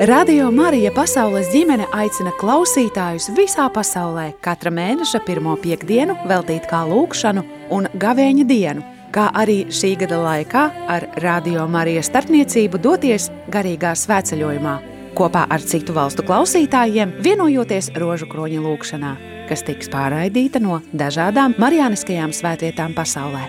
Radio 0.00 0.46
Marija 0.50 0.88
Pasaules 0.96 1.50
ģimene 1.52 1.84
aicina 1.92 2.30
klausītājus 2.40 3.26
visā 3.36 3.66
pasaulē 3.68 4.30
katra 4.40 4.70
mēneša 4.72 5.18
pirmo 5.26 5.52
piekdienu 5.60 6.14
veltīt 6.24 6.64
kā 6.70 6.78
lūkšanu 6.88 7.42
un 7.76 7.84
gavēņa 8.00 8.46
dienu, 8.48 8.80
kā 9.12 9.26
arī 9.36 9.66
šī 9.68 9.90
gada 10.00 10.16
laikā 10.22 10.62
ar 10.88 11.04
Radio 11.20 11.66
Marija 11.68 12.00
starpniecību 12.06 12.80
doties 12.80 13.26
garīgā 13.52 13.90
svētceļojumā 13.92 14.72
kopā 15.18 15.42
ar 15.52 15.60
citu 15.60 15.92
valstu 15.92 16.24
klausītājiem, 16.24 17.12
vienojoties 17.20 17.90
rožu 18.00 18.28
kroņa 18.30 18.62
lūkšanā, 18.64 19.10
kas 19.50 19.66
tiks 19.66 19.92
pārraidīta 19.92 20.62
no 20.64 20.78
dažādām 20.96 21.58
marijāniskajām 21.60 22.32
svētvietām 22.32 22.94
pasaulē. 22.96 23.42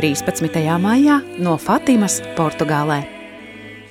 13. 0.00 0.64
maijā 0.80 1.18
no 1.44 1.58
Fatimas, 1.60 2.22
Portugālē, 2.40 3.02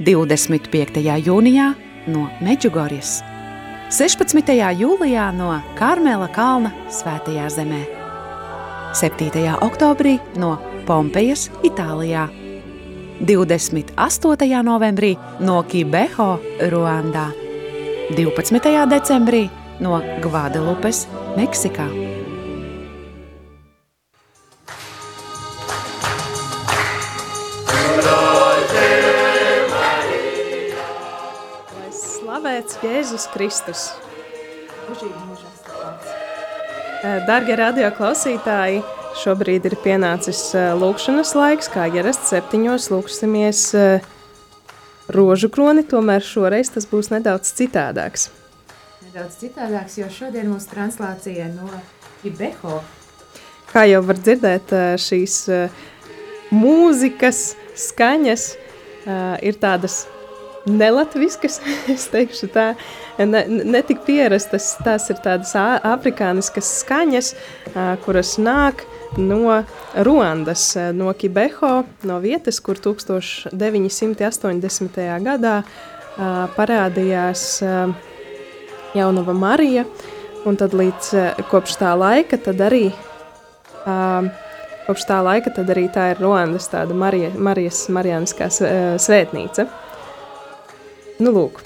25. 0.02 1.06
jūnijā 1.28 1.68
no 2.10 2.28
Meģugorjas, 2.44 3.20
16. 3.94 4.52
jūlijā 4.78 5.30
no 5.34 5.54
Karmela 5.78 6.28
kalna 6.34 6.72
Svētajā 6.94 7.48
zemē, 7.54 7.82
7. 8.98 9.46
oktobrī 9.66 10.18
no 10.38 10.58
Pompejas, 10.90 11.48
Itālijā, 11.66 12.28
28. 13.22 14.64
novembrī 14.64 15.16
no 15.40 15.62
Kibeho, 15.64 16.32
Ruandā, 16.72 17.30
12. 18.16 18.88
decembrī 18.90 19.50
no 19.80 20.00
Gvadelupes, 20.24 21.06
Meksikā. 21.38 22.19
Slavēts 32.60 32.80
Jēzus 32.84 33.28
Kristus. 33.32 33.82
Dargie 37.28 37.56
radio 37.56 37.88
klausītāji, 37.96 38.82
šobrīd 39.22 39.66
ir 39.70 39.76
pienācis 39.80 40.52
lūkšanas 40.76 41.32
laiks, 41.36 41.70
kā 41.72 41.88
ierasts 41.88 42.34
septiņos 42.34 42.90
lūksimies 42.92 43.64
rožu 45.08 45.50
kroni, 45.50 45.86
tomēr 45.88 46.22
šoreiz 46.22 46.74
tas 46.74 46.86
būs 46.90 47.12
nedaudz 47.14 47.54
citādāks. 47.56 48.30
Nedaudz 49.08 49.40
citādāks, 49.40 49.98
jo 50.02 50.10
šodien 50.12 50.52
mūsu 50.52 50.70
translācija 50.74 51.48
no 51.54 51.70
Ibeho. 52.28 52.82
Kā 53.72 53.88
jau 53.88 54.04
var 54.04 54.20
dzirdēt, 54.20 54.76
šīs 55.00 55.46
mūzikas 56.52 57.54
skaņas 57.88 58.50
ir 59.46 59.60
tādas 59.62 60.08
nelatviskas, 60.68 61.62
es 61.94 62.08
teikšu 62.12 62.48
tā, 62.54 62.76
ne, 63.20 63.46
netik 63.48 64.00
pierastas, 64.08 64.78
tās 64.86 65.10
ir 65.12 65.18
tādas 65.24 65.56
afrikāniskas 65.56 66.80
skaņas, 66.84 67.36
kuras 68.06 68.38
nāk 68.42 68.76
no 69.18 69.64
Ruandas, 70.06 70.78
no 70.94 71.14
Kibeho, 71.18 71.84
no 72.06 72.20
vietas, 72.24 72.60
kur 72.62 72.76
1980. 72.78 75.24
gadā 75.26 75.64
parādījās 76.56 77.64
jaunava 78.96 79.34
Marija, 79.34 79.86
un 80.48 80.56
tad 80.60 80.74
līdz 80.78 81.06
kopš 81.50 81.76
tā 81.82 81.92
laika 82.00 82.38
tad 82.42 82.62
arī 82.64 82.92
kopš 84.88 85.06
tā 85.06 85.20
laika 85.24 85.50
tad 85.54 85.70
arī 85.70 85.88
tā 85.94 86.12
ir 86.14 86.22
Ruandas 86.24 86.70
tāda 86.72 86.94
Marija, 86.98 87.30
Marijas 87.38 87.90
Marijāniskā 87.94 88.50
svētnīca. 88.50 89.68
Nu, 91.20 91.34
lūk. 91.36 91.60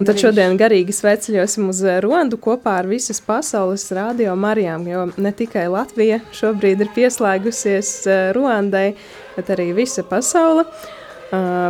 Un 0.00 0.06
tad 0.08 0.18
šodien 0.18 0.56
garīgi 0.58 0.94
sveceļosim 0.96 1.68
uz 1.70 1.80
Rondu 2.02 2.38
kopā 2.42 2.78
ar 2.80 2.88
visas 2.90 3.20
pasaules 3.22 3.84
radio 3.94 4.32
Marijām, 4.38 4.86
jo 4.90 5.04
ne 5.14 5.30
tikai 5.36 5.68
Latvija 5.70 6.18
šobrīd 6.34 6.80
ir 6.82 6.90
pieslēgusies 6.96 7.90
Ruandai, 8.34 8.96
bet 9.36 9.52
arī 9.54 9.68
visa 9.76 10.02
pasaule, 10.06 10.64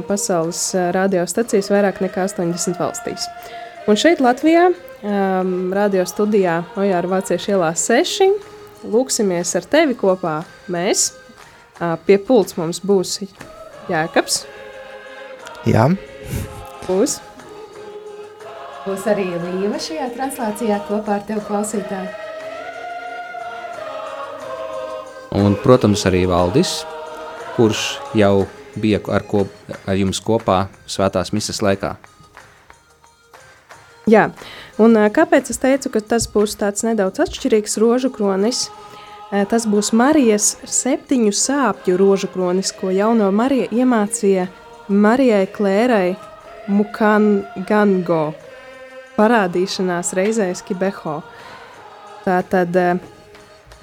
pasaules 0.08 0.62
radiostacijas 0.97 1.69
vairāk 1.75 2.00
nekā 2.04 2.25
80 2.31 2.81
valstīs. 2.81 3.26
Un 3.91 4.00
šeit 4.00 4.22
Latvijā, 4.25 4.70
radio 5.76 6.06
studijā 6.08 6.62
Ojāra 6.78 7.12
Vāciešu 7.16 7.56
ielā 7.56 7.75
6, 7.76 8.31
lūksimies 8.94 9.52
ar 9.60 9.69
tevi 9.76 9.98
kopā 9.98 10.38
mēs. 10.72 11.10
Pie 12.06 12.16
pults 12.22 12.56
mums 12.56 12.81
būs 12.81 13.19
Jēkabs. 13.91 14.44
Jā. 15.69 15.91
Būs. 16.87 17.20
Būs 18.82 19.04
arī 19.06 19.28
Līva 19.38 19.78
šajā 19.78 20.09
translācijā 20.16 20.81
kopā 20.88 21.20
ar 21.20 21.26
tevi 21.28 21.43
klausītāju. 21.47 22.10
Un, 25.38 25.54
protams, 25.62 26.03
arī 26.10 26.26
Valdis, 26.28 26.82
kurš 27.56 27.84
jau 28.19 28.48
bija 28.76 28.98
ar, 29.09 29.22
ko, 29.25 29.47
ar 29.87 29.97
jums 29.97 30.20
kopā 30.20 30.66
svētās 30.91 31.32
misas 31.32 31.62
laikā. 31.65 31.94
Jā, 34.10 34.26
un 34.82 34.99
kāpēc 35.14 35.53
es 35.54 35.62
teicu, 35.62 35.93
ka 35.94 36.03
tas 36.14 36.26
būs 36.28 36.59
tāds 36.59 36.82
nedaudz 36.82 37.22
atšķirīgs 37.22 37.78
rožu 37.78 38.10
kronis? 38.12 38.66
Tas 39.31 39.64
būs 39.70 39.94
Marijas 39.97 40.56
septiņu 40.69 41.31
sāpju 41.32 41.94
rožu 41.97 42.28
kronis, 42.34 42.75
ko 42.76 42.91
jauno 42.93 43.31
Marija 43.32 43.70
iemācīja 43.72 44.50
Marijai 44.93 45.47
Klērai 45.49 46.19
Mukangango 46.71 48.23
parādīšanās 49.17 50.12
reizēs 50.19 50.62
Kibeho. 50.67 51.21
Tā 52.23 52.39
tad 52.47 52.77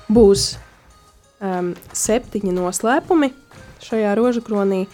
būs 0.09 0.53
um, 1.43 1.73
septiņi 1.93 2.53
noslēpumi 2.55 3.31
šajā 3.83 4.13
rožu 4.17 4.43
kronī, 4.45 4.85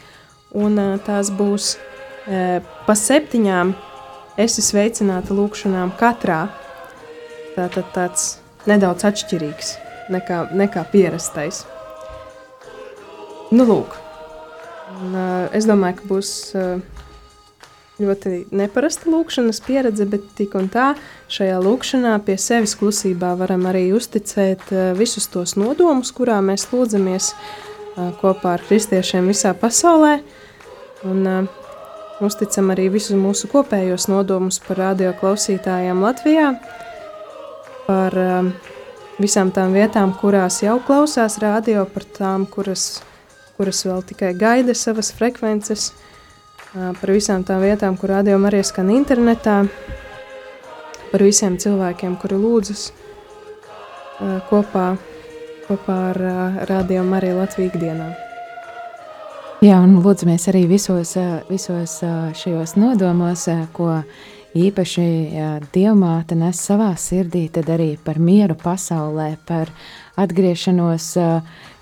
un 0.56 0.80
uh, 0.82 0.96
tās 1.06 1.32
būs 1.34 1.76
uh, 1.76 2.62
pa 2.86 2.96
septiņām 2.98 3.74
esi 4.42 4.64
sveicināta 4.66 5.36
lūkšanām 5.38 5.96
katrā. 6.00 6.46
Tātad 7.56 7.92
tāds 7.96 8.28
nedaudz 8.68 9.06
atšķirīgs 9.08 9.76
nekā, 10.12 10.42
nekā 10.58 10.84
pierastais. 10.92 11.64
Nu, 13.54 13.64
lūk. 13.70 13.96
Un, 14.96 15.14
uh, 15.14 15.56
es 15.56 15.68
domāju, 15.70 16.02
ka 16.02 16.10
būs 16.10 16.32
uh, 16.58 16.95
ļoti 18.02 18.46
neparasta 18.56 19.08
lūkšanas 19.08 19.62
pieredze, 19.64 20.06
bet 20.10 20.26
tik 20.36 20.56
un 20.60 20.68
tā 20.72 20.94
šajā 21.32 21.60
lūkšanā 21.64 22.16
pie 22.28 22.36
sevis 22.42 22.76
klusībā 22.80 23.32
varam 23.40 23.64
arī 23.70 23.88
uzticēt 23.96 24.66
uh, 24.74 24.90
visus 24.98 25.30
tos 25.32 25.56
nodomus, 25.60 26.12
kurā 26.16 26.42
mēs 26.44 26.68
lūdzamies 26.74 27.32
uh, 27.32 28.12
kopā 28.20 28.58
ar 28.58 28.66
kristiešiem 28.68 29.32
visā 29.32 29.54
pasaulē. 29.56 30.18
Un, 31.08 31.22
uh, 31.24 31.64
uzticam 32.26 32.72
arī 32.74 32.90
visus 32.92 33.16
mūsu 33.20 33.48
kopējos 33.52 34.10
nodomus 34.12 34.60
par 34.64 34.82
radio 34.82 35.14
klausītājiem 35.20 36.04
Latvijā, 36.04 36.54
par 37.86 38.16
visām 39.20 39.52
tām 39.54 39.76
vietām, 39.76 40.14
kurās 40.22 40.62
jau 40.64 40.78
klausās 40.88 41.36
radio, 41.44 41.84
par 41.92 42.08
tām, 42.16 42.48
kuras, 42.48 43.04
kuras 43.60 43.84
vēl 43.84 44.00
tikai 44.08 44.32
gaida 44.40 44.74
savas 44.80 45.12
frekvences, 45.16 45.90
uh, 45.92 46.15
par 46.76 47.12
visām 47.14 47.44
tām 47.48 47.64
vietām, 47.64 47.96
kur 47.98 48.12
radio 48.12 48.38
arī 48.50 48.62
skan 48.64 48.92
internetā, 48.92 49.64
par 51.12 51.24
visiem 51.24 51.56
cilvēkiem, 51.58 52.18
kuri 52.20 52.36
lūdzas 52.36 52.90
uh, 52.92 54.40
kopā, 54.50 54.96
kopā 55.70 55.98
ar 56.12 56.22
uh, 56.22 56.62
radio 56.70 57.04
Mariju 57.08 57.40
Latviju 57.40 57.72
ikdienā. 57.72 58.12
Jā, 59.64 59.80
un 59.80 59.96
lūdzamies 60.04 60.50
arī 60.52 60.66
visos, 60.68 61.16
visos 61.48 61.94
šajos 62.38 62.76
nodomos, 62.76 63.48
ko 63.74 64.02
īpaši 64.56 65.06
Dievmāte 65.74 66.36
nes 66.38 66.60
savā 66.60 66.92
sirdī, 67.00 67.48
tad 67.50 67.72
arī 67.74 67.96
par 67.98 68.20
mieru 68.20 68.58
pasaulē, 68.60 69.32
par 69.48 69.72
atgriešanos 70.20 71.08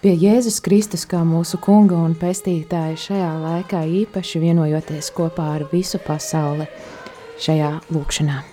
pie 0.03 0.17
Jēzus 0.19 0.59
Kristus 0.59 1.05
kā 1.07 1.21
mūsu 1.23 1.55
kunga 1.63 1.95
un 1.95 2.15
pestītāja 2.19 2.97
šajā 2.99 3.29
laikā, 3.39 3.85
īpaši 4.03 4.41
vienojoties 4.43 5.13
kopā 5.15 5.53
ar 5.57 5.69
visu 5.71 6.01
pasauli 6.03 6.67
šajā 7.39 7.77
lūkšanā. 7.87 8.52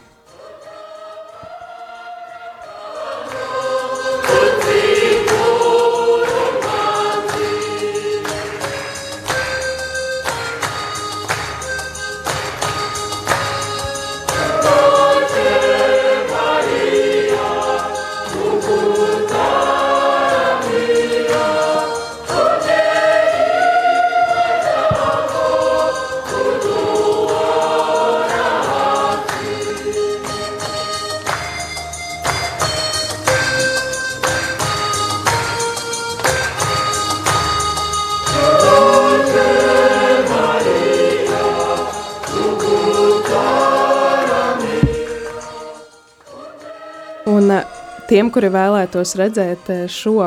Tiem, 48.20 48.28
kuri 48.28 48.50
vēlētos 48.52 49.14
redzēt 49.16 49.68
šo 49.88 50.26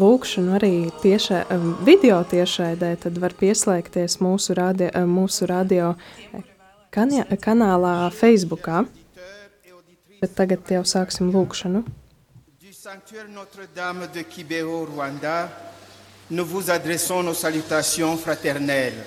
lūkšanu 0.00 0.56
tiešraidē, 2.30 2.94
tad 3.02 3.18
var 3.20 3.34
pieslēgties 3.36 4.14
radio, 4.56 4.88
mūsu 5.04 5.44
radio 5.50 5.90
tagad 10.32 10.72
jau 10.72 10.80
sāksim 10.88 11.28
lūkšanu. 11.34 11.84
Nous 16.30 16.46
vous 16.46 16.70
adressons 16.70 17.22
nos 17.22 17.34
salutations 17.34 18.16
fraternelles. 18.16 19.04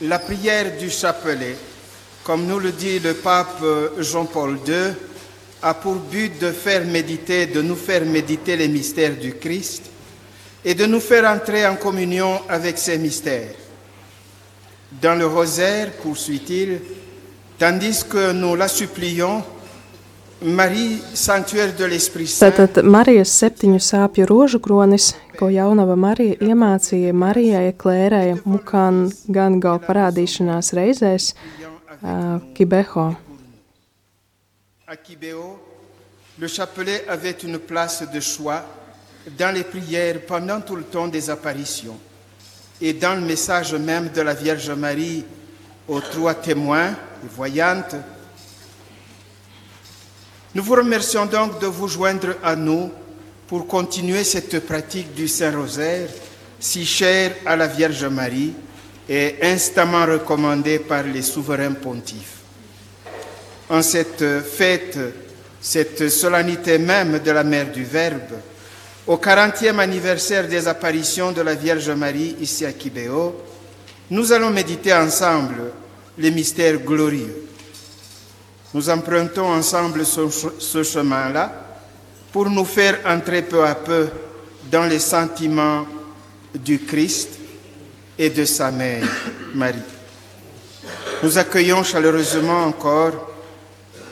La 0.00 0.18
prière 0.18 0.78
du 0.78 0.88
chapelet, 0.88 1.56
comme 2.24 2.46
nous 2.46 2.58
le 2.58 2.72
dit 2.72 2.98
le 3.00 3.12
pape 3.12 3.62
Jean-Paul 3.98 4.58
II, 4.66 5.05
a 5.62 5.74
pour 5.74 5.94
but 5.94 6.38
de 6.40 6.50
faire 6.52 6.84
méditer, 6.84 7.46
de 7.46 7.62
nous 7.62 7.76
faire 7.76 8.04
méditer 8.04 8.56
les 8.56 8.68
mystères 8.68 9.16
du 9.16 9.34
Christ 9.34 9.82
et 10.64 10.74
de 10.74 10.86
nous 10.86 11.00
faire 11.00 11.24
entrer 11.30 11.66
en 11.66 11.76
communion 11.76 12.40
avec 12.48 12.78
ces 12.78 12.98
mystères. 12.98 13.54
Dans 15.00 15.14
le 15.14 15.26
rosaire, 15.26 15.92
poursuit-il, 16.02 16.80
tandis 17.58 18.04
que 18.08 18.32
nous 18.32 18.54
la 18.56 18.68
supplions, 18.68 19.42
Marie, 20.42 21.00
sanctuaire 21.14 21.74
de 21.74 21.84
l'Esprit 21.86 22.26
Saint. 22.26 22.50
À 34.88 34.94
Kibéo, 34.96 35.58
le 36.38 36.46
chapelet 36.46 37.04
avait 37.08 37.32
une 37.42 37.58
place 37.58 38.04
de 38.08 38.20
choix 38.20 38.64
dans 39.36 39.52
les 39.52 39.64
prières 39.64 40.24
pendant 40.24 40.60
tout 40.60 40.76
le 40.76 40.84
temps 40.84 41.08
des 41.08 41.28
apparitions 41.28 41.98
et 42.80 42.92
dans 42.92 43.16
le 43.16 43.26
message 43.26 43.74
même 43.74 44.10
de 44.10 44.20
la 44.20 44.32
Vierge 44.32 44.70
Marie 44.70 45.24
aux 45.88 46.00
trois 46.00 46.34
témoins, 46.34 46.90
les 47.20 47.28
voyantes. 47.28 47.96
Nous 50.54 50.62
vous 50.62 50.76
remercions 50.76 51.26
donc 51.26 51.58
de 51.58 51.66
vous 51.66 51.88
joindre 51.88 52.36
à 52.44 52.54
nous 52.54 52.92
pour 53.48 53.66
continuer 53.66 54.22
cette 54.22 54.64
pratique 54.64 55.12
du 55.14 55.26
Saint-Rosaire 55.26 56.08
si 56.60 56.86
chère 56.86 57.34
à 57.44 57.56
la 57.56 57.66
Vierge 57.66 58.04
Marie 58.04 58.54
et 59.08 59.34
instamment 59.42 60.06
recommandée 60.06 60.78
par 60.78 61.02
les 61.02 61.22
souverains 61.22 61.72
pontifes. 61.72 62.35
En 63.68 63.82
cette 63.82 64.42
fête, 64.42 64.98
cette 65.60 66.08
solennité 66.08 66.78
même 66.78 67.18
de 67.18 67.30
la 67.30 67.42
Mère 67.42 67.72
du 67.72 67.84
Verbe, 67.84 68.32
au 69.06 69.16
40e 69.16 69.78
anniversaire 69.78 70.48
des 70.48 70.66
apparitions 70.68 71.32
de 71.32 71.40
la 71.42 71.54
Vierge 71.54 71.90
Marie 71.90 72.36
ici 72.40 72.64
à 72.64 72.72
Kibéo, 72.72 73.34
nous 74.10 74.32
allons 74.32 74.50
méditer 74.50 74.92
ensemble 74.92 75.72
les 76.18 76.30
mystères 76.30 76.78
glorieux. 76.78 77.48
Nous 78.74 78.88
empruntons 78.90 79.46
ensemble 79.46 80.04
ce, 80.04 80.28
ce 80.58 80.82
chemin-là 80.82 81.52
pour 82.32 82.48
nous 82.50 82.64
faire 82.64 82.98
entrer 83.06 83.42
peu 83.42 83.64
à 83.64 83.74
peu 83.74 84.08
dans 84.70 84.84
les 84.84 84.98
sentiments 84.98 85.86
du 86.54 86.80
Christ 86.80 87.30
et 88.18 88.30
de 88.30 88.44
sa 88.44 88.70
mère, 88.70 89.04
Marie. 89.54 89.76
Nous 91.22 91.38
accueillons 91.38 91.82
chaleureusement 91.82 92.64
encore 92.64 93.35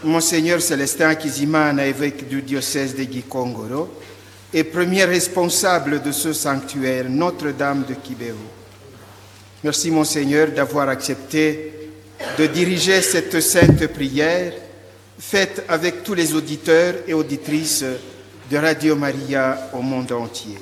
Monseigneur 0.04 0.60
Célestin 0.60 1.08
Akizimana, 1.08 1.86
évêque 1.86 2.28
du 2.28 2.42
diocèse 2.42 2.94
de 2.94 3.02
Gikongoro, 3.02 3.88
et 4.52 4.64
premier 4.64 5.04
responsable 5.04 6.02
de 6.02 6.12
ce 6.12 6.32
sanctuaire, 6.32 7.06
Notre-Dame 7.08 7.84
de 7.88 7.94
Kibéo. 7.94 8.36
Merci 9.64 9.90
Monseigneur 9.90 10.48
d'avoir 10.48 10.88
accepté 10.88 11.72
de 12.38 12.46
diriger 12.46 13.00
cette 13.02 13.40
sainte 13.40 13.86
prière 13.88 14.52
faite 15.18 15.64
avec 15.68 16.04
tous 16.04 16.14
les 16.14 16.34
auditeurs 16.34 16.94
et 17.08 17.14
auditrices 17.14 17.84
de 18.50 18.56
Radio 18.56 18.94
Maria 18.94 19.70
au 19.72 19.80
monde 19.80 20.12
entier. 20.12 20.58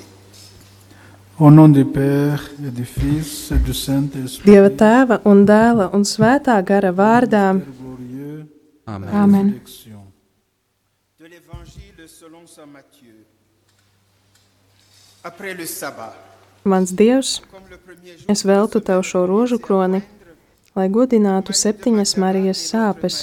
Au 1.39 1.51
nom 1.51 1.67
du 1.67 1.83
Père 1.83 2.49
et 2.65 2.69
du 2.69 2.85
Fils 2.85 3.51
et 3.51 3.57
du 3.57 3.73
Saint-Esprit, 3.73 4.45
Dieva 4.45 4.69
tēva 4.69 5.17
un 5.25 5.41
dēla 5.49 5.89
un 5.97 6.05
svētā 6.05 6.59
gara 6.61 6.91
vārdā 6.93 7.47
glorieux, 7.57 7.82
Amen. 8.85 9.09
Amen. 9.09 9.61
De 11.19 11.25
l'Évangile 11.25 12.07
selon 12.07 12.47
saint 12.47 12.65
Matthieu. 12.65 13.25
Après 15.23 15.53
le 15.53 15.65
sabbat, 15.65 16.13
mans 16.65 16.91
Dievs, 16.91 17.41
es 18.27 18.43
veltu 18.43 18.81
tev 18.81 19.05
šo 19.07 19.23
rožu 19.27 19.55
kroni, 19.59 20.01
lai 20.75 20.89
godinātu 20.91 21.55
septiņas 21.55 22.17
Marijas 22.19 22.65
sāpes, 22.67 23.21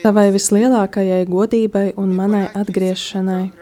tavai 0.00 0.30
vislielākajai 0.32 1.26
godībai 1.28 1.92
un 2.00 2.16
manai 2.16 2.46
atgriešanai, 2.48 3.52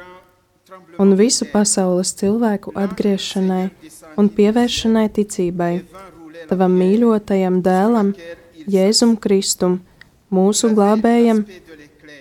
un 1.02 1.18
visu 1.18 1.50
pasaules 1.50 2.14
cilvēku 2.22 2.70
atgriešanai 2.78 3.64
un 4.14 4.30
pievēršanai 4.30 5.06
ticībai, 5.10 5.74
tavam 6.46 6.78
mīļotajam 6.78 7.62
dēlam, 7.66 8.14
Jēzum 8.70 9.16
Kristum, 9.18 9.80
mūsu 10.30 10.70
glābējam 10.74 11.44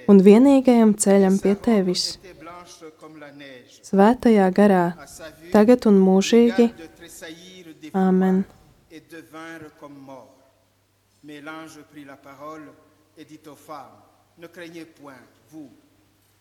un 0.10 0.22
vienīgajam 0.26 0.96
ceļam 0.98 1.40
pie 1.42 1.56
tevis, 1.56 2.06
svētajā 3.90 4.48
garā, 4.54 4.86
tagad 5.54 5.86
un 5.90 6.00
mūžīgi. 6.02 6.70
Amen. 7.94 8.44
Mais 11.24 11.42
l'ange 11.42 11.82
prit 11.92 12.06
la 12.06 12.16
parole 12.16 12.72
et 13.18 13.26
dit 13.26 13.42
aux 13.48 13.56
femmes, 13.56 14.00
ne 14.38 14.48
craignez 14.48 14.86
point, 14.86 15.20
vous. 15.52 15.70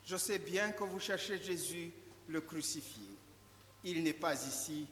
Je 0.05 0.17
sais 0.17 0.39
bien 0.39 0.71
que 0.71 0.85
vous 0.85 1.01
cherchez 1.01 1.39
Jésus, 1.43 1.91
le 2.29 2.41
crucifié. 2.41 3.03
Il 3.85 4.03
n'est 4.05 4.13
pas 4.13 4.35
ici, 4.35 4.87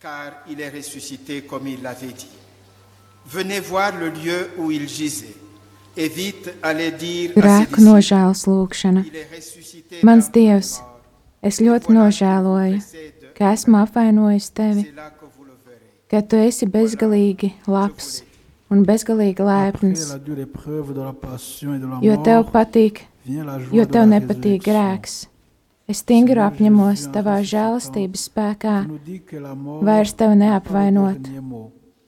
car 0.00 0.44
il 0.48 0.60
est 0.60 0.70
ressuscité 0.70 1.42
comme 1.42 1.66
il 1.66 1.82
l'avait 1.82 2.12
dit. 2.12 2.30
Venez 3.26 3.60
voir 3.60 3.96
le 3.98 4.10
lieu 4.10 4.50
où 4.58 4.70
il 4.70 4.88
gisait, 4.88 5.34
Grēku 5.92 7.82
nožēlas 7.84 8.46
lūkšana. 8.48 9.02
Mans 10.08 10.28
Dievs, 10.32 10.70
es 11.44 11.60
ļoti 11.60 11.92
nožēloju, 11.92 12.78
ka 13.36 13.52
esmu 13.52 13.82
apvainojis 13.82 14.48
tevi, 14.56 14.86
ka 16.08 16.22
tu 16.24 16.40
esi 16.40 16.68
bezgalīgi 16.68 17.52
labs 17.68 18.22
un 18.72 18.86
bezgalīgi 18.88 19.44
Après 19.44 19.50
lēpns, 19.50 20.06
la 20.14 20.18
dure 20.18 20.46
épreuve 20.46 20.94
de 20.94 21.00
la 21.00 21.12
passion 21.12 21.74
et 21.74 21.80
de 21.80 21.86
la 21.86 22.00
jo 22.00 22.16
tev 22.24 22.48
patīk, 22.54 23.04
jo 23.72 23.84
tev 23.84 24.08
nepatīk 24.08 24.64
grēks. 24.64 25.26
Es 25.90 26.00
stingri 26.00 26.40
apņemos 26.40 27.04
tavā 27.12 27.42
žēlastības 27.44 28.28
spēkā. 28.30 28.76
Vairs 29.84 30.16
tevi 30.16 30.40
neapvainot 30.40 31.28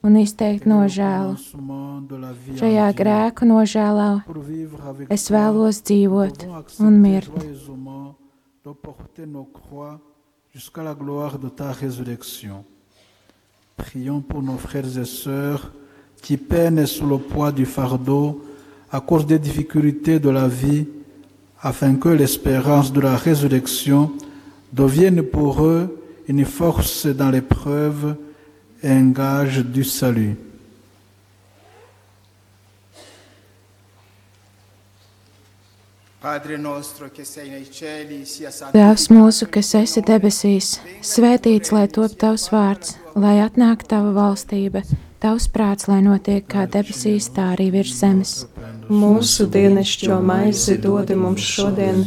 un 0.04 0.16
izteikt 0.20 0.66
nožēlu. 0.68 1.34
Šajā 2.60 2.88
grēku 2.96 3.48
nožēlā 3.48 4.08
Pour 4.26 4.38
vivre 4.44 4.82
avec 4.90 5.10
es 5.12 5.30
vēlos 5.32 5.80
dzīvot 5.82 6.44
un 6.80 6.98
mirt. 7.00 7.30
joyeusement 7.32 8.14
de 8.64 8.72
porter 8.72 9.26
nos 9.26 9.48
croix 9.52 9.98
jusqu'à 10.54 10.82
la 10.82 10.94
gloire 10.94 11.38
de 11.38 11.48
ta 11.48 11.72
résurrection. 11.72 12.64
Prions 13.76 14.20
pour 14.20 14.42
nos 14.42 14.56
frères 14.58 14.98
et 14.98 15.04
sœurs 15.04 15.72
qui 16.22 16.36
peinent 16.36 16.86
sous 16.86 17.06
le 17.06 17.18
poids 17.18 17.50
du 17.52 17.66
fardeau 17.66 18.42
à 18.92 19.00
cause 19.00 19.26
des 19.26 19.38
difficultés 19.38 20.20
de 20.20 20.30
la 20.30 20.46
vie, 20.46 20.86
afin 21.60 21.96
que 21.96 22.08
l'espérance 22.08 22.92
de 22.92 23.00
la 23.00 23.16
résurrection 23.16 24.12
devienne 24.72 25.22
pour 25.22 25.64
eux 25.64 25.98
une 26.28 26.44
force 26.44 27.06
dans 27.06 27.30
l'épreuve 27.30 28.16
et 28.84 28.90
un 28.90 29.12
gage 29.12 29.62
du 29.62 29.82
salut. 29.82 30.36
Padre 36.20 36.56
nostro 36.56 37.10
che 37.10 37.24
sei 37.24 37.50
nei 37.50 37.70
cieli, 37.70 38.24
sia 38.24 38.48
Tēvs 38.48 39.10
mūsu, 39.12 39.48
kas 39.52 39.74
esi 39.76 40.00
debesīs, 40.00 40.78
svētīts 41.04 41.72
lai 41.72 41.84
top 41.92 42.16
tavs 42.16 42.48
vārds, 42.52 42.94
lai 43.12 43.34
atnāk 43.44 43.84
tava 43.88 44.12
valstība, 44.16 44.80
tavs 45.20 45.50
prāts, 45.52 45.84
lai 45.88 46.00
notiek 46.00 46.46
kā 46.48 46.64
debesīs, 46.64 47.28
tā 47.36 47.50
arī 47.52 47.70
virs 47.76 47.92
zemes. 48.00 48.32
Mūsu 48.88 49.50
dienascho 49.52 50.20
maizi 50.24 50.78
dod 50.80 51.12
mums 51.12 51.44
šodien, 51.44 52.06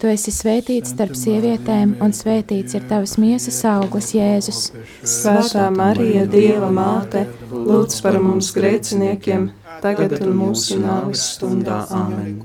Tu 0.00 0.08
esi 0.08 0.32
svētīts 0.32 0.94
starp 0.94 1.12
sievietēm, 1.12 1.98
un 2.00 2.14
svētīts 2.16 2.72
ir 2.78 2.86
tavas 2.88 3.18
miesas 3.20 3.58
auglis, 3.68 4.14
Jēzus. 4.16 4.60
Svētā 5.04 5.66
Marija, 5.74 6.22
Dieva 6.24 6.70
māte, 6.72 7.26
lūdz 7.52 7.98
par 8.06 8.16
mums 8.24 8.48
grēciniekiem, 8.56 9.50
tagad 9.84 10.14
un 10.24 10.32
mūsu 10.38 10.78
nāves 10.80 11.26
stundā. 11.34 11.82
Amen. 11.92 12.38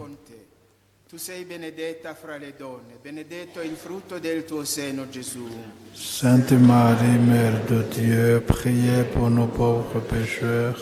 Tu 1.08 1.22
sei 1.22 1.46
benedetta 1.48 2.12
fra 2.14 2.36
le 2.36 2.52
donne, 2.60 3.00
benedetto 3.02 3.62
il 3.64 3.78
frutto 3.80 4.20
del 4.20 4.44
tuo 4.44 4.66
seno, 4.66 5.06
Gesù. 5.10 5.48
Sainte 5.94 6.58
Marie, 6.58 7.16
Mère 7.16 7.62
de 7.70 7.86
Dieu, 7.96 8.42
priez 8.42 9.06
pour 9.14 9.30
nos 9.30 9.48
pauvres 9.48 10.02
pécheurs, 10.10 10.76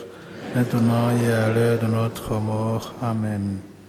maintenant 0.56 1.12
et 1.22 1.32
à 1.32 1.54
l'heure 1.54 1.78
de 1.78 1.86
notre 1.86 2.40
mort. 2.40 2.96
Amen. 3.00 3.73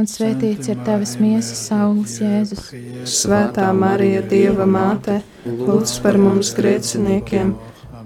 un 0.00 0.08
svētīts 0.08 0.70
ir 0.72 0.80
tavas 0.86 1.16
miesas 1.20 1.66
auglis, 1.76 2.18
Jēzus. 2.22 2.70
Svētā 3.08 3.68
Marija, 3.76 4.22
Dieva 4.24 4.66
māte, 4.68 5.20
lūdz 5.44 5.98
par 6.04 6.18
mums 6.20 6.54
grēciniekiem, 6.56 7.52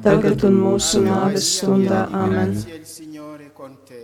tagad 0.05 0.43
un 0.49 0.59
mūsu 0.59 1.05
nāves 1.05 1.47
stundā. 1.59 2.09
Amen. 2.15 2.57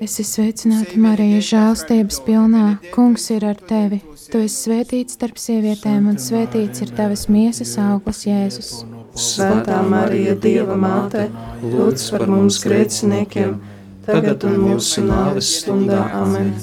Esi 0.00 0.24
sveicināta, 0.24 0.96
Marija, 0.96 1.42
žēlstības 1.44 2.22
pilnā. 2.24 2.78
Kungs 2.94 3.26
ir 3.34 3.44
ar 3.44 3.58
tevi. 3.68 3.98
Tu 4.30 4.44
esi 4.46 4.56
svētīts 4.68 5.18
starp 5.18 5.36
sievietēm, 5.42 6.06
un 6.08 6.16
svētīts 6.22 6.86
ir 6.86 6.94
tavas 6.96 7.26
miesas 7.28 7.74
auglis, 7.82 8.22
Jēzus. 8.30 8.72
Svētā 9.18 9.82
Marija, 9.84 10.38
Dieva 10.40 10.78
māte, 10.80 11.28
lūdz 11.60 12.08
par 12.14 12.28
mums 12.30 12.62
grēciniekiem, 12.64 13.58
tagad 14.06 14.46
un 14.48 14.60
mūsu 14.70 15.04
nāves 15.04 15.56
stundā. 15.60 16.06
Amen. 16.22 16.54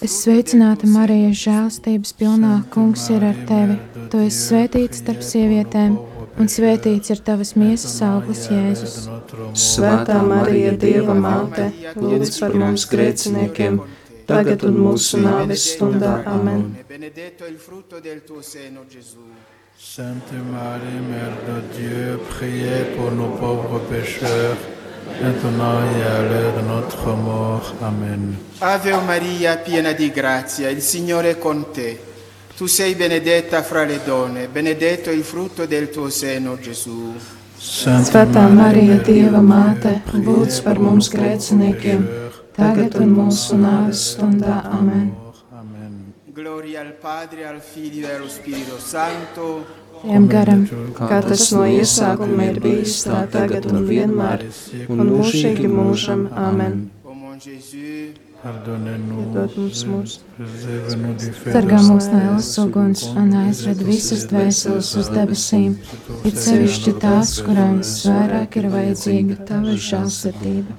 Es 0.00 0.14
sveicināta, 0.22 0.88
Marija, 0.88 1.32
žēlstības 1.36 2.14
pilnā. 2.16 2.52
Kungs 2.72 3.02
ir 3.12 3.26
ar 3.28 3.36
tevi. 3.50 3.74
Tu 4.08 4.20
esi 4.24 4.38
svētīts 4.46 5.02
starp 5.02 5.20
sievietēm, 5.26 5.98
un 6.40 6.48
svētīts 6.48 7.12
ir 7.12 7.20
tavas 7.26 7.52
miesas 7.60 7.98
auglis, 8.06 8.46
Jēzus. 8.48 8.94
Svētā 9.52 10.22
Marija, 10.24 10.72
Dieva 10.80 11.18
māte, 11.18 11.68
lūdz 12.00 12.32
par 12.40 12.56
mums 12.56 12.88
grēciniekiem, 12.88 13.76
tagad 14.30 14.64
un 14.70 14.80
mūsu 14.86 15.20
nāves 15.20 15.68
stundā. 15.74 16.22
Amen. 16.32 16.64
Sainte 19.78 20.40
Marie, 20.48 21.00
Mère 21.06 21.36
de 21.46 21.60
Dieu, 21.76 22.18
priez 22.32 22.96
pour 22.96 23.12
nos 23.12 23.38
pauvres 23.38 23.80
pécheurs, 23.88 24.58
maintenant 25.22 25.80
et 25.94 26.02
à 26.02 26.22
l'heure 26.22 26.54
de 26.54 26.62
notre 26.66 27.14
mort. 27.14 27.74
Amen. 27.80 28.36
Ave 28.60 28.92
Maria, 29.06 29.56
piena 29.56 29.92
di 29.92 30.10
grazia, 30.10 30.68
il 30.68 30.82
Signore 30.82 31.30
è 31.30 31.38
con 31.38 31.70
te. 31.72 32.00
Tu 32.56 32.66
sei 32.66 32.94
benedetta 32.94 33.62
fra 33.62 33.84
le 33.84 34.00
donne, 34.04 34.48
benedetto 34.48 35.10
il 35.10 35.22
frutto 35.22 35.64
del 35.66 35.90
tuo 35.90 36.10
seno, 36.10 36.58
Gesù. 36.58 37.14
Svētā 37.58 38.44
Marija, 38.54 39.00
Dieva 39.02 39.40
māte, 39.42 39.96
lūdz 40.14 40.60
par 40.62 40.78
mums 40.78 41.08
grēciniekiem, 41.10 42.04
tagad 42.54 42.94
un 43.02 43.10
mūsu 43.16 43.58
nāves 43.58 44.12
stundā. 44.12 44.60
Amen. 44.78 45.10
Gloria 46.30 46.80
al 46.84 46.92
Padre, 46.92 47.46
al 47.46 47.60
Figlio 47.60 48.06
e 48.06 48.14
allo 48.14 48.28
Spirito 48.28 48.78
Santo. 48.78 49.66
Tiem 50.02 50.28
garam, 50.30 50.62
Kā 50.98 51.18
tas 51.26 51.48
no 51.52 51.64
iesākuma 51.66 52.46
ir 52.52 52.60
bijis, 52.62 53.00
tā 53.08 53.24
tagad 53.32 53.66
un 53.72 53.84
vienmēr, 53.88 54.46
un 54.88 55.04
mūžīgi 55.10 55.68
mūžam. 55.72 56.28
Amen. 56.46 56.90
Ô 57.04 57.14
mon 57.14 57.36
Jésus, 57.38 58.14
Pardonnez-nous, 58.38 59.32
Dod 59.34 59.56
mums 59.58 59.80
mūsu 59.90 61.32
feu. 61.34 61.52
sargā 61.54 61.80
mūs 61.82 62.06
no 62.12 62.18
ēlas 62.22 62.50
uguns 62.62 63.02
un 63.18 63.32
aizved 63.40 63.82
visas 63.82 64.28
dvēseles 64.30 64.90
uz 65.00 65.08
debesīm, 65.10 65.74
it 66.24 66.38
sevišķi 66.38 66.94
tās, 67.02 67.34
kurām 67.42 67.80
visvairāk 67.82 68.60
ir 68.62 68.68
vajadzīga 68.76 69.40
tava 69.48 69.74
žēlsirdība. 69.88 70.78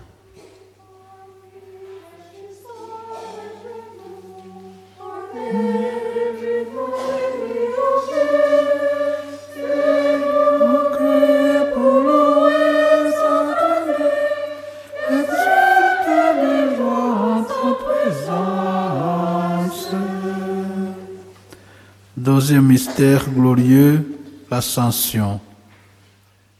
Deuxième 22.49 22.65
mystère 22.65 23.29
glorieux, 23.29 24.03
l'ascension. 24.49 25.39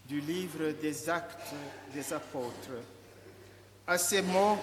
du 0.08 0.20
livre 0.20 0.72
des 0.80 1.10
Actes 1.10 1.52
des 1.92 2.14
Apôtres. 2.14 2.78
À 3.88 3.98
ces 3.98 4.22
mots, 4.22 4.60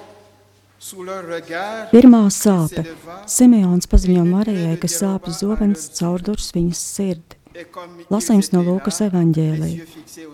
sous 0.78 1.02
leur 1.02 1.24
regard, 1.24 1.90
Pirmā 1.90 2.30
sāpe. 2.30 2.84
Simeons 3.26 3.90
paziņo 3.90 4.22
Marijai, 4.22 4.76
ka 4.78 4.86
sāpju 4.86 5.34
zobens 5.34 5.88
caurdurs 5.98 6.52
viņas 6.54 6.82
sirdi. 6.94 7.40
Lasījums 8.06 8.52
no 8.54 8.62
Lūkas 8.62 9.02
evanģēlī. 9.08 9.72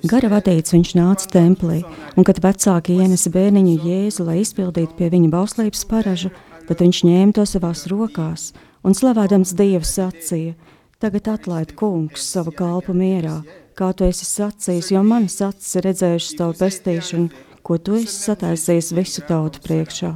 Gara 0.05 0.29
vadīts 0.29 0.77
viņš 0.77 0.93
nāca 0.99 1.31
templī, 1.39 1.79
un 2.19 2.29
kad 2.29 2.43
vecāki 2.45 2.99
ienesa 3.01 3.33
bērniņu 3.33 3.79
Jēzu, 3.87 4.29
lai 4.29 4.43
izpildītu 4.43 4.93
pie 5.01 5.09
viņa 5.17 5.33
bauslības 5.39 5.89
paražu, 5.89 6.35
tad 6.69 6.85
viņš 6.85 7.03
ņēma 7.09 7.39
to 7.41 7.49
savās 7.49 7.87
rokās 7.89 8.51
un 8.85 8.93
slavādams 8.99 9.55
Dievu 9.57 9.89
sacīja: 9.89 10.53
Tagad 11.02 11.26
atlaid 11.32 11.73
kungs 11.75 12.23
savu 12.30 12.52
kalpu 12.54 12.92
mierā, 12.94 13.40
kā 13.75 13.88
tu 13.90 14.06
esi 14.06 14.23
sacījis, 14.23 14.92
jo 14.94 15.00
manas 15.02 15.40
acis 15.42 15.73
ir 15.80 15.88
redzējušas 15.88 16.37
tavu 16.38 16.54
pestīšanu, 16.61 17.40
ko 17.66 17.78
tu 17.82 17.97
esi 17.99 18.21
sataisījis 18.28 18.92
visu 18.94 19.25
tautu 19.26 19.59
priekšā. 19.64 20.12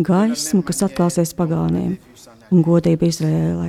Gaismu, 0.00 0.62
kas 0.64 0.80
atklāsies 0.86 1.34
pagāniem, 1.36 1.98
un 2.48 2.64
godību 2.64 3.10
Izrēlē, 3.10 3.68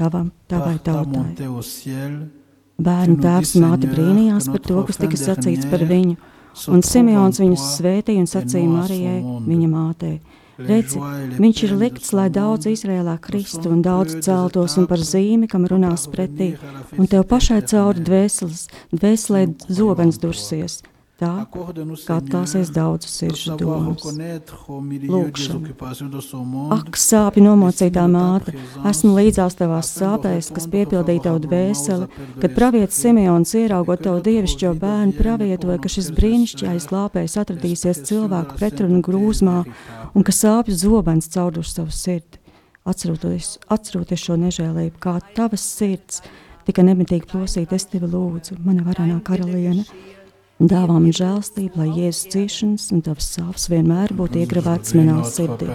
tavam, 0.00 0.32
tavai 0.48 0.78
tautai. 0.88 1.26
Bērnu 2.88 3.20
tēvs 3.20 3.54
un 3.58 3.66
māte 3.66 3.92
brīnījās 3.92 4.48
par 4.48 4.64
to, 4.64 4.80
kas 4.88 5.02
tika 5.04 5.20
sacīts 5.20 5.68
par 5.68 5.84
viņu, 5.92 6.16
un 6.72 6.84
Simeons 6.88 7.44
viņus 7.44 7.68
svētīja 7.74 8.24
un 8.24 8.32
sacīja 8.32 8.72
Marijai, 8.78 9.20
viņa 9.44 9.72
mātei. 9.76 10.16
Redzi, 10.58 10.98
viņš 11.38 11.62
ir 11.68 11.72
likts, 11.78 12.12
lai 12.18 12.26
daudz 12.34 12.66
Izrēlā 12.66 13.14
kristu 13.22 13.70
un 13.70 13.82
daudz 13.84 14.16
celtos 14.26 14.74
un 14.80 14.88
par 14.90 14.98
zīmi, 14.98 15.46
kam 15.50 15.68
runās 15.70 16.08
pretī, 16.10 16.56
un 16.98 17.06
tev 17.06 17.28
pašai 17.30 17.60
cauri 17.70 18.02
dvēseles, 18.02 18.66
dvēselē 18.90 19.44
zobens 19.70 20.18
dursies. 20.18 20.80
Tā, 21.18 21.32
kā 21.50 22.16
atklāsies 22.16 22.70
daudzu 22.74 23.10
sirdžu 23.10 23.56
domas. 23.58 24.04
Lūkšana. 25.08 25.74
Ak, 26.76 26.98
sāpju 27.00 27.44
nomocītā 27.44 28.04
māte, 28.10 28.54
esmu 28.88 29.14
līdzās 29.16 29.58
tavās 29.58 29.90
sāpēs, 29.98 30.50
kas 30.54 30.68
piepildīja 30.70 31.26
tavu 31.28 31.42
dvēseli, 31.46 32.08
kad 32.42 32.56
pravietis 32.56 33.00
Simeons 33.02 33.54
ieraugot 33.58 34.04
tavu 34.06 34.22
dievišķo 34.26 34.74
bērnu 34.78 35.16
pravietoja, 35.18 35.78
ka 35.82 35.92
šis 35.92 36.12
brīnišķīgais 36.16 36.90
lāpējs 36.94 37.38
atradīsies 37.42 38.04
cilvēku 38.08 38.58
pretrunu 38.58 39.02
grūzmā 39.04 39.62
un 40.14 40.26
ka 40.26 40.34
sāpju 40.34 40.76
zobens 40.86 41.30
caurduši 41.34 41.74
savu 41.80 41.94
sirdi. 41.94 42.44
Atceroties, 42.88 43.58
atceroties 43.68 44.22
šo 44.22 44.38
nežēlību, 44.40 44.96
kā 45.02 45.18
tavas 45.36 45.66
sirds 45.76 46.22
tika 46.68 46.84
nemitīgi 46.84 47.28
plosīta, 47.28 47.76
es 47.76 47.88
tevi 47.88 48.08
lūdzu, 48.08 48.58
mana 48.64 48.84
varenā 48.86 49.18
karaliene, 49.24 49.84
Dāvā 50.58 50.96
man 50.98 51.12
žēlstību, 51.14 51.78
lai 51.78 52.00
Jēzus 52.00 52.32
ciešanas 52.32 52.88
un 52.90 53.02
tavs 53.06 53.28
sāpes 53.36 53.68
vienmēr 53.70 54.10
būtu 54.18 54.40
iegravētas 54.40 54.96
manā 54.98 55.20
sirdī. 55.30 55.68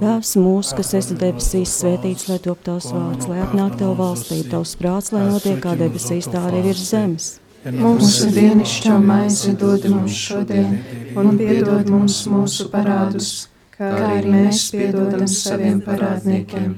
Tēvs 0.00 0.32
mūsu, 0.42 0.74
kas 0.80 0.90
esi 0.98 1.14
debesīs, 1.20 1.74
svētīts, 1.78 2.26
lai 2.26 2.40
top 2.42 2.64
tavs 2.66 2.88
vārds, 2.90 3.28
lai 3.30 3.38
atnāk 3.44 3.76
tavu 3.78 3.94
valstību, 4.00 4.48
tavs 4.56 4.72
prāts, 4.80 5.12
lai 5.14 5.28
notiek 5.28 5.60
kā 5.62 5.76
debesīs, 5.78 6.26
tā 6.34 6.42
arī 6.48 6.64
virs 6.66 6.82
zemes. 6.88 7.28
Mūsu 7.62 8.32
dienascho 8.34 8.98
maizi 8.98 9.54
dod 9.54 9.86
mums 9.86 10.18
šodien, 10.18 10.74
un 11.14 11.38
piedod 11.38 11.94
mums 11.94 12.18
mūsu 12.26 12.66
parādus, 12.74 13.30
kā 13.78 13.92
arī 14.08 14.34
mēs 14.34 14.64
piedodam 14.74 15.30
saviem 15.30 15.78
parādniekiem, 15.86 16.74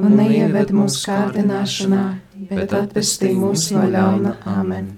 un 0.00 0.18
neieved 0.22 0.72
mūsu 0.72 1.04
kārdināšanā, 1.04 2.02
bet 2.48 2.76
atvestī 2.80 3.36
mūs 3.36 3.68
no 3.76 3.84
ļauna. 3.92 4.38
Amen. 4.56 4.94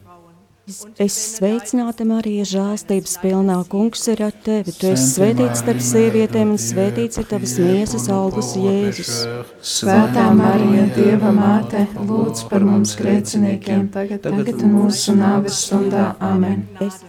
Es 0.64 1.12
sveicināta 1.36 2.06
Marija, 2.08 2.44
žēlstības 2.48 3.18
pilnā 3.20 3.58
kungs 3.68 4.06
ir 4.08 4.22
ar 4.24 4.32
tevi. 4.46 4.72
Tu 4.72 4.88
esi 4.94 5.10
svētīts 5.10 5.60
starp 5.60 5.82
sievietēm, 5.84 6.54
un 6.54 6.60
svētīts 6.60 7.20
ir 7.20 7.26
tavas 7.28 7.58
miesas 7.60 8.06
augurs 8.08 8.54
Jēzus. 8.56 9.12
Svētā 9.60 10.24
Marija, 10.38 10.86
Dieva 10.96 11.34
māte, 11.36 11.84
lūdz 12.08 12.46
par 12.48 12.64
mums 12.64 12.96
grēciniekiem, 12.96 13.90
tagad, 13.92 14.24
tagad 14.24 14.64
un 14.64 14.76
mūsu 14.78 15.12
nāves 15.20 15.60
stundā. 15.66 16.14
Amen. 16.32 16.64
Es. 16.80 17.02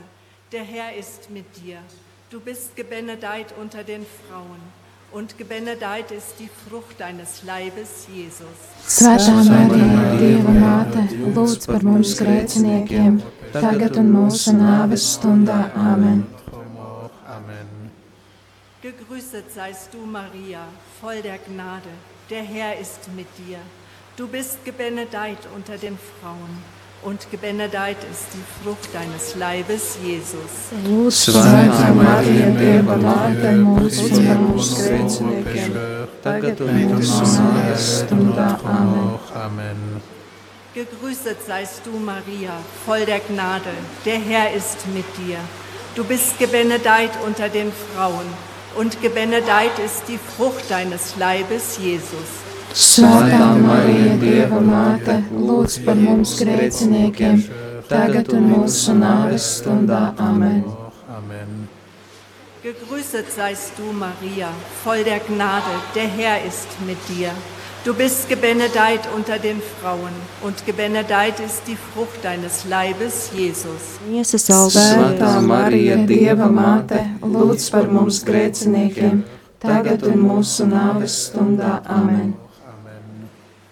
Der 0.52 0.68
Herr 0.68 0.92
ist 1.00 1.30
mit 1.32 1.48
dir. 1.56 1.80
Du 2.30 2.42
bist 2.42 2.76
gebenedeit 2.76 3.56
unter 3.62 3.84
den 3.88 4.04
Frauen 4.04 4.60
und 5.16 5.38
gebenedeit 5.38 6.12
ist 6.12 6.36
die 6.40 6.50
Frucht 6.50 7.00
deines 7.00 7.44
Leibes, 7.48 8.08
Jesus. 8.14 8.60
Svētā 8.84 9.32
Marija, 9.48 10.12
Dieva 10.20 10.56
māte, 10.60 11.06
lūdz 11.32 11.70
par 11.72 11.86
mums 11.88 12.18
grēciniekiem, 12.20 13.22
daget 13.62 13.98
und 13.98 14.12
mos 14.12 14.48
in 14.48 14.62
avis. 14.62 15.20
Amen. 15.24 16.28
Gegrüßet 18.82 19.52
seist 19.52 19.94
du, 19.94 20.06
Maria, 20.06 20.64
voll 21.02 21.22
der 21.22 21.40
Gnade. 21.40 21.90
Der 22.30 22.44
Herr 22.44 22.80
ist 22.80 23.10
mit 23.16 23.28
dir. 23.38 23.58
Du 24.16 24.28
bist 24.28 24.64
gebenedeit 24.64 25.40
unter 25.56 25.78
den 25.78 25.98
Frauen. 25.98 26.54
Und 27.04 27.30
gebenedeit 27.30 27.98
ist 28.12 28.28
die 28.34 28.46
Frucht 28.64 28.90
deines 28.94 29.36
Leibes, 29.36 29.98
Jesus. 30.04 30.54
Santa 31.34 31.94
Maria, 31.94 32.50
Deva 32.52 32.96
Mater, 32.96 33.52
Multimus 33.54 34.76
Gretchen, 34.76 35.44
Daget 36.24 36.62
und 36.62 36.90
mos 36.90 37.10
in 37.10 37.46
avis 37.46 38.04
stunda. 38.06 38.60
Amen. 38.64 39.20
Amen. 39.34 40.02
Gegrüßet 40.75 41.38
seist 41.48 41.86
du, 41.86 41.98
Maria, 41.98 42.51
voll 42.86 43.05
der 43.05 43.22
Gnade. 43.22 43.72
Der 44.04 44.19
Herr 44.19 44.54
ist 44.54 44.86
mit 44.93 45.06
dir. 45.17 45.38
Du 45.95 46.04
bist 46.04 46.38
gebenedeit 46.38 47.12
unter 47.26 47.47
den 47.47 47.71
Frauen 47.71 48.28
und 48.78 49.02
gebenedeit 49.02 49.80
ist 49.80 50.04
die 50.10 50.17
Frucht 50.17 50.69
deines 50.69 51.15
Leibes, 51.15 51.80
Jesus. 51.82 52.30
Svētā 52.73 53.56
Marija, 53.56 54.17
Dieva 54.19 54.60
māte, 54.60 55.21
lūdz 55.32 55.80
par 55.88 55.95
mums 55.95 56.36
grēciniekiem, 56.41 57.39
tagad 57.88 58.36
un 58.36 58.52
mūsu 58.52 59.00
nāves 59.00 59.47
stundā. 59.62 60.12
Amen. 60.19 60.60
Gegrüßet 62.67 63.32
seist 63.32 63.80
du, 63.80 63.93
Maria, 63.93 64.52
voll 64.84 65.06
der 65.08 65.21
Gnade, 65.23 65.80
der 65.95 66.10
Herr 66.19 66.43
ist 66.43 66.67
mit 66.86 67.00
dir. 67.08 67.32
Du 67.86 67.93
bist 67.93 68.28
gebenedeit 68.28 69.02
unter 69.15 69.38
den 69.38 69.62
Frauen 69.62 70.10
und 70.41 70.65
gebenedeit 70.65 71.39
ist 71.39 71.67
die 71.67 71.78
Frucht 71.78 72.24
deines 72.24 72.65
Leibes, 72.65 73.30
Jesus. 73.32 74.00
Svētā 74.41 75.30
Marija, 75.45 76.00
Dieva 76.10 76.48
māte, 76.50 77.04
lūdz 77.21 77.67
par 77.69 77.86
mums 77.93 78.24
grēciniekiem, 78.26 79.21
tagad 79.62 80.02
un 80.10 80.17
mūsu 80.17 80.65
nāves 80.65 81.19
stundā. 81.28 81.84
Amen. 81.86 82.34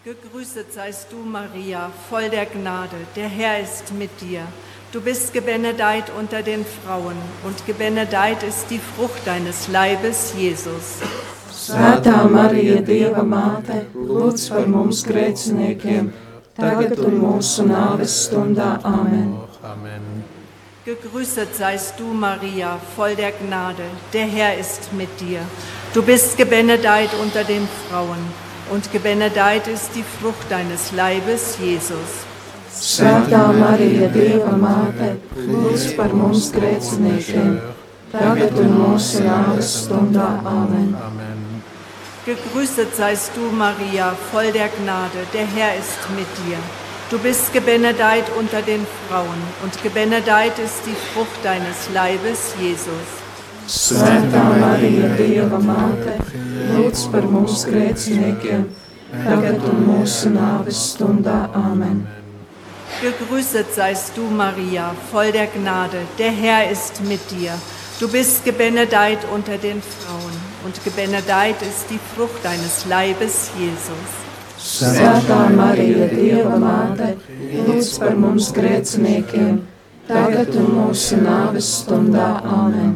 Gegrüßet 0.05 0.69
seist 0.77 1.09
du, 1.09 1.17
Maria, 1.17 1.89
voll 2.07 2.29
der 2.29 2.45
Gnade. 2.45 3.01
Der 3.15 3.27
Herr 3.27 3.61
ist 3.63 3.95
mit 3.97 4.21
dir. 4.21 4.45
Du 4.91 5.01
bist 5.01 5.33
gebenedeit 5.33 6.11
unter 6.19 6.43
den 6.43 6.63
Frauen 6.63 7.17
und 7.47 7.65
gebenedeit 7.65 8.43
ist 8.43 8.69
die 8.69 8.79
Frucht 8.93 9.25
deines 9.25 9.69
Leibes, 9.69 10.35
Jesus. 10.37 11.01
Svētā 11.63 12.25
Marija, 12.27 12.81
Dieva 12.83 13.21
māte, 13.23 13.85
lūdz 13.95 14.49
par 14.51 14.65
mums 14.67 15.03
grēciniekiem, 15.07 16.09
tagad 16.57 16.99
un 16.99 17.13
mūsu 17.21 17.63
nāves 17.69 18.15
stundā. 18.25 18.73
Amen. 18.83 19.29
Amen. 19.63 20.09
Gegrüßet 20.83 21.55
seist 21.55 21.95
du, 21.99 22.09
Maria, 22.11 22.73
voll 22.97 23.15
der 23.15 23.31
Gnade. 23.37 23.85
Der 24.11 24.25
Herr 24.27 24.57
ist 24.59 24.91
mit 24.91 25.07
dir. 25.21 25.39
Du 25.93 26.03
bist 26.03 26.35
gebenedeit 26.35 27.11
unter 27.21 27.45
den 27.45 27.69
Frauen 27.87 28.19
und 28.69 28.91
gebenedeit 28.91 29.67
ist 29.67 29.95
die 29.95 30.03
Frucht 30.03 30.51
deines 30.51 30.91
Leibes, 30.91 31.57
Jesus. 31.63 32.27
Svētā 32.75 33.45
Marija, 33.55 34.09
Dieva 34.11 34.57
māte, 34.59 35.13
lūdz 35.37 35.93
par 35.95 36.11
mums 36.11 36.51
grēciniekiem, 36.51 37.55
tagad 38.11 38.59
un 38.59 38.75
mūsu 38.81 39.23
nāves 39.23 39.71
stundā. 39.85 40.27
Amen. 40.43 41.32
Gegrüßet 42.25 42.95
seist 42.95 43.31
du, 43.35 43.51
Maria, 43.51 44.15
voll 44.31 44.49
der 44.53 44.69
Gnade, 44.69 45.27
der 45.33 45.45
Herr 45.45 45.75
ist 45.75 45.99
mit 46.15 46.27
dir. 46.45 46.57
Du 47.09 47.19
bist 47.19 47.51
gebenedeit 47.51 48.23
unter 48.39 48.61
den 48.61 48.87
Frauen 49.09 49.41
und 49.61 49.83
gebenedeit 49.83 50.57
ist 50.57 50.85
die 50.85 50.95
Frucht 51.11 51.43
deines 51.43 51.89
Leibes, 51.93 52.55
Jesus. 52.61 53.09
Svētā 53.67 54.43
Marija, 54.59 55.09
Dieva 55.19 55.59
māte, 55.59 56.15
lūdz 56.71 57.09
par 57.11 57.27
mums 57.27 57.65
grēciniekiem, 57.67 58.69
tagad 59.25 59.67
un 59.67 59.83
mūsu 59.89 60.31
nāves 60.31 60.79
stundā. 60.93 61.49
Amen. 61.51 62.05
Gegrüßet 63.01 63.75
seist 63.75 64.15
du, 64.15 64.29
Maria, 64.31 64.95
voll 65.11 65.33
der 65.35 65.47
Gnade, 65.47 66.07
der 66.17 66.31
Herr 66.31 66.71
ist 66.71 67.03
mit 67.03 67.31
dir. 67.31 67.51
Du 67.99 68.07
bist 68.07 68.45
gebenedeit 68.45 69.19
unter 69.33 69.57
den 69.57 69.81
Frauen 69.81 70.22
und 70.65 70.83
gebenedeit 70.83 71.61
ist 71.61 71.89
die 71.89 71.99
Frucht 72.15 72.43
deines 72.43 72.85
Leibes, 72.85 73.51
Jesus. 73.59 74.09
Svētā 74.63 75.49
Marija, 75.51 76.07
Dieva 76.07 76.55
māte, 76.55 77.09
lūdz 77.67 77.97
par 77.99 78.13
mums 78.15 78.51
grēciniekiem, 78.55 79.57
tagad 80.07 80.55
un 80.55 80.69
mūsu 80.77 81.19
nāves 81.19 81.67
stundā. 81.81 82.29
Amen. 82.47 82.93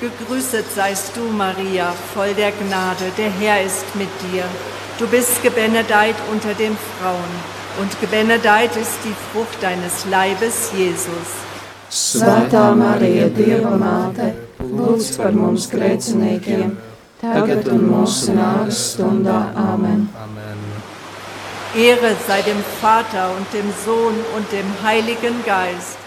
Gegrüßet 0.00 0.70
seist 0.74 1.16
du, 1.16 1.26
Maria, 1.36 1.90
voll 2.14 2.34
der 2.34 2.52
Gnade, 2.52 3.10
der 3.18 3.30
Herr 3.40 3.64
ist 3.64 3.96
mit 3.96 4.08
dir. 4.30 4.44
Du 4.98 5.08
bist 5.08 5.42
gebenedeit 5.42 6.14
unter 6.30 6.54
den 6.54 6.76
Frauen 6.94 7.34
und 7.80 8.00
gebenedeit 8.00 8.76
ist 8.76 9.02
die 9.04 9.16
Frucht 9.32 9.62
deines 9.62 10.06
Leibes, 10.06 10.70
Jesus. 10.76 11.34
Svētā 11.90 12.70
Marija, 12.78 13.26
Dieva 13.28 13.74
māte, 13.74 14.30
lūdz 14.60 15.16
par 15.20 15.32
mums 15.36 15.68
grēciniekiem, 15.72 16.76
tagad 17.20 17.70
un 17.72 17.88
mūsu 17.92 18.36
nāves 18.36 18.84
stundā. 18.92 19.40
Amen. 19.56 20.06
Amen. 20.24 20.68
Ehre 21.78 22.16
sei 22.26 22.42
dem 22.42 22.62
Vater 22.80 23.30
und 23.36 23.52
dem 23.52 23.72
Sohn 23.84 24.16
und 24.36 24.52
dem 24.52 24.66
Heiligen 24.82 25.42
Geist 25.46 26.00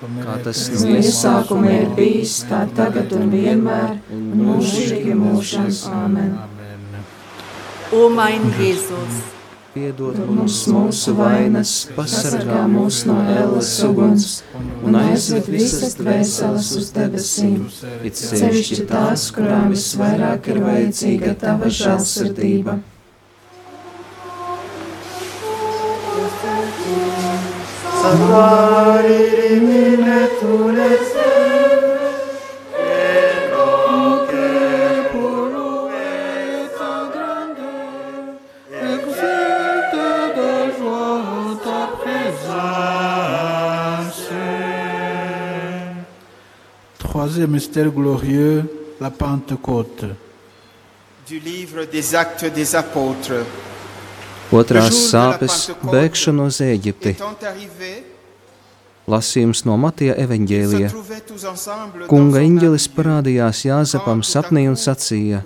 kā 0.00 0.36
tas 0.44 0.60
no 0.72 0.94
iesākuma 0.96 1.72
ir 1.76 1.90
bijis, 1.96 2.38
tā 2.48 2.62
tagad 2.76 3.12
un 3.16 3.28
vienmēr, 3.32 3.98
un 4.16 4.22
mūžīgi 4.46 5.16
mūžams. 5.16 5.82
Amen. 5.92 6.38
O 7.92 8.08
mein 8.08 8.48
Jēzus! 8.56 9.39
Piedod 9.70 10.16
mums 10.26 10.64
mūsu 10.66 11.12
vainas, 11.14 11.72
pasargā 11.94 12.64
mūs 12.72 13.04
no 13.06 13.20
ēlas 13.30 13.70
uguns 13.86 14.28
un 14.82 14.98
aizved 14.98 15.46
visas 15.54 15.94
dvēseles 16.00 16.70
uz 16.80 16.90
debesīm, 16.96 17.68
it 18.02 18.18
sevišķi 18.18 18.88
tās, 18.90 19.28
kurām 19.36 19.70
visvairāk 19.70 20.50
ir 20.50 20.62
vajadzīga 20.66 21.36
tava 21.46 21.70
žēlsirdība. 21.82 22.80
savoir 28.00 29.04
éliminer 29.04 30.28
tous 30.40 30.70
les 30.70 30.94
êtres 30.94 31.39
Troisième 47.40 47.54
mystère 47.54 47.90
glorieux, 47.90 48.64
la 49.00 49.10
Pentecôte. 49.10 50.04
Du 51.26 51.38
livre 51.38 51.86
des 51.90 52.14
actes 52.14 52.44
des 52.44 52.76
apôtres. 52.76 53.46
Otrās 54.52 54.90
sāpes- 54.90 55.70
bēgšana 55.92 56.42
uz 56.44 56.60
arrivés, 56.60 58.04
Lasījums 59.08 59.64
no 59.64 59.78
Matija 59.78 60.14
evaņģēlija. 60.20 60.90
Kunga 62.08 62.40
eņģelis 62.40 62.88
parādījās 62.96 63.64
Jāzepam 63.64 64.20
sapnī 64.20 64.68
un 64.68 64.76
sacīja: 64.76 65.42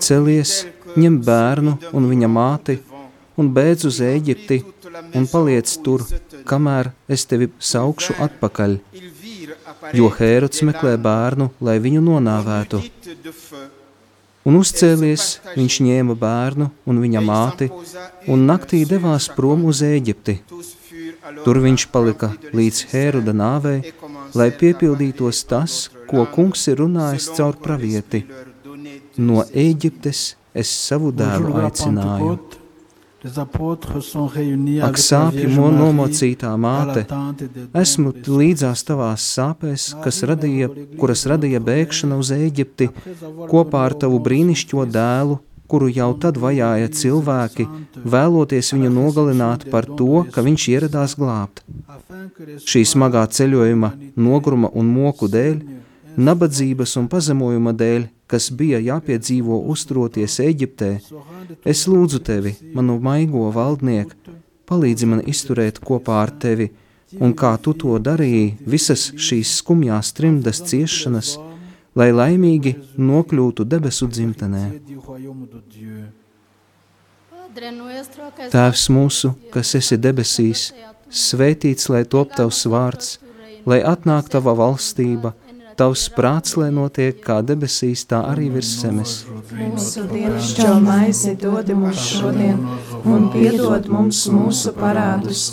Celies, 0.00 0.66
ņem 0.96 1.22
bērnu 1.22 1.78
un 1.92 2.10
viņa 2.10 2.28
māti 2.28 2.80
un 3.36 3.54
beidz 3.54 3.84
uz 3.84 4.00
Ēģipti 4.00 4.64
un 5.14 5.26
paliec 5.26 5.70
tur, 5.84 6.04
kamēr 6.44 6.90
es 7.08 7.24
tevi 7.26 7.48
saukšu 7.58 8.18
atpakaļ. 8.26 8.80
Jo 9.96 10.10
Hērods 10.12 10.62
meklē 10.68 10.96
bērnu, 11.00 11.50
lai 11.64 11.78
viņu 11.82 12.02
nonāvētu. 12.04 12.82
Un 14.48 14.56
uzcēlies, 14.56 15.24
viņš 15.52 15.78
ņēma 15.86 16.16
bērnu 16.20 16.70
un 16.88 17.00
viņa 17.02 17.22
māti 17.24 17.68
un 18.32 18.46
naktī 18.48 18.86
devās 18.88 19.28
prom 19.36 19.66
uz 19.68 19.82
alors 19.84 20.76
Tur 21.44 21.60
viņš 21.62 21.86
palika 21.92 22.30
līdz 22.56 22.80
Hēroda 22.90 23.34
nāvei, 23.36 23.92
lai 24.34 24.48
piepildītos 24.62 25.44
tas, 25.50 25.76
ko 26.10 26.24
kungs 26.34 26.66
ir 26.72 26.80
runājis 26.82 27.30
caur 27.36 27.58
pravieti. 27.60 28.24
No 29.20 29.44
ces 29.44 29.54
Ēģiptes 29.64 30.22
es 30.54 30.72
savu 30.88 31.12
dēlu 31.12 31.54
aicināju. 31.60 32.59
Ak, 33.20 34.96
sāpju 34.96 35.48
nomocītā 35.76 36.50
māte, 36.56 37.02
esmu 37.76 38.14
līdzās 38.24 38.84
tavās 38.88 39.26
sāpēs, 39.34 39.90
kas 40.00 40.22
radīja, 40.30 40.70
kuras 40.96 41.26
radīja 41.28 41.60
bēgšana 41.60 42.16
uz 42.16 42.32
avoir 42.32 42.88
kopā 43.50 43.82
ar 43.90 43.96
tavu 44.00 44.22
brīnišķo 44.24 44.86
dēlu, 44.94 45.36
kuru 45.70 45.90
jau 45.92 46.08
tad 46.22 46.40
vajāja 46.40 46.88
cilvēki, 47.00 47.66
vēloties 48.14 48.72
viņu 48.74 48.90
nogalināt 48.94 49.68
par 49.70 49.84
to, 50.00 50.24
ka 50.32 50.42
viņš 50.46 50.68
ieradās 50.72 51.16
glābt. 51.20 51.60
Šī 52.64 52.86
smagā 52.88 53.26
ceļojuma, 53.36 53.92
nogruma 54.16 54.72
un 54.72 54.88
moku 54.96 55.28
dēļ, 55.28 55.60
nabadzības 56.16 56.96
un 57.02 57.12
pazemojuma 57.12 57.76
dēļ, 57.76 58.08
kas 58.30 58.50
bija 58.54 58.78
jāpiedzīvo 58.82 59.58
uzturoties 59.72 60.38
Eģiptē, 60.44 60.90
es 61.72 61.86
lūdzu 61.90 62.20
tevi, 62.26 62.54
manu 62.76 62.98
maigo 63.02 63.48
valdnieku, 63.54 64.36
palīdzi 64.70 65.08
man 65.10 65.24
izturēt 65.32 65.80
kopā 65.82 66.20
ar 66.22 66.32
tevi, 66.44 66.68
un 67.18 67.34
kā 67.34 67.56
tu 67.62 67.74
to 67.74 67.98
darīji, 67.98 68.54
visas 68.74 69.08
šīs 69.18 69.56
skumjās 69.60 70.12
trimdas 70.14 70.62
ciešanas, 70.70 71.34
lai 71.98 72.10
laimīgi 72.14 72.76
nokļūtu 72.98 73.66
debesu 73.66 74.06
dzimtenē. 74.06 74.64
Tēvs 78.54 78.84
mūsu, 78.94 79.32
kas 79.50 79.74
esi 79.74 79.98
debesīs, 79.98 80.68
svētīts 81.10 81.90
lai 81.90 82.04
top 82.06 82.36
tavs 82.38 82.62
vārds, 82.70 83.16
lai 83.66 83.80
atnāk 83.82 84.30
tava 84.30 84.54
valstība, 84.54 85.34
tavs 85.80 86.08
prāts, 86.12 86.56
lai 86.60 86.68
notiek 86.76 87.22
kā 87.24 87.38
debesīs, 87.46 88.04
tā 88.10 88.20
arī 88.28 88.50
virs 88.52 88.74
zemes. 88.82 89.14
Mūsu 89.56 90.04
dienascho 90.10 90.74
maizi 90.84 91.32
dod 91.40 91.72
mums 91.72 92.04
šodien, 92.18 92.60
un 93.08 93.30
piedod 93.32 93.88
mums 93.88 94.26
mūsu 94.34 94.74
parādus, 94.76 95.44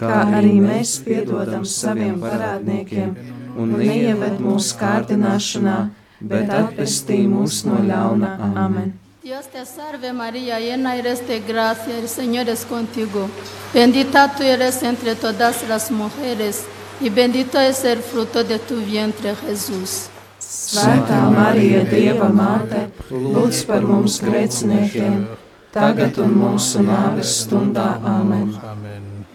kā 0.00 0.24
arī 0.40 0.56
mēs 0.64 0.98
piedodam 1.06 1.64
saviem 1.78 2.18
parādniekiem, 2.24 3.14
un 3.56 3.74
neieved 3.78 4.42
mūsu 4.42 4.76
kārdināšanā, 4.82 5.78
bet 6.20 6.54
atpestī 6.60 7.22
mūs 7.30 7.62
no 7.68 7.78
ļauna. 7.86 8.36
Amen. 8.66 8.94
Dios 9.26 9.46
te 9.50 9.64
salve 9.66 10.12
María, 10.14 10.58
llena 10.62 10.94
eres 10.96 11.22
de 11.26 11.40
gracia, 11.40 11.98
el 11.98 12.08
Señor 12.08 12.48
es 12.48 12.64
contigo. 12.64 13.28
Bendita 13.74 14.28
tú 14.36 14.42
eres 14.42 14.82
entre 14.82 15.16
todas 15.16 15.66
las 15.68 15.90
mujeres, 15.90 16.64
y 17.00 17.10
bendito 17.10 17.58
es 17.60 17.84
el 17.84 17.98
fruto 17.98 18.42
de 18.44 18.58
tu 18.58 18.76
vientre 18.76 19.34
Jesús. 19.36 20.08
Svētā 20.40 21.18
Marija, 21.30 21.82
Dieva 21.86 22.28
māte, 22.30 22.86
lūdz 23.10 23.64
par 23.68 23.84
mums 23.86 24.18
grēciniekiem, 24.22 25.26
tagad 25.74 26.18
un 26.22 26.32
mūsu 26.38 26.82
nāves 26.86 27.32
stundā. 27.42 27.96
Amen. 28.02 28.54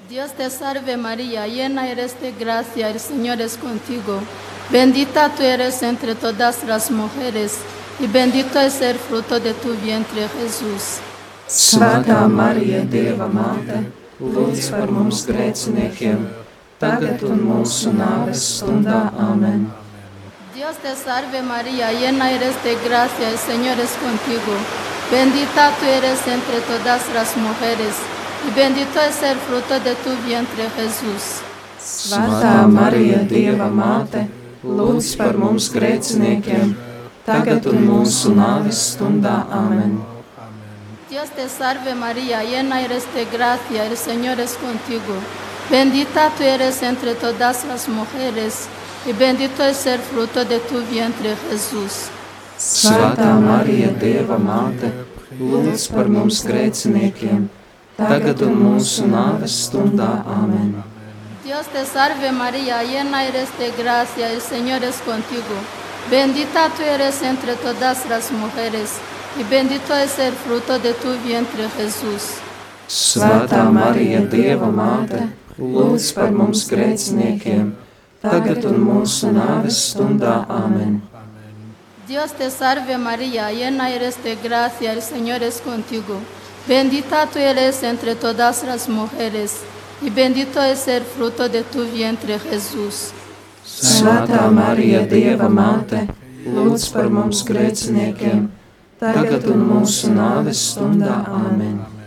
Dios 0.09 0.33
te 0.35 0.49
salve 0.49 0.97
María, 0.97 1.47
llena 1.47 1.87
eres 1.87 2.15
de 2.21 2.31
gracia, 2.31 2.89
el 2.89 2.99
Señor 2.99 3.41
es 3.41 3.55
contigo. 3.57 4.19
Bendita 4.69 5.29
tú 5.35 5.43
eres 5.43 5.81
entre 5.83 6.15
todas 6.15 6.63
las 6.65 6.91
mujeres, 6.91 7.59
y 7.99 8.07
bendito 8.07 8.59
es 8.59 8.81
el 8.81 8.97
fruto 8.97 9.39
de 9.39 9.53
tu 9.53 9.73
vientre 9.75 10.27
Jesús. 10.39 10.99
Svētā 11.47 12.27
Marija, 12.27 12.83
Dieva 12.83 13.27
māte, 13.27 13.85
lūdz 14.19 14.71
par 14.71 14.91
mums 14.91 15.25
grēciniekiem, 15.27 16.40
tagad 16.81 17.21
un 17.29 17.43
mūsu 17.45 17.93
nāves 17.93 18.41
stundā. 18.57 19.01
Amen. 19.29 19.67
Dios 20.55 20.77
te 20.81 20.95
salve 20.95 21.41
María, 21.41 21.91
llena 21.93 22.31
eres 22.31 22.57
de 22.63 22.75
gracia, 22.85 23.29
el 23.29 23.37
Señor 23.37 23.79
es 23.79 23.93
contigo. 24.01 24.55
Bendita 25.11 25.71
tú 25.79 25.85
eres 25.85 26.25
entre 26.27 26.59
todas 26.61 27.01
las 27.13 27.35
mujeres, 27.37 27.95
y 28.47 28.51
bendito 28.55 28.99
es 29.01 29.21
el 29.23 29.37
fruto 29.37 29.79
de 29.79 29.95
tu 30.03 30.11
vientre 30.25 30.69
Jesús. 30.77 31.41
Svētā 31.81 32.67
Marija, 32.69 33.23
Dieva 33.25 33.67
māte, 33.73 34.27
lūdz 34.63 35.15
par 35.17 35.37
mums 35.41 35.71
grēciniekiem, 35.73 36.75
tagad 37.25 37.65
un 37.71 37.81
mūsu 37.87 38.33
nāves 38.37 38.83
stundā. 38.93 39.41
Amen. 39.49 39.97
Dios 41.09 41.33
te 41.35 41.49
salve 41.49 41.95
María, 41.95 42.43
llena 42.43 42.81
eres 42.81 43.07
de 43.15 43.25
gracia, 43.25 43.85
el 43.85 43.97
Señor 43.97 44.39
es 44.39 44.53
contigo. 44.61 45.17
Bendita 45.69 46.29
tú 46.37 46.43
eres 46.43 46.81
entre 46.83 47.15
todas 47.15 47.65
las 47.65 47.87
mujeres, 47.87 48.67
y 49.05 49.13
bendito 49.13 49.63
es 49.63 49.85
el 49.85 49.99
fruto 49.99 50.43
de 50.45 50.59
tu 50.59 50.81
vientre 50.91 51.35
Jesús. 51.49 52.09
Svētā 52.61 53.31
Marija, 53.41 53.89
Dieva 53.97 54.37
māte, 54.37 54.91
lūdz 55.39 55.87
par 55.89 56.09
mums 56.13 56.43
grēciniekiem, 56.45 57.47
tagad 57.97 58.43
un 58.45 58.59
mūsu 58.59 59.07
nāves 59.09 59.55
stundā. 59.63 60.11
Amen. 60.29 60.75
Dios 61.43 61.65
te 61.73 61.81
salve 61.89 62.29
María, 62.31 62.83
llena 62.83 63.23
eres 63.25 63.49
de 63.57 63.71
gracia, 63.79 64.29
el 64.29 64.41
Señor 64.41 64.83
es 64.83 65.01
contigo. 65.01 65.57
Bendita 66.11 66.69
tú 66.77 66.83
eres 66.83 67.23
entre 67.23 67.55
todas 67.55 68.05
las 68.07 68.31
mujeres, 68.31 68.93
y 69.39 69.43
bendito 69.49 69.95
es 69.95 70.19
el 70.19 70.33
fruto 70.33 70.77
de 70.77 70.93
tu 70.93 71.17
vientre 71.25 71.67
Jesús. 71.77 72.37
Svētā 72.87 73.65
Marija, 73.71 74.21
Dieva 74.29 74.69
māte, 74.69 75.31
lūdz 75.61 76.09
par 76.17 76.33
mums 76.33 76.65
grēciniekiem, 76.69 77.71
tagad 78.23 78.65
un 78.65 78.81
mūsu 78.81 79.29
nāves 79.35 79.77
stundā. 79.91 80.41
Amen. 80.49 81.01
Dios 82.07 82.33
te 82.35 82.49
salve 82.49 82.97
María, 82.97 83.51
llena 83.51 83.89
eres 83.89 84.17
de 84.23 84.35
gracia, 84.35 84.91
el 84.93 85.01
Señor 85.01 85.43
es 85.43 85.61
contigo. 85.61 86.17
Bendita 86.67 87.25
tú 87.27 87.39
eres 87.39 87.83
entre 87.83 88.15
todas 88.15 88.63
las 88.63 88.89
mujeres, 88.89 89.61
y 90.01 90.09
bendito 90.09 90.61
es 90.61 90.87
el 90.87 91.03
fruto 91.03 91.47
de 91.47 91.63
tu 91.63 91.85
vientre 91.85 92.39
Jesús. 92.39 93.13
Svētā 93.65 94.49
Marija, 94.51 95.05
Dieva 95.05 95.47
māte, 95.47 96.07
lūdz 96.45 96.89
par 96.91 97.09
mums 97.13 97.45
grēciniekiem, 97.45 98.49
tagad 98.99 99.47
un 99.53 99.65
mūsu 99.69 100.11
nāves 100.11 100.65
stundā. 100.73 101.21
Amen. 101.29 102.00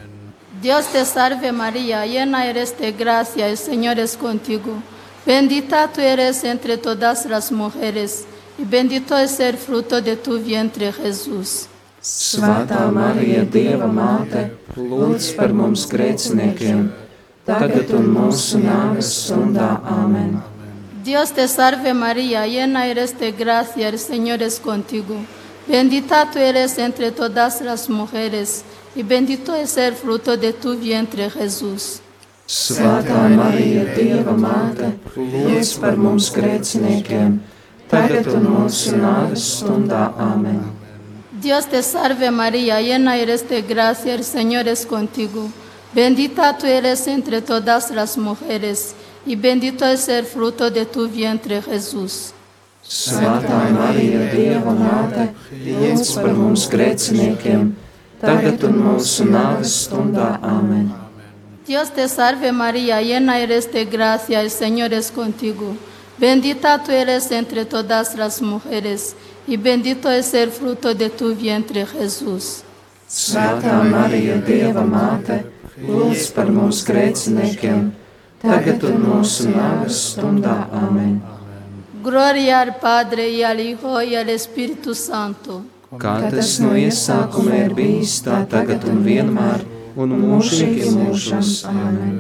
Dios 0.65 0.87
te 0.87 1.05
salve 1.05 1.53
María, 1.53 2.07
llena 2.07 2.47
eres 2.47 2.79
de 2.79 2.91
gracia, 2.93 3.49
el 3.49 3.59
Señor 3.59 3.99
es 3.99 4.17
contigo. 4.17 4.73
Bendita 5.27 5.93
tú 5.93 6.01
eres 6.01 6.43
entre 6.43 6.79
todas 6.79 7.27
las 7.27 7.53
mujeres, 7.53 8.25
y 8.57 8.65
bendito 8.65 9.15
es 9.19 9.39
el 9.41 9.59
fruto 9.59 10.01
de 10.01 10.17
tu 10.17 10.39
vientre 10.39 10.91
Jesús. 10.91 11.69
Svētā 12.01 12.91
Marija, 12.91 13.45
Dieva 13.45 13.91
māte, 13.93 14.47
lūdz 14.77 15.35
par 15.37 15.53
mums 15.53 15.85
grēciniekiem, 15.85 16.89
tagad 17.45 17.93
un 17.93 18.09
mūsu 18.17 18.63
nāves 18.65 19.13
stundā. 19.21 19.69
Amen. 19.85 20.39
Dios 21.05 21.33
te 21.37 21.47
salve 21.47 21.93
María, 21.93 22.47
llena 22.47 22.87
eres 22.87 23.13
de 23.21 23.33
gracia, 23.33 23.89
el 23.89 23.99
Señor 23.99 24.43
es 24.43 24.59
contigo. 24.61 25.21
Bendita 25.69 26.31
tú 26.31 26.39
eres 26.39 26.79
entre 26.79 27.11
todas 27.11 27.61
las 27.61 27.91
mujeres, 27.91 28.65
y 28.95 29.03
bendito 29.03 29.55
es 29.55 29.77
el 29.77 29.95
fruto 29.95 30.37
de 30.37 30.53
tu 30.53 30.77
vientre 30.79 31.31
Jesús. 31.31 32.01
Svētā 32.47 33.23
Marija, 33.33 33.87
Dieva 33.97 34.35
māte, 34.37 34.91
lūdz 35.17 35.71
par 35.81 35.97
mums 35.97 36.27
grēciniekiem, 36.35 37.39
tagad 37.89 38.29
un 38.29 38.45
mūsu 38.53 38.99
nāves 39.01 39.47
stundā. 39.55 40.11
Amen. 40.21 40.61
Dios 41.41 41.65
te 41.73 41.81
salve 41.83 42.31
María, 42.31 42.83
llena 42.83 43.17
eres 43.17 43.49
de 43.49 43.63
gracia, 43.63 44.15
el 44.15 44.25
Señor 44.25 44.69
es 44.69 44.85
contigo. 44.85 45.49
Bendita 45.95 46.57
tú 46.59 46.67
eres 46.67 47.07
entre 47.07 47.41
todas 47.41 47.91
las 47.91 48.19
mujeres, 48.19 48.95
y 49.25 49.37
bendito 49.37 49.87
es 49.87 50.07
el 50.09 50.27
fruto 50.27 50.71
de 50.71 50.85
tu 50.85 51.09
vientre, 51.09 51.63
Jesús. 51.63 52.35
Svētā 52.85 53.71
Marija, 53.73 54.29
Dieva 54.35 54.77
māte, 54.77 55.31
lūdz 55.65 56.13
par 56.21 56.37
mums 56.37 56.69
grēciniekiem, 56.69 57.73
tagad 58.25 58.65
un 58.69 58.79
mūsu 58.83 59.27
nāves 59.29 59.75
stundā. 59.85 60.39
Amen. 60.43 60.93
Dios 61.67 61.91
te 61.91 62.09
salve 62.09 62.53
María, 62.53 63.01
llena 63.01 63.39
eres 63.39 63.73
de 63.73 63.85
gracia, 63.87 64.41
el 64.41 64.51
Señor 64.51 64.93
es 64.93 65.11
contigo. 65.11 65.77
Bendita 66.19 66.83
tú 66.83 66.93
eres 66.93 67.31
entre 67.31 67.65
todas 67.65 68.15
las 68.17 68.43
mujeres, 68.43 69.17
y 69.47 69.57
bendito 69.57 70.11
es 70.11 70.35
el 70.35 70.51
fruto 70.51 70.95
de 70.95 71.11
tu 71.11 71.35
vientre, 71.35 71.87
Jesús. 71.87 72.63
Svētā 73.09 73.83
Marija, 73.87 74.37
Dieva 74.43 74.83
māte, 74.83 75.45
lūdz 75.79 76.31
par 76.35 76.49
mums 76.51 76.83
grēciniekiem, 76.87 77.93
tagad 78.43 78.85
un 78.89 79.05
mūsu 79.05 79.51
nāves 79.53 80.01
stundā. 80.15 80.65
Amen. 80.73 81.21
Gloria 82.03 82.61
al 82.61 82.77
Padre, 82.77 83.31
y 83.31 83.43
al 83.43 83.61
Hijo, 83.61 84.03
y 84.03 84.17
al 84.17 84.29
Espíritu 84.29 84.95
Santo. 84.95 85.63
Kā 86.01 86.15
tas 86.31 86.57
no 86.63 86.73
iesākuma 86.79 87.59
ir 87.65 87.75
bijis, 87.77 88.21
tā 88.27 88.43
tagad 88.51 88.87
un 88.91 89.03
vienmēr, 89.07 89.67
un 89.97 90.17
mūžīgi 90.23 90.95
mūžos. 90.97 91.61
Amen. 91.71 92.17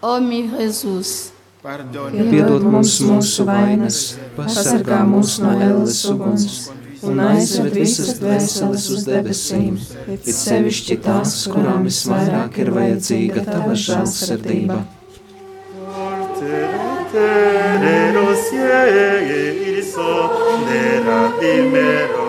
Oh 0.00 0.16
mi 0.24 0.46
Jesús, 0.48 1.30
Piedod 1.60 2.62
mums 2.64 2.94
mūsu 3.04 3.44
vainas, 3.44 3.96
pasargā 4.32 5.02
mūs 5.04 5.34
no 5.44 5.50
elles 5.60 5.98
uguns 6.08 6.54
un 7.04 7.20
aizved 7.20 7.74
visas 7.76 8.14
dvēseles 8.20 8.86
uz 8.94 9.04
debesīm, 9.04 9.76
it 10.08 10.24
sevišķi 10.36 10.96
tās, 11.04 11.34
kurām 11.52 11.84
visvairāk 11.88 12.56
ir 12.64 12.72
vajadzīga 12.76 13.44
tava 13.50 13.76
žēlsirdība. 13.84 14.80
Terrero 17.12 18.26
cielo 18.46 19.84
son 19.92 20.64
de 20.64 21.00
la 21.04 21.22
primero 21.36 22.19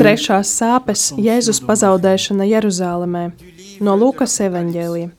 Trešās 0.00 0.50
sāpes 0.60 1.08
Jēzus 1.18 1.58
pazaudēšana 1.66 2.46
Jeruzālēmē 2.48 3.24
no 3.84 3.94
Lūkas 3.98 4.38
evaņģēlija. 4.46 5.10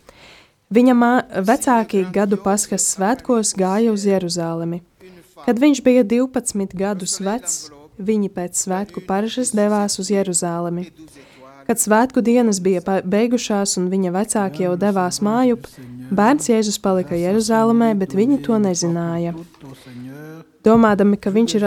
Viņa 0.73 0.93
mā- 0.99 1.23
vecākie 1.47 2.03
gadu 2.12 2.38
paskas 2.43 2.84
svētkos 2.95 3.53
gāja 3.56 3.91
uz 3.93 4.03
Jeruzālemi. 4.08 4.82
Kad 5.45 5.60
viņš 5.60 5.84
bija 5.84 6.03
12 6.03 6.75
gadus 6.75 7.19
vecs, 7.23 7.69
viņi 7.99 8.30
pēc 8.30 8.58
svētku 8.65 9.03
paražas 9.08 9.51
devās 9.56 9.99
uz 9.99 10.10
Jeruzālemi. 10.12 10.89
Kad 11.67 11.77
svētku 11.80 12.21
dienas 12.23 12.60
bija 12.63 12.82
beigušās 13.03 13.77
un 13.77 13.89
viņa 13.91 14.12
vecāki 14.15 14.63
jau 14.63 14.75
devās 14.80 15.19
mājup, 15.19 15.67
bērns 16.12 16.47
Jēzus 16.47 16.80
palika 16.80 17.15
Jeruzālēmē, 17.15 17.93
bet 17.99 18.15
viņi 18.15 18.41
to 18.43 18.56
nezināja. 18.60 19.34
Domādami, 20.67 21.15
ka 21.21 21.32
viņš 21.32 21.56
ir 21.60 21.65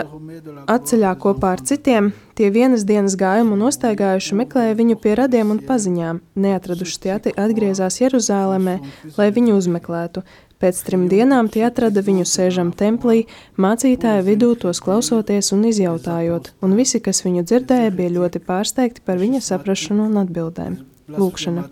atceļā 0.69 1.15
kopā 1.23 1.55
ar 1.57 1.63
citiem, 1.65 2.11
tie 2.37 2.51
vienas 2.53 2.85
dienas 2.89 3.17
gājumu 3.21 3.57
nostaigājuši 3.61 4.37
meklēja 4.43 4.77
viņu 4.77 4.99
pie 5.01 5.17
radiem 5.23 5.55
un 5.55 5.63
paziņām. 5.65 6.21
Neatraduši 6.45 7.01
tie 7.01 7.17
atgriezās 7.17 8.01
Jeruzālēmē, 8.03 8.77
lai 9.17 9.29
viņu 9.37 9.57
uzmeklētu. 9.57 10.25
Pēc 10.61 10.83
trim 10.85 11.07
dienām 11.09 11.49
tie 11.49 11.63
atrada 11.65 12.03
viņu 12.05 12.27
sēžam 12.29 12.75
templī, 12.77 13.23
mācītāja 13.57 14.21
vidū 14.27 14.53
tos 14.61 14.83
klausoties 14.85 15.55
un 15.57 15.65
izjautājot, 15.71 16.51
un 16.61 16.77
visi, 16.77 17.01
kas 17.01 17.25
viņu 17.25 17.47
dzirdēja, 17.49 17.95
bija 17.97 18.13
ļoti 18.19 18.43
pārsteigti 18.45 19.01
par 19.07 19.17
viņa 19.23 19.41
saprašanu 19.47 20.11
un 20.11 20.21
atbildēm. 20.21 20.77
Lūkšana. 21.17 21.65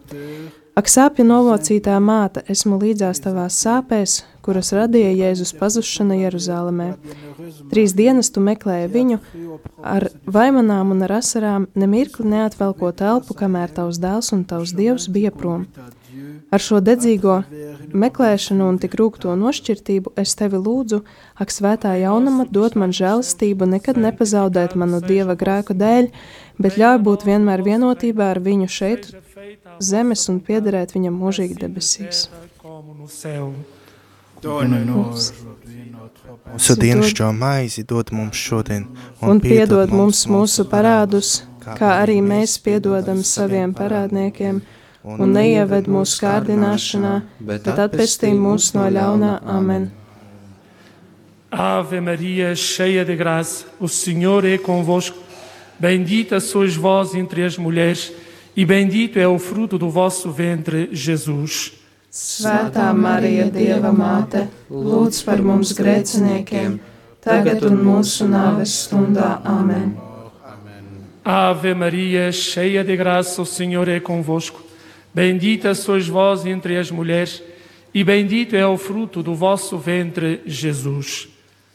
Ak, 0.79 0.89
sāpju 0.89 1.27
novocītā 1.27 1.99
māte, 2.01 2.41
esmu 2.49 2.79
līdzās 2.81 3.21
tavās 3.21 3.61
sāpēs, 3.61 4.23
kuras 4.49 4.73
radīja 4.73 5.13
Jēzus 5.13 5.53
pazušana 5.61 6.17
Jeruzālēmē. 6.23 6.89
Trīs 7.69 7.93
dienas 7.93 8.33
tu 8.33 8.41
meklēji 8.41 8.89
viņu, 8.95 9.21
ar 9.85 10.09
vaimanām 10.25 10.95
un 10.95 11.05
ar 11.05 11.19
asarām, 11.19 11.69
nemirkli 11.77 12.25
neatvelko 12.33 12.95
telpu, 12.97 13.37
kamēr 13.37 13.75
tavs 13.77 14.01
dēls 14.01 14.33
un 14.33 14.47
tavs 14.49 14.73
dievs 14.79 15.11
bija 15.13 15.35
prom. 15.37 15.69
Ar 16.49 16.65
šo 16.65 16.81
dedzīgo 16.81 17.43
meklēšanu 17.93 18.71
un 18.73 18.79
tik 18.81 18.95
rūkto 18.97 19.35
nošķirtību 19.37 20.15
es 20.23 20.33
tevi 20.39 20.57
lūdzu, 20.65 21.03
ak, 21.37 21.53
svētā 21.53 21.93
jaunama, 22.01 22.47
dod 22.49 22.79
man 22.81 22.95
žēlastību, 22.97 23.69
nekad 23.77 24.01
nepazaudēt 24.01 24.73
manu 24.81 25.03
dieva 25.05 25.37
grēku 25.37 25.77
dēļ, 25.77 26.09
bet 26.57 26.81
ļauj 26.81 27.03
būt 27.05 27.27
vienmēr 27.29 27.65
vienotībā 27.69 28.31
ar 28.33 28.41
viņu 28.49 28.71
šeit, 28.79 29.11
zemes 29.91 30.25
un 30.33 30.41
piederēt 30.41 30.97
viņam 30.97 31.21
mūžīgi 31.21 31.61
debesīs. 31.61 32.29
Mūsu 36.49 36.75
dienascho 36.79 37.33
maizi 37.35 37.83
dod 37.83 38.13
mums 38.15 38.37
šodien, 38.39 38.87
Un 39.21 39.41
piedod 39.43 39.91
mums 39.91 40.27
mūsu 40.31 40.65
parādus, 40.71 41.43
kā 41.59 41.99
arī 42.03 42.21
mēs 42.23 42.59
piedodam 42.63 43.25
saviem 43.27 43.75
parādniekiem, 43.75 44.61
un 45.03 45.33
neieved 45.35 45.89
mūsu 45.91 46.23
kārdināšanā, 46.23 47.15
bet 47.41 47.67
atpestī 47.67 48.31
mūs 48.35 48.75
no 48.77 48.87
ļaunā. 48.87 49.41
Amen. 49.43 49.91
Ave 51.51 52.01
Maria, 52.01 52.55
cheia 52.55 53.05
de 53.05 53.17
graça, 53.17 53.65
o 53.81 53.89
Senhor 53.89 54.45
é 54.45 54.59
convosco. 54.59 55.17
Bendita 55.79 56.41
sois 56.41 56.77
vós 56.77 57.15
entre 57.15 57.43
as 57.45 57.57
mulheres, 57.57 58.13
e 58.57 58.65
bendito 58.65 59.19
é 59.19 59.27
o 59.27 59.39
fruto 59.39 59.79
do 59.79 59.91
vosso 59.91 60.31
ventre, 60.31 60.91
Jesus. 60.93 61.78
Svētā 62.09 62.89
Marija, 62.97 63.51
Dieva 63.53 63.91
māte, 63.93 64.47
lūdz 64.73 65.19
par 65.27 65.43
mums 65.45 65.75
grēciniekiem, 65.77 66.79
tagad 67.21 67.67
un 67.69 67.77
mūsu 67.85 68.25
nāves 68.25 68.73
stundā. 68.87 69.43
Amen. 69.45 69.91
Ave 71.23 71.75
Maria, 71.75 72.33
cheia 72.33 72.83
de 72.83 72.97
graça, 72.97 73.43
o 73.43 73.45
Senhor 73.45 73.87
é 73.89 74.01
convosco. 74.01 74.63
Bendita 75.13 75.75
sois 75.75 76.09
vós 76.09 76.47
entre 76.47 76.79
as 76.79 76.91
mulheres, 76.91 77.43
e 77.93 78.03
bendito 78.03 78.57
é 78.57 78.67
o 78.67 78.79
fruto 78.79 79.23
do 79.23 79.35
vosso 79.35 79.77
ventre, 79.77 80.41
Jesus. 80.47 81.29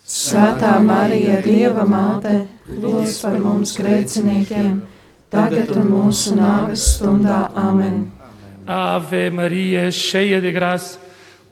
Svētā 0.03 0.79
Marija, 0.81 1.43
Dieva 1.45 1.85
māte, 1.85 2.47
lūdz 2.65 3.21
par 3.21 3.37
mums 3.37 3.77
grēciniekiem, 3.77 4.81
tagad 5.29 5.77
un 5.77 5.87
mūsu 5.93 6.33
nāves 6.41 6.97
stundā. 6.97 7.51
Amen. 7.53 8.22
Ave 8.65 9.29
Maria, 9.29 9.91
cheia 9.91 10.39
de 10.39 10.51
graça, 10.51 10.99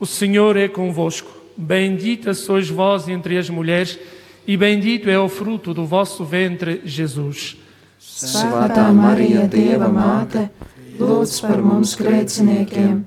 o 0.00 0.06
Senhor 0.06 0.56
é 0.56 0.68
convosco. 0.68 1.30
Bendita 1.56 2.32
sois 2.32 2.68
vós 2.68 3.08
entre 3.08 3.36
as 3.36 3.50
mulheres, 3.50 3.98
e 4.46 4.56
bendito 4.56 5.10
é 5.10 5.18
o 5.18 5.28
fruto 5.28 5.74
do 5.74 5.84
vosso 5.84 6.24
ventre, 6.24 6.80
Jesus. 6.84 7.56
Svētā 8.02 8.88
Marija, 8.90 9.46
Dieva 9.46 9.86
māte, 9.86 10.48
lūdz 10.98 11.36
par 11.44 11.60
mums 11.62 11.92
grēciniekiem, 11.94 13.04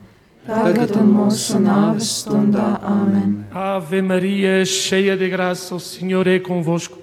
tagad 0.48 0.94
un 0.96 1.10
mūsu 1.12 1.60
nāves 1.60 2.14
stundā. 2.22 2.78
Amen. 2.80 3.44
Ave 3.52 4.02
Maria, 4.02 4.64
cheia 4.64 5.18
de 5.18 5.28
graça, 5.28 5.76
o 5.76 5.80
Senhor 5.80 6.28
é 6.28 6.40
convosco. 6.40 6.98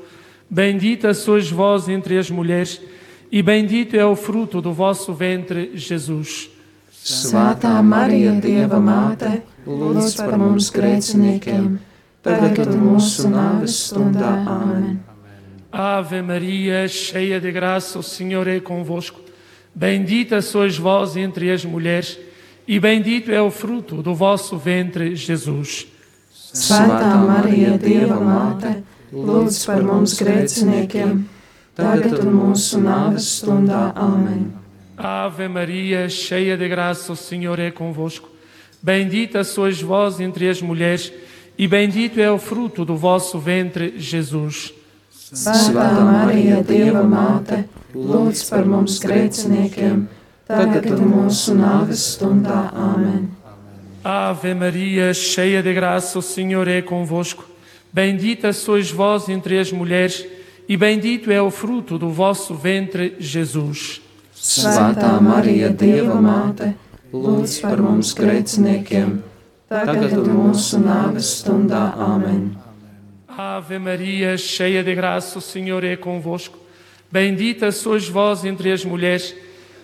Bendita 0.48 1.12
sois 1.12 1.50
vós 1.50 1.88
entre 1.88 2.16
as 2.16 2.30
mulheres, 2.30 2.80
e 3.30 3.42
bendito 3.42 3.94
é 3.94 4.06
o 4.06 4.16
fruto 4.16 4.62
do 4.62 4.72
vosso 4.72 5.12
ventre, 5.12 5.72
Jesus. 5.74 6.48
Svētā 7.02 7.80
Marija, 7.82 8.30
Dieva 8.38 8.78
māte, 8.78 9.40
lūdz 9.66 10.12
par 10.20 10.36
mums 10.38 10.68
grēciniekiem, 10.70 11.80
tagad 12.22 12.60
un 12.62 12.84
mūsu 12.92 13.26
nāves 13.32 13.74
stundā. 13.88 14.36
Amen. 14.46 15.00
Ave 15.72 16.22
Maria, 16.22 16.86
cheia 16.86 17.40
de 17.40 17.50
graça, 17.50 17.98
o 17.98 18.02
Senhor 18.04 18.46
é 18.46 18.60
convosco. 18.60 19.18
Bendita 19.74 20.40
sois 20.42 20.78
vós 20.78 21.16
entre 21.16 21.50
as 21.50 21.64
mulheres, 21.64 22.20
e 22.68 22.78
bendito 22.78 23.32
é 23.32 23.42
o 23.42 23.50
fruto 23.50 24.00
do 24.00 24.14
vosso 24.14 24.56
ventre, 24.56 25.16
Jesus. 25.16 25.88
Svētā 26.30 27.16
Marija, 27.26 27.78
Dieva 27.82 28.20
māte, 28.22 28.76
lūdz 29.10 29.64
par 29.66 29.82
mums 29.82 30.14
grēciniekiem, 30.22 31.24
tagad 31.74 32.20
un 32.22 32.34
mūsu 32.44 32.78
nāves 32.78 33.40
stundā. 33.40 33.88
Amen. 33.96 34.61
Ave 34.96 35.48
Maria, 35.48 36.08
cheia 36.08 36.56
de 36.56 36.68
graça, 36.68 37.12
o 37.12 37.16
Senhor 37.16 37.58
é 37.58 37.70
convosco. 37.70 38.28
Bendita 38.82 39.44
sois 39.44 39.80
vós 39.80 40.20
entre 40.20 40.48
as 40.48 40.60
mulheres, 40.60 41.12
e 41.56 41.66
bendito 41.66 42.20
é 42.20 42.30
o 42.30 42.38
fruto 42.38 42.84
do 42.84 42.96
vosso 42.96 43.38
ventre, 43.38 43.94
Jesus. 43.96 44.74
Svētā 45.32 46.04
Marija, 46.04 46.60
Dieva 46.60 47.02
māte, 47.08 47.62
lūdz 47.94 48.42
par 48.50 48.66
mums 48.68 48.98
grēciniekiem, 49.00 50.02
tagad 50.44 50.90
mūsu 51.00 51.54
nāves 51.56 52.02
stundā. 52.12 52.66
Āmen. 52.76 53.30
Ave 54.04 54.52
Maria, 54.52 55.14
cheia 55.14 55.62
de 55.62 55.72
graça, 55.72 56.18
o 56.18 56.22
Senhor 56.22 56.68
é 56.68 56.82
convosco. 56.82 57.48
Bendita 57.90 58.52
sois 58.52 58.90
vós 58.90 59.30
entre 59.30 59.58
as 59.58 59.72
mulheres, 59.72 60.26
e 60.68 60.76
bendito 60.76 61.30
é 61.30 61.40
o 61.40 61.50
fruto 61.50 61.96
do 61.96 62.10
vosso 62.10 62.54
ventre, 62.54 63.16
Jesus. 63.18 64.02
Svētā 64.42 65.20
Marija, 65.22 65.68
Dieva 65.70 66.16
māte, 66.18 66.72
lūdz 67.14 67.60
par 67.62 67.78
mums 67.78 68.10
grēciniekiem, 68.18 69.20
tagad 69.70 70.16
un 70.18 70.32
mūsu 70.34 70.80
nāves 70.82 71.30
stundā. 71.38 71.92
Āmen. 71.94 72.48
Ave 73.30 73.78
Maria, 73.78 74.34
cheia 74.36 74.82
de 74.82 74.96
graça, 74.98 75.38
o 75.38 75.40
Senhor 75.40 75.84
é 75.84 75.94
convosco. 75.94 76.58
Bendita 77.10 77.70
sois 77.70 78.08
vós 78.08 78.44
entre 78.44 78.72
as 78.72 78.84
mulheres, 78.84 79.32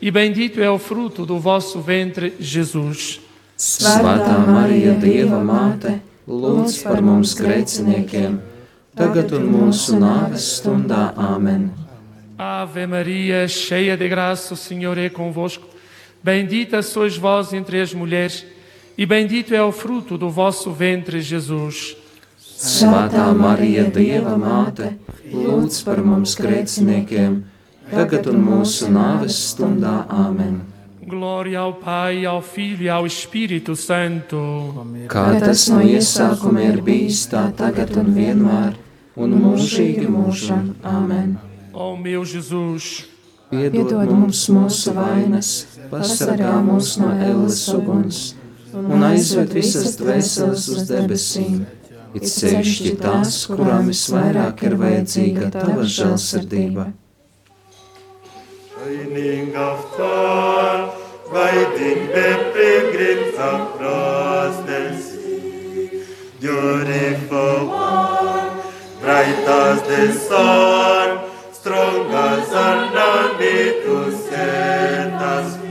e 0.02 0.10
bendito 0.10 0.60
é 0.60 0.68
o 0.68 0.78
fruto 0.78 1.24
do 1.24 1.38
vosso 1.38 1.80
ventre, 1.80 2.34
Jesus. 2.40 3.20
Svētā 3.56 4.42
Marija, 4.42 4.98
Dieva 4.98 5.38
māte, 5.38 6.00
lūdz 6.26 6.82
par 6.82 6.98
mums 6.98 7.38
grēciniekiem, 7.38 8.40
tagad 8.98 9.38
un 9.38 9.52
mūsu 9.54 10.02
nāves 10.02 10.56
stundā. 10.58 11.12
Āmen. 11.14 11.87
Ave 12.38 12.86
Maria, 12.86 13.48
cheia 13.48 13.96
de 13.96 14.08
graça, 14.08 14.54
o 14.54 14.56
Senhor 14.56 14.96
é 14.96 15.08
convosco. 15.08 15.66
Bendita 16.22 16.82
sois 16.82 17.16
vós 17.16 17.52
entre 17.52 17.80
as 17.80 17.92
mulheres, 17.92 18.46
e 18.96 19.04
bendito 19.04 19.52
é 19.52 19.62
o 19.62 19.72
fruto 19.72 20.16
do 20.16 20.30
vosso 20.30 20.70
ventre, 20.70 21.20
Jesus. 21.20 21.96
Svētā 22.38 23.34
Marija, 23.34 23.88
Dieva 23.90 24.36
māte, 24.38 24.92
lūdz 25.32 25.82
par 25.86 25.98
mums 26.02 26.36
grēciniekiem, 26.38 27.40
tagad 27.90 28.30
un 28.30 28.38
mūsu 28.42 28.86
nāves 28.86 29.38
stundā. 29.50 30.04
Āmen. 30.06 30.60
Glória 31.02 31.60
ao 31.60 31.74
Pai, 31.74 32.24
ao 32.24 32.42
Filho 32.42 32.84
e 32.84 32.88
ao 32.88 33.06
Espírito 33.06 33.74
Santo. 33.74 34.38
Kā 35.10 35.40
tas 35.42 35.66
no 35.74 35.82
iesākuma 35.82 36.62
ir 36.66 36.82
bijis, 36.86 37.26
tā 37.34 37.48
tagad 37.50 37.98
un 37.98 38.14
vienmēr, 38.14 38.78
un 39.18 39.38
mūžīgi 39.42 40.06
mūžam. 40.06 40.74
Āmen. 40.86 41.47
Ó 41.80 41.96
meu 41.96 42.24
Jesus, 42.24 43.04
Piedod 43.50 44.10
mums 44.10 44.40
mūsu 44.50 44.90
vainas, 44.96 45.50
pasargā 45.92 46.56
mūs 46.66 46.96
no 46.98 47.12
ēles 47.14 47.60
uguns, 47.70 48.18
un 48.74 49.04
aizved 49.06 49.54
visas 49.54 49.94
dvēseles 50.00 50.64
uz 50.74 50.88
debesīm, 50.88 51.60
it 52.18 52.26
sevišķi 52.26 52.96
tās, 52.98 53.38
kurām 53.52 53.92
visvairāk 53.92 54.64
ir 54.66 54.74
vajadzīga 54.82 55.52
tava 55.54 55.86
žēlsirdība. 55.86 56.88
Shining 58.74 59.54
after, 59.54 60.90
guiding 61.30 62.10
the 62.10 62.28
pilgrims 62.58 63.38
across 63.52 64.60
the 64.66 64.82
sea. 64.98 66.02
Beautiful 66.42 67.70
one, 67.70 68.62
bright 69.00 69.46
as 69.60 69.82
the 69.86 70.12
sun, 70.26 71.27
strong 71.68 72.10
as 72.10 72.48
an 72.48 72.96
army 72.96 73.58
to 73.84 73.96
set 74.24 75.12
us 75.12 75.48
free. 75.60 75.68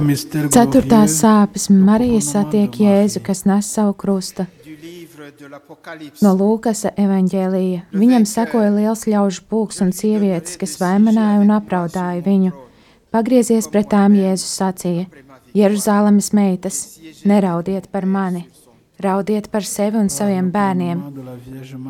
Mystère 0.00 0.48
Ceturtās 0.48 1.12
glorieux, 1.12 1.20
sāpes 1.20 1.68
Marija 1.70 2.20
satiek 2.24 2.80
Jēzu, 2.80 3.20
kas 3.22 3.44
nes 3.44 3.68
savu 3.68 3.92
krustu. 3.94 4.46
No 6.22 6.32
Lūkas 6.38 6.84
evanģēlīja 6.96 7.82
viņam 7.92 8.24
sekoja 8.26 8.70
liels 8.74 9.04
ļaužu 9.06 9.42
pulks 9.48 9.80
un 9.84 9.92
sievietes, 9.92 10.56
kas 10.60 10.78
vaimanāja 10.80 11.40
un 11.42 11.50
apraudāja 11.54 12.22
viņu. 12.26 12.52
Pagriezies 13.12 13.68
pret 13.68 13.90
tām 13.92 14.14
Jēzus 14.16 14.54
sacīja: 14.60 15.06
Jeruzalemes 15.54 16.32
meitas, 16.32 16.98
neraudiet 17.28 17.90
par 17.92 18.06
mani, 18.06 18.46
raudiet 19.02 19.50
par 19.52 19.66
sevi 19.68 19.98
un 20.00 20.08
saviem 20.08 20.48
bērniem, 20.54 21.02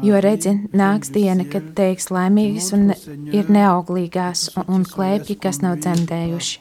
jo 0.02 0.18
redzi, 0.24 0.56
nāks 0.74 1.12
diena, 1.14 1.44
kad 1.44 1.70
teiks 1.78 2.08
laimīgas 2.10 2.72
un 2.74 2.88
ne- 2.90 2.98
ir 3.32 3.44
neauglīgās 3.54 4.48
un, 4.56 4.64
un 4.68 4.84
klēpji, 4.84 5.38
kas 5.38 5.60
nav 5.62 5.78
dzemdējuši. 5.78 6.60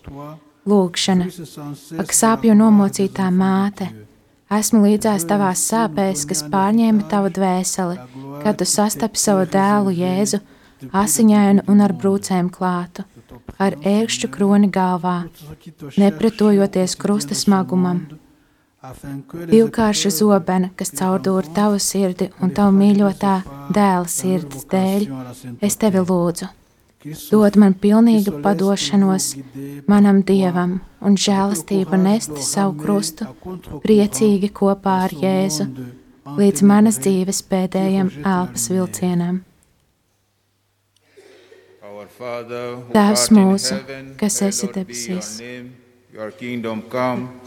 Lūkšana, 0.69 1.25
ak, 2.03 2.11
sāpju 2.13 2.53
nomocītā 2.53 3.31
māte, 3.33 3.87
esmu 4.57 4.83
līdzās 4.85 5.25
tavās 5.29 5.63
sāpēs, 5.71 6.25
kas 6.29 6.43
pārņēma 6.51 7.07
tavu 7.11 7.31
dvēseli, 7.35 7.99
kad 8.43 8.59
tu 8.59 8.67
sastapi 8.67 9.21
savu 9.21 9.45
dēlu 9.51 9.93
Jēzu, 9.95 10.41
asiņainu 11.03 11.67
un 11.71 11.83
ar 11.85 11.93
brūcēm 11.93 12.49
klātu, 12.53 13.05
ar 13.61 13.77
ērkšķu 13.81 14.31
kroni 14.33 14.71
galvā, 14.73 15.17
nepretojoties 15.97 16.97
krusta 16.99 17.37
smagumam. 17.37 18.05
Divkārša 19.51 20.09
zobena, 20.15 20.71
kas 20.75 20.89
caurdūra 20.97 21.53
tavu 21.53 21.77
sirdi 21.77 22.31
un 22.41 22.49
tavu 22.57 22.73
mīļotā 22.79 23.35
dēla 23.69 24.09
sirds 24.09 24.65
dēļ, 24.71 25.05
es 25.61 25.77
tevi 25.77 26.01
lūdzu. 26.01 26.49
Dod 27.01 27.55
man 27.57 27.73
pilnīgu 27.81 28.43
padošanos 28.43 29.31
manam 29.89 30.19
dievam 30.21 30.75
un 31.01 31.15
žēlastību 31.17 31.97
nest 31.97 32.35
savu 32.45 32.75
krustu 32.77 33.25
priecīgi 33.81 34.51
kopā 34.53 34.97
ar 35.07 35.15
Jēzu 35.23 35.65
līdz 36.37 36.61
manas 36.69 36.99
dzīves 37.01 37.39
pēdējiem 37.49 38.11
elpas 38.21 38.67
vilcienam. 38.69 39.39
Our 41.81 42.05
Father, 42.05 42.75
who 42.75 42.93
Tēvs 42.93 43.23
art 43.23 43.31
in 43.31 43.39
mūsu, 43.39 43.79
heaven, 43.79 44.11
kas 44.19 44.37
esi 44.45 44.69
debesīs, 44.75 45.31
name. 45.41 45.71
Your 46.13 46.29
kingdom 46.29 46.83
come, 46.83 47.41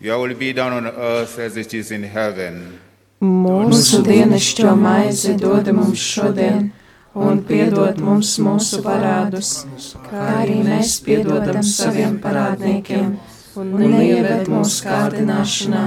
your 0.00 0.18
will 0.18 0.34
be 0.34 0.52
done 0.52 0.72
on 0.72 0.86
earth 0.86 1.38
as 1.38 1.56
it 1.56 1.74
is 1.74 1.92
in 1.92 2.02
heaven. 2.02 2.80
Mūsu 3.22 4.02
dienascho 4.02 4.74
maizi 4.74 5.36
dod 5.38 5.70
mums 5.72 6.02
šodien, 6.02 6.72
un 7.16 7.40
piedod 7.48 8.00
mums 8.04 8.34
mūsu 8.44 8.82
parādus, 8.84 9.64
kā 10.08 10.24
arī 10.42 10.58
mēs 10.66 10.98
piedodam 11.04 11.62
saviem 11.64 12.18
parādniekiem, 12.20 13.14
un 13.56 13.86
neieved 13.88 14.50
mūsu 14.52 14.84
kārdināšanā, 14.84 15.86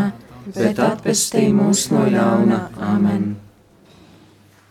bet 0.55 0.81
atpestī 0.81 1.45
mūs 1.53 1.89
no 1.93 2.07
ļauna. 2.09 2.63
Āmen! 2.89 3.29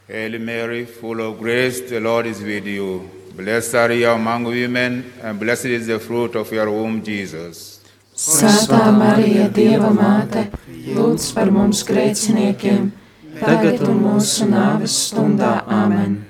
Hail 0.08 0.38
Mary, 0.40 0.84
full 0.86 1.20
of 1.20 1.38
grace, 1.38 1.82
the 1.88 2.00
Lord 2.00 2.26
is 2.26 2.42
with 2.42 2.66
you. 2.66 3.08
Blessed 3.36 3.74
are 3.74 3.92
you 3.92 4.08
among 4.10 4.44
women, 4.44 5.12
and 5.22 5.38
blessed 5.38 5.66
is 5.66 5.86
the 5.86 5.98
fruit 6.00 6.34
of 6.34 6.50
your 6.50 6.70
womb, 6.70 7.02
Jesus. 7.04 7.78
Svētā 8.18 8.88
Marija, 8.90 9.46
Dieva 9.54 9.92
māte, 9.94 10.48
lūdz 10.66 11.28
par 11.36 11.52
mums 11.54 11.84
grēciniekiem, 11.86 12.88
tagad 13.38 13.84
un 13.86 14.02
mūsu 14.08 14.48
nāves 14.50 14.96
stundā. 15.06 15.60
Āmen! 15.70 16.27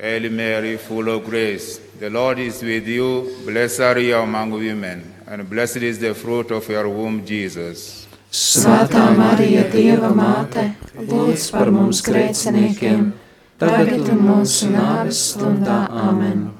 Hail 0.00 0.30
Mary, 0.30 0.76
full 0.76 1.08
of 1.08 1.24
grace, 1.24 1.78
the 1.98 2.08
Lord 2.08 2.38
is 2.38 2.62
with 2.62 2.86
you. 2.86 3.34
Blessed 3.44 3.80
are 3.80 3.98
you 3.98 4.14
among 4.14 4.52
women, 4.52 5.12
and 5.26 5.50
blessed 5.50 5.78
is 5.78 5.98
the 5.98 6.14
fruit 6.14 6.52
of 6.52 6.68
your 6.68 6.88
womb, 6.88 7.26
Jesus. 7.26 8.06
Svētā 8.30 9.08
Marija, 9.16 9.64
Dieva 9.72 10.12
māte, 10.14 10.76
lūdz 10.94 11.48
par 11.50 11.72
mums 11.74 12.04
grēciniekiem, 12.06 13.10
tagad 13.58 14.06
un 14.14 14.22
mūsu 14.22 14.70
nāves 14.70 15.18
stundā. 15.32 15.88
Āmen! 15.90 16.52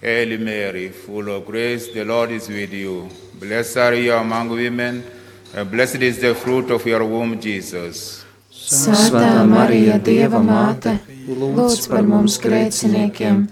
Hail 0.00 0.38
Mary, 0.38 0.90
full 0.90 1.34
of 1.34 1.46
grace, 1.46 1.88
the 1.88 2.04
Lord 2.04 2.30
is 2.30 2.46
with 2.48 2.72
you. 2.72 3.08
Blessed 3.40 3.78
are 3.78 3.94
you 3.94 4.12
among 4.14 4.50
women, 4.50 5.02
and 5.56 5.70
blessed 5.72 6.06
is 6.06 6.20
the 6.20 6.36
fruit 6.36 6.70
of 6.70 6.86
your 6.86 7.04
womb, 7.04 7.40
Jesus. 7.40 8.23
Svētā 8.64 9.44
Marija, 9.44 9.98
Dieva 10.00 10.38
māte, 10.40 10.94
lūdz 11.28 11.84
par 11.92 12.06
mums 12.08 12.38
grēciniekiem, 12.40 13.42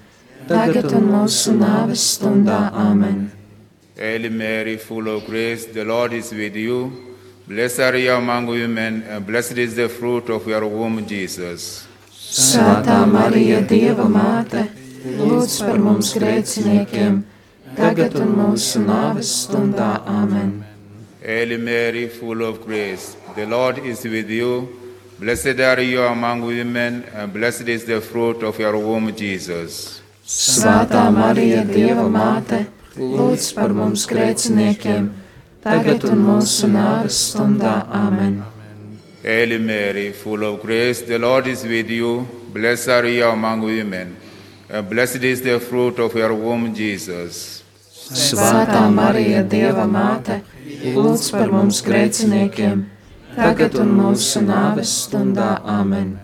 tagad 0.48 0.88
un 0.96 1.10
mūsu 1.12 1.52
nāves 1.52 2.06
stundā. 2.14 2.70
Āmen! 2.72 3.26
Hail 3.98 4.30
Mary, 4.32 4.78
full 4.78 5.12
of 5.12 5.26
grace, 5.26 5.66
the 5.66 5.84
Lord 5.84 6.14
is 6.14 6.32
with 6.32 6.56
you. 6.56 6.90
Blessed 7.46 7.80
are 7.80 7.96
you 7.98 8.14
among 8.14 8.46
women, 8.46 9.02
and 9.02 9.26
blessed 9.26 9.58
is 9.58 9.76
the 9.76 9.90
fruit 9.90 10.30
of 10.30 10.48
your 10.48 10.64
womb, 10.66 11.04
Jesus. 11.06 11.86
Svētā 12.08 13.04
Marija, 13.04 13.60
Dieva 13.60 14.08
māte, 14.08 14.64
lūdz 15.04 15.60
par 15.60 15.76
mums 15.76 16.16
grēciniekiem, 16.16 17.24
tagad 17.76 18.16
un 18.16 18.32
mūsu 18.40 18.80
nāves 18.88 19.36
stundā. 19.44 19.98
Amen. 20.08 20.62
Hail 21.20 21.58
Mary, 21.58 22.08
full 22.08 22.40
of 22.48 22.64
grace, 22.64 23.18
the 23.36 23.44
Lord 23.44 23.84
is 23.84 24.04
with 24.04 24.30
you. 24.30 24.81
Blessed 25.22 25.60
are 25.60 25.80
you 25.80 26.02
among 26.02 26.40
women, 26.42 27.04
and 27.14 27.32
blessed 27.32 27.68
is 27.68 27.84
the 27.84 28.00
fruit 28.00 28.42
of 28.42 28.58
your 28.58 28.76
womb, 28.76 29.14
Jesus. 29.14 30.00
Svētā 30.26 31.02
Marija, 31.14 31.60
Dieva 31.62 32.08
māte, 32.10 32.64
lūdz 32.98 33.52
par 33.54 33.70
mums 33.70 34.02
grēciniekiem, 34.10 35.04
tagad 35.62 36.08
un 36.10 36.24
mūsu 36.26 36.66
nāves 36.72 37.20
stundā. 37.28 37.76
Amen. 37.94 38.40
Hail 39.22 39.60
Mary, 39.60 40.10
full 40.10 40.42
of 40.42 40.60
grace, 40.60 41.02
the 41.02 41.20
Lord 41.20 41.46
is 41.46 41.62
with 41.62 41.88
you. 41.88 42.26
Blessed 42.52 42.88
are 42.88 43.06
you 43.06 43.28
among 43.28 43.62
women, 43.62 44.16
and 44.68 44.90
blessed 44.90 45.22
is 45.22 45.40
the 45.40 45.60
fruit 45.60 46.00
of 46.00 46.16
your 46.16 46.34
womb, 46.34 46.74
Jesus. 46.74 47.62
Svētā 48.10 48.90
Marija, 48.90 49.44
Dieva 49.46 49.86
māte, 49.86 50.40
lūdz 50.82 51.30
par 51.30 51.54
mums 51.54 51.78
grēciniekiem, 51.86 52.82
tagad 53.36 53.78
un 53.80 53.94
mūsu 53.96 54.42
nāves 54.44 54.92
stundā. 55.06 55.60
Amen. 55.64 56.18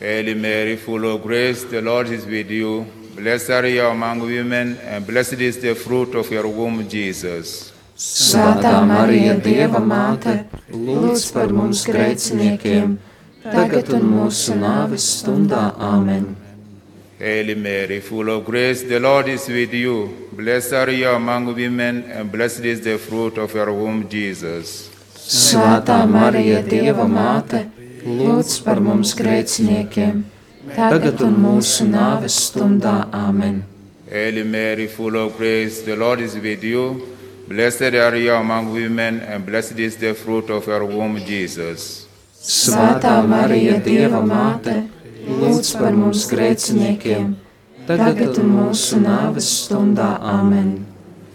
Hail 0.00 0.34
Mary, 0.36 0.76
full 0.76 1.04
of 1.04 1.22
grace, 1.22 1.64
the 1.64 1.82
Lord 1.82 2.08
is 2.08 2.24
with 2.24 2.50
you. 2.50 2.86
Blessed 3.16 3.50
are 3.50 3.66
you 3.66 3.84
among 3.84 4.20
women, 4.20 4.76
and 4.84 5.04
blessed 5.04 5.40
is 5.40 5.58
the 5.58 5.74
fruit 5.74 6.14
of 6.14 6.30
your 6.30 6.46
womb, 6.46 6.88
Jesus. 6.88 7.72
Svētā 7.98 8.78
Marija, 8.86 9.34
Dieva 9.42 9.80
māte, 9.82 10.44
lūdz 10.70 11.32
par 11.34 11.50
mums 11.50 11.82
grēciniekiem, 11.88 12.92
tagad 13.42 13.90
un 13.98 14.06
mūsu 14.06 14.54
nāves 14.54 15.08
stundā. 15.16 15.72
Amen. 15.82 16.36
Hail 17.18 17.56
Mary, 17.56 17.98
full 17.98 18.30
of 18.30 18.44
grace, 18.44 18.84
the 18.84 19.00
Lord 19.00 19.26
is 19.26 19.48
with 19.48 19.74
you. 19.74 20.28
Blessed 20.30 20.74
are 20.74 20.90
you 20.90 21.08
among 21.08 21.52
women, 21.56 22.04
and 22.12 22.30
blessed 22.30 22.64
is 22.64 22.80
the 22.82 22.98
fruit 22.98 23.36
of 23.38 23.52
your 23.52 23.72
womb, 23.72 24.08
Jesus. 24.08 24.97
Svētā 25.28 26.06
Marija, 26.08 26.62
Dieva 26.64 27.04
māte, 27.04 27.66
lūdz 28.00 28.54
par 28.64 28.78
mums 28.80 29.10
grēciniekiem, 29.18 30.22
tagad 30.72 31.20
un 31.26 31.36
mūsu 31.42 31.84
nāves 31.84 32.38
stundā. 32.46 32.94
Amen. 33.12 33.58
Hail 34.08 34.40
Mary, 34.48 34.86
full 34.88 35.20
of 35.20 35.36
grace, 35.36 35.82
the 35.84 35.96
Lord 35.96 36.24
is 36.24 36.38
with 36.40 36.64
you. 36.64 37.12
Blessed 37.46 37.92
are 37.92 38.16
you 38.16 38.32
among 38.32 38.72
women, 38.72 39.20
and 39.20 39.44
blessed 39.44 39.78
is 39.78 39.98
the 39.98 40.14
fruit 40.14 40.48
of 40.48 40.66
your 40.66 40.86
womb, 40.86 41.20
Jesus. 41.20 42.08
Svētā 42.40 43.20
Marija, 43.28 43.82
Dieva 43.84 44.24
māte, 44.24 44.80
lūdz 45.28 45.76
par 45.76 45.92
mums 45.92 46.24
grēciniekiem, 46.32 47.34
tagad 47.84 48.40
un 48.40 48.54
mūsu 48.62 49.04
nāves 49.04 49.52
stundā. 49.60 50.14
Amen. 50.24 50.87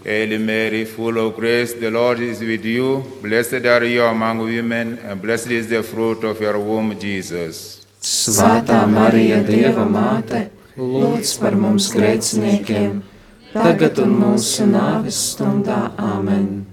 Hail 0.04 0.38
Mary, 0.38 0.84
full 0.84 1.16
of 1.16 1.34
grace, 1.34 1.72
the 1.72 1.90
Lord 1.90 2.20
is 2.20 2.40
with 2.40 2.62
you. 2.62 3.02
Blessed 3.22 3.64
are 3.64 3.84
you 3.84 4.02
among 4.04 4.40
women, 4.40 4.98
and 4.98 5.22
blessed 5.22 5.50
is 5.50 5.68
the 5.70 5.82
fruit 5.82 6.22
of 6.24 6.42
your 6.42 6.58
womb, 6.58 6.92
Jesus. 7.00 7.86
Svētā 8.02 8.82
Marija, 8.86 9.38
Dieva 9.40 9.86
māte, 9.88 10.50
lūdz 10.76 11.30
par 11.40 11.56
mums 11.56 11.86
grēciniekiem, 11.94 12.98
tagad 13.54 14.02
un 14.04 14.12
mūsu 14.18 14.66
nāves 14.68 15.16
stundā. 15.30 15.94
Amen. 15.96 16.66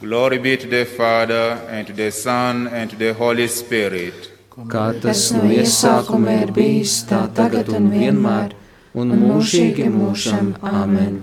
Glory 0.00 0.38
be 0.38 0.56
to 0.56 0.66
the 0.66 0.84
Father, 0.84 1.62
and 1.70 1.86
to 1.86 1.92
the 1.92 2.10
Son, 2.10 2.66
and 2.66 2.90
to 2.90 2.96
the 2.96 3.12
Holy 3.14 3.46
Spirit. 3.46 4.32
Kā 4.50 4.88
tas 4.98 5.28
no 5.30 5.46
iesākuma 5.46 6.40
ir 6.42 6.50
bijis, 6.50 7.04
tā 7.06 7.22
tagad 7.38 7.70
un 7.70 7.86
vienmēr, 7.94 8.50
un 8.98 9.14
mūžīgi 9.22 9.86
mūžam. 9.94 10.56
Amen. 10.74 11.22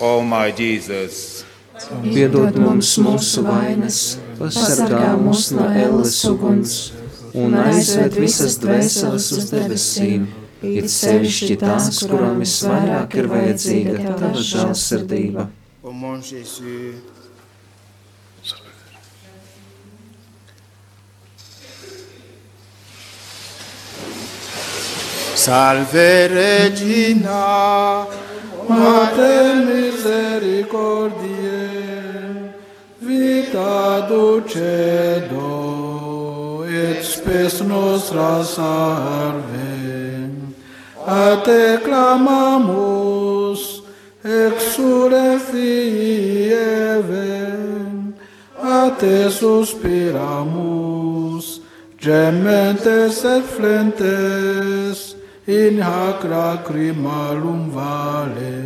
O 0.00 0.22
my 0.22 0.52
Jesus, 0.54 1.44
Piedod 2.02 2.54
mums 2.58 2.92
mūsu 3.02 3.42
vainas, 3.46 4.18
pasargā 4.38 5.16
mūs 5.18 5.48
no 5.56 5.66
elles 5.74 6.16
uguns 6.28 6.74
un 7.34 7.56
aizved 7.58 8.14
visas 8.18 8.58
dvēseles 8.62 9.26
uz 9.34 9.50
debesīm, 9.50 10.28
it 10.62 10.86
sevišķi 10.92 11.58
tās, 11.62 12.02
kurām 12.06 12.38
visvairāk 12.44 13.18
ir 13.18 13.30
vajadzīga 13.30 14.16
tava 14.22 14.46
žēlsirdība. 14.52 15.48
Au 15.82 15.94
mon 15.94 16.22
Jésus, 16.22 17.02
Salve 25.38 26.28
Regina, 26.28 28.06
Mater 28.68 29.64
misericordiae, 29.64 32.52
vita 33.00 34.04
dulcedo, 34.06 35.48
et 36.68 37.02
spes 37.02 37.62
nostra 37.62 38.44
salve. 38.44 40.28
A 41.06 41.36
te 41.42 41.78
clamamus, 41.82 43.82
exure 44.22 45.38
fii 45.38 46.52
Eve, 46.52 47.46
a 48.62 48.90
te 49.00 49.30
suspiramus, 49.30 51.62
gementes 51.98 53.24
et 53.24 53.42
flentes, 53.56 55.16
in 55.48 55.78
hac 55.80 56.20
lacrimalum 56.32 57.70
vale. 57.72 58.58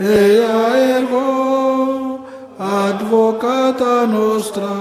Ea 0.00 0.66
ergo, 0.98 2.26
advocata 2.58 4.06
nostra, 4.06 4.74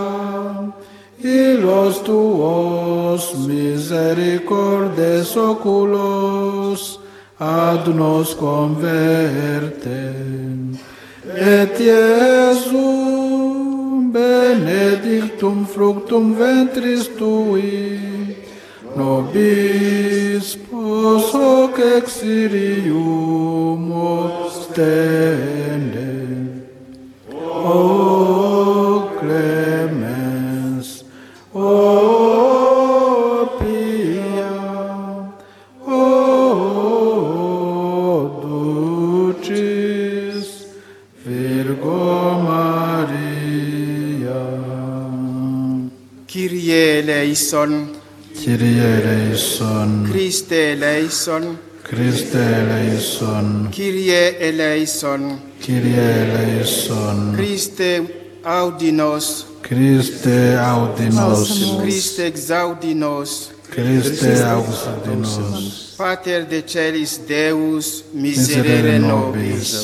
illos 1.22 1.96
tuos 2.04 3.24
misericordes 3.48 5.38
oculos 5.38 7.00
ad 7.40 7.88
nos 7.94 8.34
converte. 8.34 10.02
Et 11.38 11.80
Iesum 11.80 13.20
benedictum 14.12 15.66
fructum 15.68 16.34
ventris 16.34 17.08
tui, 17.20 18.39
nobis 18.96 20.56
pos 20.56 21.34
hoc 21.34 21.80
exilium 21.80 23.92
ostende. 23.92 26.10
O 27.62 29.10
clemens, 29.20 31.06
o 31.54 33.48
pia, 33.60 34.56
o 35.86 35.98
dulcis 38.42 40.48
Virgo 41.24 42.00
Maria. 42.48 44.42
Kyrie 46.26 47.00
eleison, 47.00 47.72
Kyrie 48.40 48.80
eleison, 48.80 50.08
Christe 50.10 50.54
eleison, 50.54 51.58
Christe 51.84 52.38
eleison, 52.38 53.70
Kyrie 53.70 54.38
eleison, 54.40 55.40
Kyrie 55.60 56.00
eleison, 56.00 57.34
Christe 57.36 58.40
audinos, 58.46 59.46
Christe 59.62 60.56
audinos, 60.58 61.50
Christe 61.84 62.28
exaudinos, 62.28 63.52
Christe 63.70 64.42
audinos, 64.46 65.96
Pater 65.98 66.46
de 66.46 66.62
celis 66.62 67.20
Deus, 67.28 68.06
miserere 68.14 69.00
nobis, 69.00 69.76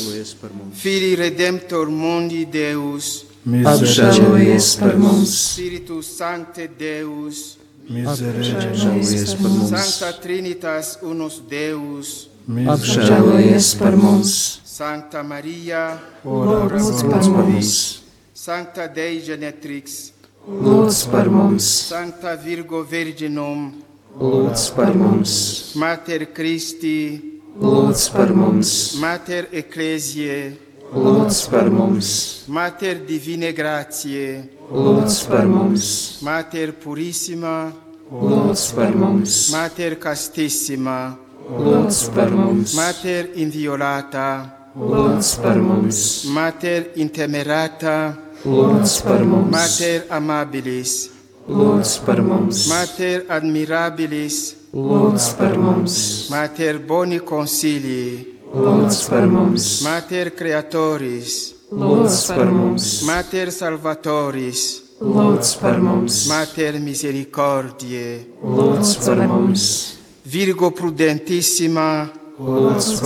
Filii 0.72 1.14
Redemptor 1.14 1.90
mundi 1.90 2.46
Deus, 2.46 3.26
Apžēlojies 3.46 4.74
par 4.80 4.96
mums, 4.96 5.52
Spiritus 5.52 6.16
Sancte 6.16 6.66
Deus, 6.66 7.58
apžēlojies 7.86 9.34
par 9.38 9.50
mums, 9.50 9.70
Sancta 9.70 10.10
Trinitas 10.22 10.96
unus 11.06 11.38
Deus, 11.48 12.28
apžēlojies 12.46 13.68
par 13.78 13.96
mums, 13.96 14.32
Sancta 14.66 15.22
Maria, 15.22 15.98
lūdz 16.24 17.04
par 17.06 17.22
mums, 17.30 18.02
Sancta 18.34 18.88
Dei 18.90 19.22
Genetrix, 19.22 20.10
lūdz 20.46 21.06
par 21.12 21.30
mums, 21.30 21.70
Sancta 21.86 22.34
Virgo 22.34 22.82
Virginum, 22.82 23.70
lūdz 24.18 24.68
par 24.74 24.94
mums, 24.94 25.38
Mater 25.78 26.26
Christi, 26.34 27.22
lūdz 27.62 28.10
par 28.12 28.34
mums, 28.34 28.96
Mater 29.00 29.46
Ecclesiae, 29.52 30.56
Lutz 30.92 31.46
per 31.48 31.70
mums. 31.70 32.44
Mater 32.46 33.00
divine 33.04 33.52
gratie, 33.52 34.48
Lutz 34.70 35.24
per 35.24 35.46
mums. 35.46 36.18
Mater 36.22 36.72
purissima, 36.74 37.72
Lutz 38.10 38.70
per 38.72 38.94
mums. 38.94 39.50
Mater 39.50 39.98
castissima, 39.98 41.16
Lutz 41.48 42.08
per 42.08 42.30
mums. 42.30 42.74
Mater 42.74 43.30
inviolata, 43.34 44.70
Lutz 44.74 45.36
per 45.36 45.56
mums. 45.58 46.24
Mater 46.24 46.92
intemerata, 46.94 48.16
Lutz 48.44 49.00
per 49.00 49.24
mums. 49.24 49.50
Mater 49.50 50.06
amabilis, 50.08 51.10
Lutz 51.48 51.98
per 51.98 52.22
mums. 52.22 52.68
Mater 52.68 53.24
admirabilis, 53.28 54.54
Lutz 54.72 55.32
per 55.34 55.58
mums. 55.58 56.28
Mater 56.30 56.78
boni 56.78 57.18
consilii, 57.18 58.35
mums, 58.52 59.82
Mater 59.82 60.30
creatoris, 60.30 61.54
mums, 61.70 63.02
Mater 63.02 63.50
salvatoris, 63.50 64.82
mums, 65.00 66.26
Mater 66.28 66.78
misericordiae, 66.80 68.26
mums, 68.42 69.98
Virgo 70.24 70.70
prudentissima, 70.70 72.10
mums, 72.38 73.00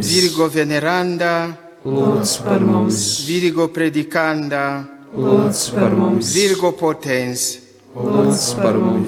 Virgo 0.00 0.48
veneranda, 0.48 1.58
mums, 1.84 3.24
Virgo 3.26 3.68
predicanda, 3.68 4.88
mums, 5.12 5.70
Virgo 6.32 6.72
potens, 6.72 7.58
mums, 7.94 8.54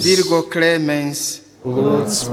Virgo 0.04 0.42
clemens, 0.42 1.40
mums, 1.64 2.28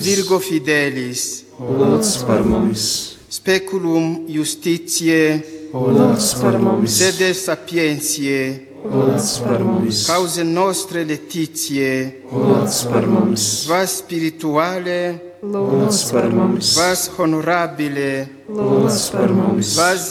Virgo 0.00 0.38
fidelis, 0.38 1.47
lūdz 1.58 2.10
par 2.22 2.44
mums, 2.46 2.82
speculum 3.34 4.28
justitiae, 4.30 5.40
lūdz 5.74 6.28
par 6.38 6.58
mums, 6.62 6.94
sede 7.00 7.32
sapientiae, 7.34 8.44
lūdz 8.86 9.32
par 9.42 9.64
mums, 9.66 10.04
cause 10.06 10.44
nostre 10.46 11.02
letitiae, 11.08 12.22
lūdz 12.30 12.78
par 12.92 13.10
mums, 13.10 13.48
vas 13.66 13.98
spirituale, 13.98 15.00
lūdz 15.42 16.00
par 16.14 16.30
mums, 16.30 16.76
vas 16.78 17.04
honorabile, 17.18 18.28
lūdz 18.46 19.02
par 19.16 19.34
mums, 19.34 19.74
vas 19.80 20.08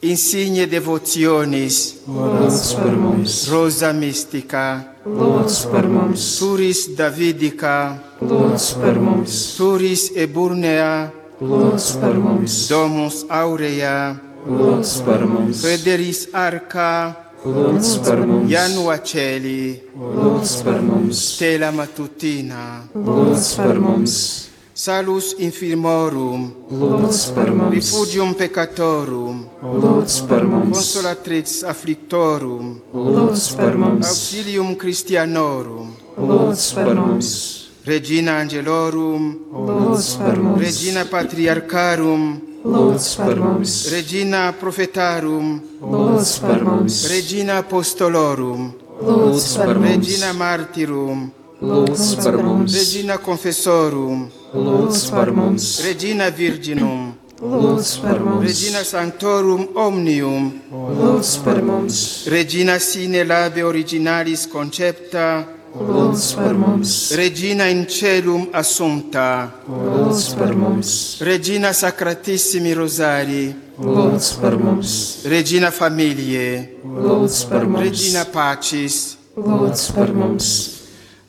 insigne 0.00 0.64
devotionis, 0.72 1.82
lūdz 2.08 2.64
par 2.80 2.96
mums, 2.96 3.42
rosa 3.52 3.92
mystica, 3.92 4.66
lūdz 5.04 5.64
par 5.68 5.92
mums, 5.92 6.32
turis 6.40 6.86
davidica, 6.96 8.07
Lux 8.20 8.74
par 8.74 8.98
mumis. 8.98 9.54
Turis 9.56 10.10
eburnea. 10.16 11.10
Lux 11.40 11.92
par 12.00 12.14
mumis. 12.14 12.68
Domus 12.68 13.24
aurea. 13.30 14.16
Lux 14.46 15.00
par 15.06 15.22
mumis. 15.26 15.62
Federis 15.62 16.26
arca. 16.32 17.14
Lux 17.44 17.96
par 18.02 18.26
mums. 18.26 18.50
Janua 18.50 18.98
celi. 18.98 19.78
Lux 19.94 20.62
per 20.64 20.82
mums. 20.82 21.14
Stella 21.34 21.70
matutina. 21.70 22.82
Lux 22.94 23.54
par 23.54 23.78
mums. 23.78 24.48
Salus 24.74 25.36
infirmorum. 25.38 26.52
Lux 26.70 27.30
par 27.30 27.54
mums. 27.54 27.70
Refugium 27.70 28.34
peccatorum. 28.34 29.46
Lux 29.62 30.20
par 30.26 30.44
mums. 30.44 30.74
Consolatrix 30.74 31.62
afflictorum. 31.62 32.80
Lux 32.92 33.54
par 33.54 33.78
mums. 33.78 34.06
Auxilium 34.06 34.74
Christianorum. 34.74 35.94
Lux 36.18 36.72
par 36.74 36.94
mums. 36.94 37.67
Regina 37.84 38.32
Angelorum, 38.38 39.38
Lodus 39.52 40.16
firmus. 40.16 40.60
Regina 40.60 41.04
Patriarcharum, 41.04 42.40
Lodus 42.64 43.14
firmus. 43.14 43.90
Regina 43.92 44.52
Prophetarum, 44.52 45.62
Lodus 45.80 46.38
firmus. 46.38 47.08
Regina 47.08 47.58
Apostolorum, 47.58 48.74
Lodus 49.00 49.56
firmus. 49.56 50.08
Regina 50.08 50.32
Martyrum, 50.32 51.30
Lodus 51.60 52.14
firmus. 52.14 52.74
Regina 52.74 53.18
Confessorum, 53.18 54.28
Lodus 54.52 55.08
firmus. 55.08 55.84
Regina 55.84 56.30
Virginum, 56.30 57.14
Lodus 57.40 57.96
firmus. 57.96 58.42
Regina 58.44 58.84
Sanctorum 58.84 59.68
Omnium, 59.74 60.60
Lodus 60.70 61.36
firmus. 61.36 62.26
Regina 62.26 62.78
sine 62.78 63.24
labe 63.24 63.62
originalis 63.62 64.46
concepta, 64.46 65.46
lūdz 65.78 66.24
par 66.36 66.56
mums, 66.58 66.94
Regina 67.16 67.68
in 67.70 67.84
Celum 67.86 68.48
Assumpta, 68.56 69.48
lūdz 69.68 70.24
par 70.38 70.54
mums, 70.58 70.90
Regina 71.24 71.70
Sacratissimi 71.76 72.74
Rosari, 72.74 73.46
lūdz 73.78 74.32
par 74.40 74.58
mums, 74.58 74.94
Regina 75.30 75.70
Familiae, 75.74 76.80
lūdz 76.82 77.44
par 77.50 77.68
mums, 77.68 77.84
Regina 77.86 78.24
Pacis, 78.32 79.16
lūdz 79.38 79.86
par 79.94 80.14
mums, 80.16 80.52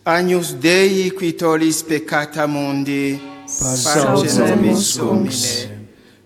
Agnus 0.09 0.55
Dei 0.57 1.11
qui 1.13 1.35
tollis 1.37 1.83
peccata 1.85 2.47
mundi, 2.47 3.19
Pace 3.45 3.99
nobis 4.07 4.97
Domine. 4.97 5.77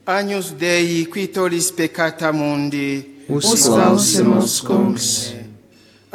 Agnus 0.05 0.53
Dei 0.55 1.07
qui 1.11 1.27
tollis 1.31 1.71
peccata 1.75 2.31
mundi, 2.31 3.03
uzklausi 3.27 4.23
mūs, 4.23 4.61
kungs, 4.63 5.32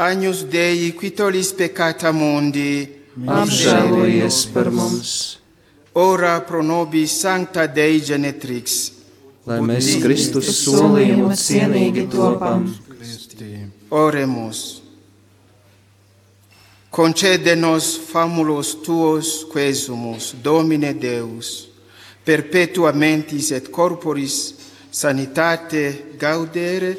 Agnus 0.01 0.45
Dei 0.45 0.95
qui 0.95 1.11
tollis 1.11 1.49
peccata 1.59 2.13
mundi, 2.15 2.87
apžēlojies 3.19 4.37
par 4.55 4.69
mums, 4.71 5.15
ora 5.99 6.37
pro 6.47 6.61
nobis 6.63 7.17
sancta 7.19 7.67
Dei 7.67 7.99
genetrix. 7.99 8.93
lai 9.49 9.59
mēs 9.65 9.89
Kristus 9.99 10.53
solījumu 10.63 11.35
cienīgi 11.35 12.05
topam, 12.13 12.69
Oremus. 13.91 14.61
Concede-nos 16.95 17.89
famulos 18.13 18.77
tuos 18.85 19.33
quesumus, 19.51 20.31
Domine 20.45 20.93
Deus, 20.95 21.69
perpetuamentis 22.23 23.51
et 23.57 23.67
corporis 23.75 24.55
sanitate 24.95 26.15
gaudere, 26.21 26.95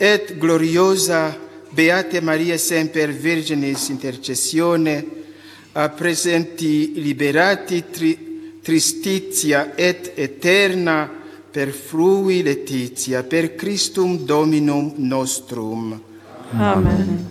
et 0.00 0.34
gloriosa 0.42 1.22
Beate 1.74 2.20
Maria 2.20 2.58
Semper 2.58 3.12
Virginis 3.12 3.88
intercessione, 3.88 5.06
a 5.72 5.88
presenti 5.88 6.92
liberati 6.94 7.84
tri, 7.90 8.58
tristitia 8.60 9.74
et 9.74 10.12
eterna 10.14 11.10
per 11.50 11.70
frui 11.70 12.42
letizia, 12.42 13.22
per 13.22 13.54
Christum 13.54 14.18
Dominum 14.18 14.92
nostrum. 14.96 15.98
Amen. 16.52 17.30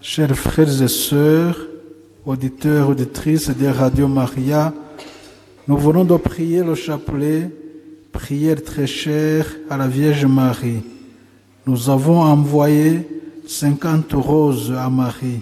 Chers 0.00 0.38
frères 0.38 0.80
et 0.80 0.88
sœurs, 0.88 1.68
auditeurs, 2.24 2.88
auditrices 2.88 3.50
de 3.54 3.66
Radio 3.66 4.08
Maria, 4.08 4.72
nous 5.68 5.76
venons 5.76 6.06
de 6.06 6.16
prier 6.16 6.62
le 6.62 6.74
chapelet, 6.74 7.50
prière 8.12 8.62
très 8.62 8.86
chère 8.86 9.46
à 9.68 9.76
la 9.76 9.86
Vierge 9.86 10.24
Marie. 10.24 10.82
Nous 11.66 11.90
avons 11.90 12.20
envoyé 12.22 13.06
50 13.46 14.12
roses 14.14 14.72
à 14.72 14.88
Marie. 14.88 15.40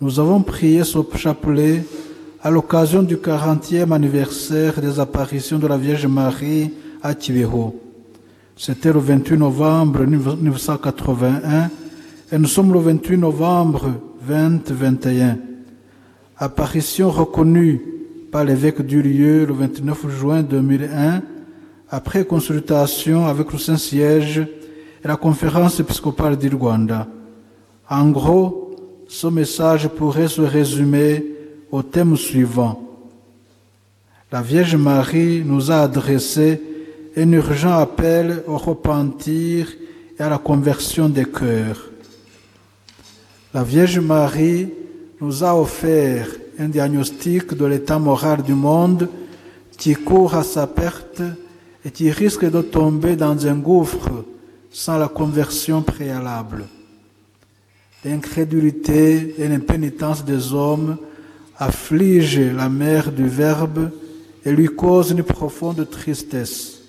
Nous 0.00 0.20
avons 0.20 0.42
prié 0.42 0.84
ce 0.84 0.98
chapelet 1.16 1.82
à 2.42 2.50
l'occasion 2.50 3.02
du 3.02 3.16
40e 3.16 3.92
anniversaire 3.92 4.78
des 4.80 5.00
apparitions 5.00 5.58
de 5.58 5.66
la 5.66 5.78
Vierge 5.78 6.06
Marie 6.06 6.70
à 7.02 7.14
Kibeho. 7.14 7.74
C'était 8.54 8.92
le 8.92 8.98
28 8.98 9.38
novembre 9.38 10.04
1981 10.04 11.70
et 12.30 12.38
nous 12.38 12.46
sommes 12.46 12.74
le 12.74 12.80
28 12.80 13.16
novembre 13.16 13.92
2021. 14.28 15.38
Apparition 16.36 17.10
reconnue 17.10 17.80
par 18.30 18.44
l'évêque 18.44 18.82
du 18.82 19.00
lieu 19.00 19.46
le 19.46 19.54
29 19.54 20.10
juin 20.10 20.42
2001 20.42 21.22
après 21.88 22.26
consultation 22.26 23.26
avec 23.26 23.50
le 23.52 23.58
Saint-Siège 23.58 24.46
et 25.04 25.08
la 25.08 25.16
conférence 25.16 25.78
épiscopale 25.80 26.38
du. 26.38 26.50
En 27.90 28.08
gros, 28.08 28.74
ce 29.06 29.26
message 29.26 29.88
pourrait 29.88 30.28
se 30.28 30.40
résumer 30.40 31.24
au 31.70 31.82
thème 31.82 32.16
suivant. 32.16 32.80
La 34.32 34.40
Vierge 34.40 34.76
Marie 34.76 35.42
nous 35.44 35.70
a 35.70 35.80
adressé 35.82 36.60
un 37.16 37.30
urgent 37.32 37.78
appel 37.78 38.42
au 38.46 38.56
repentir 38.56 39.68
et 40.18 40.22
à 40.22 40.30
la 40.30 40.38
conversion 40.38 41.08
des 41.08 41.26
cœurs. 41.26 41.90
La 43.52 43.62
Vierge 43.62 44.00
Marie 44.00 44.70
nous 45.20 45.44
a 45.44 45.54
offert 45.54 46.26
un 46.58 46.68
diagnostic 46.68 47.54
de 47.54 47.66
l'état 47.66 47.98
moral 47.98 48.42
du 48.42 48.54
monde 48.54 49.08
qui 49.76 49.94
court 49.94 50.34
à 50.34 50.42
sa 50.42 50.66
perte 50.66 51.22
et 51.84 51.90
qui 51.90 52.10
risque 52.10 52.50
de 52.50 52.62
tomber 52.62 53.16
dans 53.16 53.46
un 53.46 53.56
gouffre 53.56 54.24
sans 54.74 54.98
la 54.98 55.06
conversion 55.08 55.82
préalable. 55.82 56.64
L'incrédulité 58.04 59.34
et 59.38 59.48
l'impénitence 59.48 60.24
des 60.24 60.52
hommes 60.52 60.96
affligent 61.58 62.52
la 62.54 62.68
mère 62.68 63.12
du 63.12 63.26
Verbe 63.28 63.90
et 64.44 64.50
lui 64.52 64.66
causent 64.68 65.12
une 65.12 65.22
profonde 65.22 65.88
tristesse. 65.88 66.80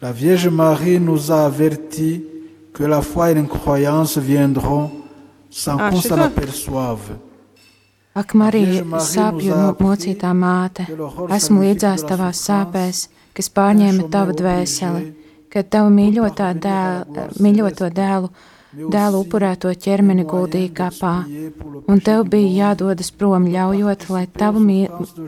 La 0.00 0.12
Vierge 0.12 0.48
Marie 0.48 0.98
nous 0.98 1.30
a 1.30 1.44
avertis 1.44 2.24
que 2.72 2.84
la 2.84 3.02
foi 3.02 3.30
et 3.30 3.34
l'incroyance 3.34 4.16
viendront 4.18 4.90
sans 5.50 5.76
qu'on 5.76 6.00
s'en 6.00 6.18
aperçoive. 6.18 7.16
Ak, 8.14 8.34
Marija, 8.34 8.82
sāpju 8.98 9.54
mo- 9.54 9.74
mocītā 9.78 10.32
māte, 10.34 10.82
esmu 11.36 11.60
līdzās 11.62 12.02
tavās 12.08 12.40
sāpēs, 12.48 13.04
kas 13.36 13.46
pārņēma 13.54 14.08
tavu 14.10 14.32
dvēseli, 14.34 15.12
kad 15.52 15.68
tavu 15.72 15.90
mīļotā 15.94 16.52
dēl, 16.62 17.04
mīļoto 17.42 17.88
dēlu, 17.94 18.30
dēlu 18.92 19.22
upurēto 19.24 19.72
ķermeni 19.84 20.26
guldīja 20.28 20.72
kapā, 20.76 21.12
un 21.88 22.02
tev 22.04 22.26
bija 22.32 22.50
jādodas 22.68 23.10
prom, 23.10 23.46
ļaujot, 23.48 24.08
lai 24.12 24.26
tavu, 24.28 24.60
mī, 24.62 24.78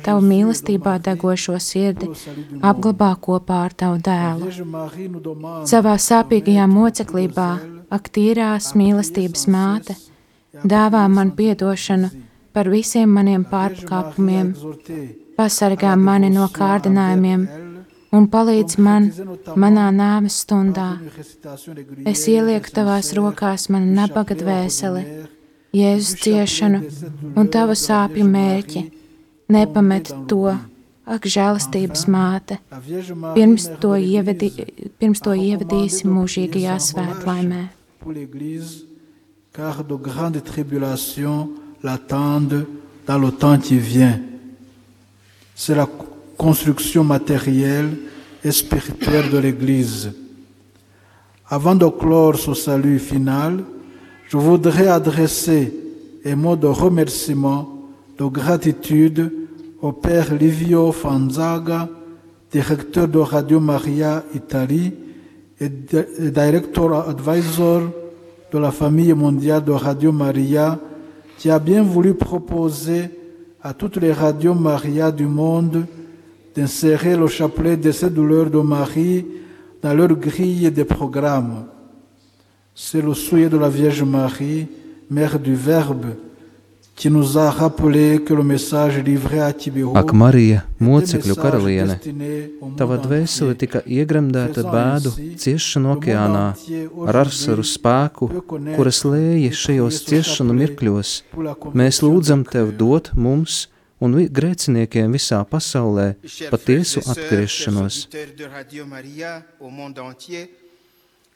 tavu 0.05 0.25
mīlestībā 0.27 0.99
degošo 1.07 1.57
sirdi 1.63 2.11
apglabā 2.61 3.15
kopā 3.27 3.63
ar 3.69 3.77
tavu 3.85 4.01
dēlu. 4.11 4.53
Savā 5.71 5.97
sāpīgajā 6.09 6.69
moceklībā, 6.71 7.51
ak, 7.91 8.13
tīrās 8.13 8.75
mīlestības 8.77 9.49
māte, 9.51 9.97
dāvā 10.63 11.07
man 11.09 11.33
piedošanu 11.39 12.13
par 12.53 12.69
visiem 12.69 13.11
maniem 13.17 13.47
pārkāpumiem, 13.49 14.53
pasargā 15.39 15.97
mani 15.97 16.29
no 16.35 16.47
kārdinājumiem 16.53 17.70
un 18.17 18.27
palīdz 18.31 18.79
man 18.83 19.11
manā 19.57 19.89
nāves 19.95 20.41
stundā. 20.45 20.89
Es 22.07 22.27
ielieku 22.31 22.73
tavās 22.75 23.13
rokās 23.17 23.69
manu 23.73 23.93
nabaga 23.99 24.37
dvēseli, 24.39 25.05
Jēzus 25.71 26.17
ciešanu 26.19 26.81
un 27.39 27.47
tavu 27.47 27.77
sāpju 27.79 28.25
mērķi. 28.27 28.81
Nepamet 29.55 30.11
to, 30.31 30.51
ak, 31.07 31.27
žēlastības 31.27 32.05
māte, 32.11 32.59
pirms 33.35 33.69
to, 33.83 33.95
ievedi, 33.99 34.51
pirms 34.99 35.23
to 35.23 35.35
ievedīsi 35.35 36.11
mūžīgajā 36.11 36.77
svētlaimē. 36.91 37.63
car 39.53 39.83
de 39.85 39.97
grandes 39.97 40.45
tribulations 40.45 41.51
l'attendent 41.83 42.67
dans 43.07 43.19
le 43.19 43.33
temps 43.33 43.59
qui 43.59 43.79
vient. 43.79 44.19
C'est 45.55 45.75
la 45.75 45.89
construction 46.45 47.05
matérielle 47.05 47.91
et 48.43 48.51
spirituelle 48.51 49.29
de 49.31 49.37
l'Église. 49.39 50.11
Avant 51.49 51.75
de 51.75 51.87
clore 51.87 52.37
ce 52.37 52.55
salut 52.55 52.99
final, 52.99 53.63
je 54.31 54.39
voudrais 54.39 54.87
adresser 54.89 55.63
un 56.25 56.37
mot 56.37 56.57
de 56.57 56.67
remerciement, 56.67 57.61
de 58.19 58.25
gratitude 58.25 59.31
au 59.83 59.93
Père 59.93 60.35
Livio 60.35 60.93
Fanzaga, 60.93 61.89
directeur 62.51 63.07
de 63.09 63.19
Radio 63.19 63.61
Maria 63.61 64.25
Italie 64.35 64.93
et 65.61 65.69
di- 65.69 66.07
et 66.25 66.31
director 66.31 66.89
advisor 67.09 67.83
de 68.53 68.59
la 68.59 68.71
famille 68.71 69.13
mondiale 69.13 69.63
de 69.65 69.73
Radio 69.73 70.11
Maria, 70.13 70.79
qui 71.39 71.51
a 71.51 71.59
bien 71.59 71.83
voulu 71.83 72.15
proposer 72.15 73.11
à 73.63 73.75
toutes 73.75 73.99
les 73.99 74.13
radios 74.13 74.55
Maria 74.55 75.11
du 75.13 75.27
monde 75.27 75.85
d'insérer 76.55 77.17
le 77.17 77.27
chapelet 77.27 77.77
de 77.77 77.93
ces 77.93 78.11
douleurs 78.11 78.51
de 78.51 78.59
Marie 78.59 79.27
dans 79.83 79.95
leur 79.95 80.15
grille 80.15 80.71
de 80.71 80.83
programmes. 80.83 81.67
C'est 82.75 83.03
le 83.03 83.15
souhait 83.15 83.49
de 83.49 83.57
la 83.57 83.69
Vierge 83.69 84.03
Marie, 84.03 84.67
Mère 85.11 85.39
du 85.39 85.55
Verbe, 85.55 86.15
qui 87.01 87.11
nous 87.11 87.39
a 87.39 87.51
rappelé 87.51 88.21
que 88.23 88.35
le 88.35 88.43
message 88.43 88.99
livré 88.99 89.41
à 89.41 89.53
Tibéru 89.55 89.97
Ak, 89.97 90.13
Marija, 90.13 90.67
mocekļu 90.85 91.37
karaliene, 91.39 91.97
tava 92.77 92.99
dvēsele 93.01 93.55
tika 93.57 93.81
iegremdēta 93.89 94.67
bēdu 94.69 95.15
ciešanu 95.41 95.95
okeānā 95.95 96.45
ar 97.09 97.21
asaru 97.23 97.65
spēku, 97.65 98.29
kuras 98.77 99.01
lēja 99.09 99.49
šajos 99.63 100.03
ciešanu 100.11 100.59
mirkļos. 100.61 101.15
Mēs 101.73 102.03
lūdzam 102.05 102.45
tev 102.45 102.75
dot 102.77 103.09
mums 103.17 103.63
un 104.01 104.17
grēciniekiem 104.33 105.13
visā 105.13 105.43
pasaulē 105.45 106.15
patiesu 106.51 107.03
atgriešanos. 107.05 108.09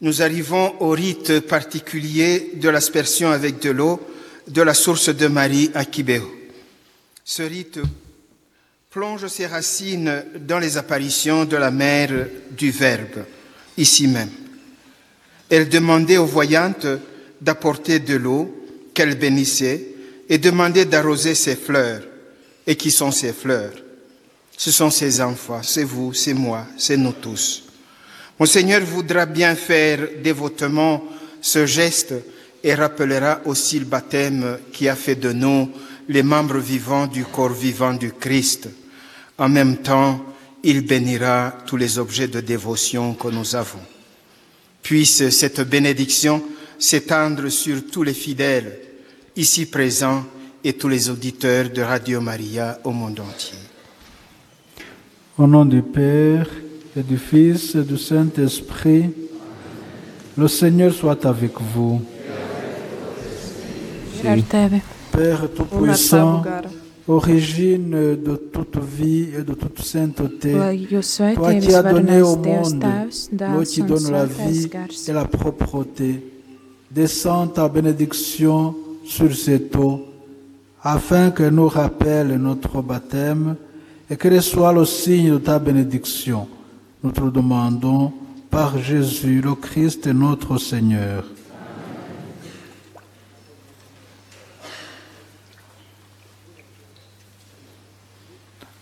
nous 0.00 0.22
arrivons 0.22 0.74
au 0.80 0.90
rite 0.90 1.40
particulier 1.40 2.52
de 2.54 2.68
l'aspersion 2.68 3.30
avec 3.30 3.60
de 3.60 3.70
l'eau 3.70 4.00
de 4.48 4.62
la 4.62 4.74
source 4.74 5.08
de 5.08 5.26
Marie 5.28 5.70
à 5.74 5.84
Kibéo. 5.84 6.30
Ce 7.24 7.42
rite 7.42 7.80
plonge 8.90 9.26
ses 9.28 9.46
racines 9.46 10.24
dans 10.40 10.58
les 10.58 10.76
apparitions 10.76 11.44
de 11.44 11.56
la 11.56 11.70
mère 11.70 12.28
du 12.50 12.70
Verbe, 12.70 13.24
ici 13.78 14.06
même. 14.06 14.30
Elle 15.48 15.68
demandait 15.68 16.18
aux 16.18 16.26
voyantes 16.26 16.86
d'apporter 17.40 17.98
de 17.98 18.16
l'eau 18.16 18.54
qu'elle 18.92 19.16
bénissait 19.16 19.86
et 20.28 20.38
demandait 20.38 20.84
d'arroser 20.84 21.34
ses 21.34 21.56
fleurs. 21.56 22.02
Et 22.66 22.76
qui 22.76 22.90
sont 22.90 23.10
ces 23.10 23.32
fleurs 23.32 23.72
Ce 24.56 24.70
sont 24.70 24.90
ses 24.90 25.20
enfants, 25.20 25.62
c'est 25.62 25.84
vous, 25.84 26.14
c'est 26.14 26.34
moi, 26.34 26.66
c'est 26.76 26.96
nous 26.96 27.12
tous. 27.12 27.64
Mon 28.38 28.46
Seigneur 28.46 28.82
voudra 28.82 29.26
bien 29.26 29.54
faire 29.54 30.08
dévotement 30.22 31.04
ce 31.40 31.66
geste 31.66 32.14
et 32.62 32.74
rappellera 32.74 33.40
aussi 33.44 33.78
le 33.78 33.84
baptême 33.84 34.58
qui 34.72 34.88
a 34.88 34.96
fait 34.96 35.16
de 35.16 35.32
nous 35.32 35.70
les 36.08 36.22
membres 36.22 36.58
vivants 36.58 37.06
du 37.06 37.24
corps 37.24 37.52
vivant 37.52 37.94
du 37.94 38.12
Christ. 38.12 38.68
En 39.38 39.48
même 39.48 39.78
temps, 39.78 40.24
il 40.62 40.86
bénira 40.86 41.54
tous 41.66 41.76
les 41.76 41.98
objets 41.98 42.28
de 42.28 42.40
dévotion 42.40 43.14
que 43.14 43.28
nous 43.28 43.54
avons. 43.54 43.82
Puisse 44.82 45.28
cette 45.30 45.60
bénédiction 45.60 46.42
s'étendre 46.78 47.48
sur 47.50 47.86
tous 47.86 48.02
les 48.02 48.14
fidèles 48.14 48.80
ici 49.36 49.66
présents 49.66 50.24
et 50.66 50.72
tous 50.72 50.88
les 50.88 51.10
auditeurs 51.10 51.68
de 51.68 51.82
Radio 51.82 52.22
Maria 52.22 52.78
au 52.84 52.90
monde 52.90 53.20
entier. 53.20 53.58
Au 55.36 55.46
nom 55.46 55.66
du 55.66 55.82
Père 55.82 56.48
et 56.96 57.02
du 57.02 57.18
Fils 57.18 57.74
et 57.74 57.82
du 57.82 57.98
Saint-Esprit, 57.98 59.10
le 60.38 60.48
Seigneur 60.48 60.92
soit 60.94 61.26
avec 61.26 61.52
vous. 61.60 62.00
Père 65.12 65.48
Tout-Puissant, 65.54 66.42
origine 67.06 67.90
de 67.90 68.36
toute 68.50 68.78
vie 68.82 69.28
et 69.38 69.42
de 69.42 69.52
toute 69.52 69.82
sainteté, 69.82 70.52
toi 71.34 71.54
qui 71.54 71.74
as 71.74 71.82
donné 71.82 72.22
au 72.22 72.36
monde 72.36 72.82
l'eau 73.38 73.62
qui 73.64 73.82
donne 73.82 74.10
la 74.10 74.24
vie 74.24 74.70
et 75.08 75.12
la 75.12 75.26
propreté, 75.26 76.26
descends 76.90 77.48
ta 77.48 77.68
bénédiction 77.68 78.74
sur 79.04 79.36
cette 79.36 79.76
eau, 79.76 80.13
afin 80.85 81.30
qu'elle 81.30 81.55
nous 81.55 81.68
rappelle 81.68 82.37
notre 82.37 82.82
baptême 82.82 83.57
et 84.11 84.16
qu'elle 84.16 84.43
soit 84.43 84.74
le 84.74 84.85
signe 84.85 85.32
de 85.32 85.39
ta 85.39 85.59
bénédiction. 85.59 86.47
Nous 87.03 87.11
te 87.11 87.22
demandons 87.22 88.12
par 88.51 88.76
Jésus, 88.78 89.41
le 89.41 89.55
Christ, 89.55 90.07
notre 90.09 90.59
Seigneur. 90.59 91.24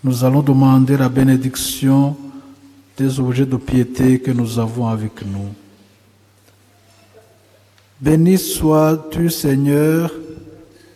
Nous 0.03 0.24
allons 0.24 0.42
demander 0.42 0.96
la 0.96 1.09
bénédiction 1.09 2.16
des 2.96 3.20
objets 3.20 3.46
de 3.46 3.57
piété 3.57 4.18
que 4.18 4.32
nous 4.32 4.59
avons 4.59 4.88
avec 4.88 5.24
nous. 5.24 5.55
Béni 8.00 8.36
sois-tu, 8.36 9.30
Seigneur, 9.30 10.11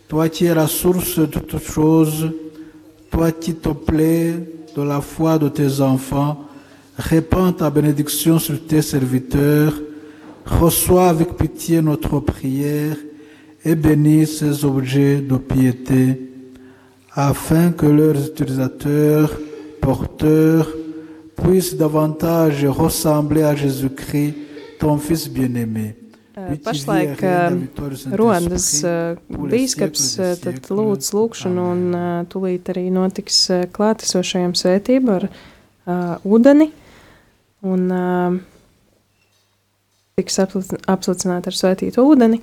toi 0.08 0.28
qui 0.28 0.46
es 0.46 0.54
la 0.54 0.66
source 0.66 1.18
de 1.18 1.26
toutes 1.26 1.58
choses, 1.58 2.30
toi 3.10 3.32
qui 3.32 3.54
te 3.54 3.70
plais 3.70 4.34
de 4.76 4.82
la 4.82 5.00
foi 5.00 5.38
de 5.38 5.48
tes 5.48 5.80
enfants, 5.80 6.44
répands 6.96 7.52
ta 7.52 7.70
bénédiction 7.70 8.38
sur 8.38 8.64
tes 8.66 8.82
serviteurs, 8.82 9.74
reçois 10.44 11.08
avec 11.08 11.36
pitié 11.36 11.82
notre 11.82 12.20
prière 12.20 12.96
et 13.64 13.74
bénis 13.74 14.26
ces 14.26 14.64
objets 14.64 15.16
de 15.16 15.36
piété, 15.36 16.30
afin 17.12 17.72
que 17.72 17.86
leurs 17.86 18.28
utilisateurs, 18.28 19.32
porteurs, 19.80 20.68
puissent 21.42 21.76
davantage 21.76 22.64
ressembler 22.64 23.42
à 23.42 23.56
Jésus-Christ, 23.56 24.34
ton 24.78 24.98
Fils 24.98 25.28
bien-aimé. 25.28 25.96
Pašlaik 26.36 27.22
eh, 27.24 27.52
Rodas 28.12 28.68
eh, 28.84 29.16
bīskaps 29.32 30.02
eh, 30.20 30.34
tad 30.42 30.68
lūdz 30.68 31.08
lūkšanu 31.16 31.64
un 31.72 31.80
eh, 31.96 32.08
tūlīt 32.28 32.68
arī 32.74 32.90
notiks 32.92 33.38
klātesošajam 33.72 34.52
svētību 34.58 35.14
ar 35.14 35.26
uh, 35.30 36.28
ūdeni 36.28 36.68
un 37.64 37.88
uh, 37.88 38.36
tiks 40.20 40.36
apslic- 40.44 40.76
apslicināta 40.84 41.48
ar 41.48 41.56
svētītu 41.56 42.04
ūdeni. 42.04 42.42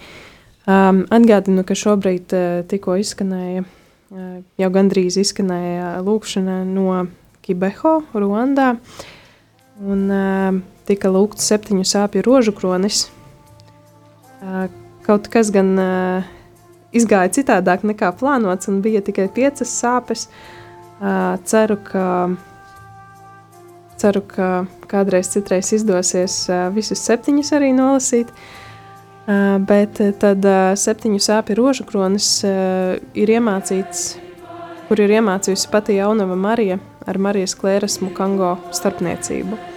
Um, 0.64 1.06
atgādinu, 1.14 1.62
ka 1.68 1.78
šobrīd 1.78 2.34
uh, 2.34 2.60
tikko 2.70 2.98
izskanēja, 3.04 3.62
uh, 3.62 4.36
jau 4.58 4.70
gandrīz 4.74 5.22
izskanēja 5.22 6.00
lūkšana 6.02 6.64
no 6.66 7.04
Kibeho, 7.46 8.00
Ruandā, 8.16 8.74
un 9.84 10.06
uh, 10.10 10.62
tika 10.90 11.14
lūgts 11.14 11.46
septiņu 11.52 11.86
sāpju 11.86 12.26
rožu 12.26 12.56
kronis. 12.58 13.10
Uh, 14.44 14.68
Kaut 15.04 15.28
kas 15.28 15.50
gan 15.52 15.74
uh, 15.76 16.28
izgāja 16.96 17.28
citādāk 17.36 17.82
nekā 17.84 18.14
plānots, 18.16 18.70
un 18.72 18.78
bija 18.84 19.02
tikai 19.04 19.26
piecas 19.36 19.72
sāpes. 19.76 20.30
Uh, 21.04 21.36
ceru, 21.44 21.76
ka, 21.84 22.06
ceru, 24.00 24.22
ka 24.24 24.48
kādreiz 24.88 25.28
citreiz 25.34 25.74
izdosies 25.76 26.38
visus 26.72 27.04
septiņus 27.04 27.52
arī 27.58 27.74
nolasīt. 27.76 28.32
Bet 29.68 30.00
tad 30.20 30.44
septiņu 30.80 31.20
sāpju 31.24 31.56
rožu 31.56 31.86
kronis 31.88 32.28
ir 32.44 33.32
iemācīts, 33.36 34.02
kur 34.90 35.00
ir 35.00 35.16
iemācījusi 35.20 35.72
pati 35.72 35.96
jaunava 35.96 36.36
Marija 36.36 36.80
ar 37.08 37.20
Marijas 37.24 37.56
Klēras 37.60 38.02
Mukango 38.04 38.58
starpniecību. 38.76 39.73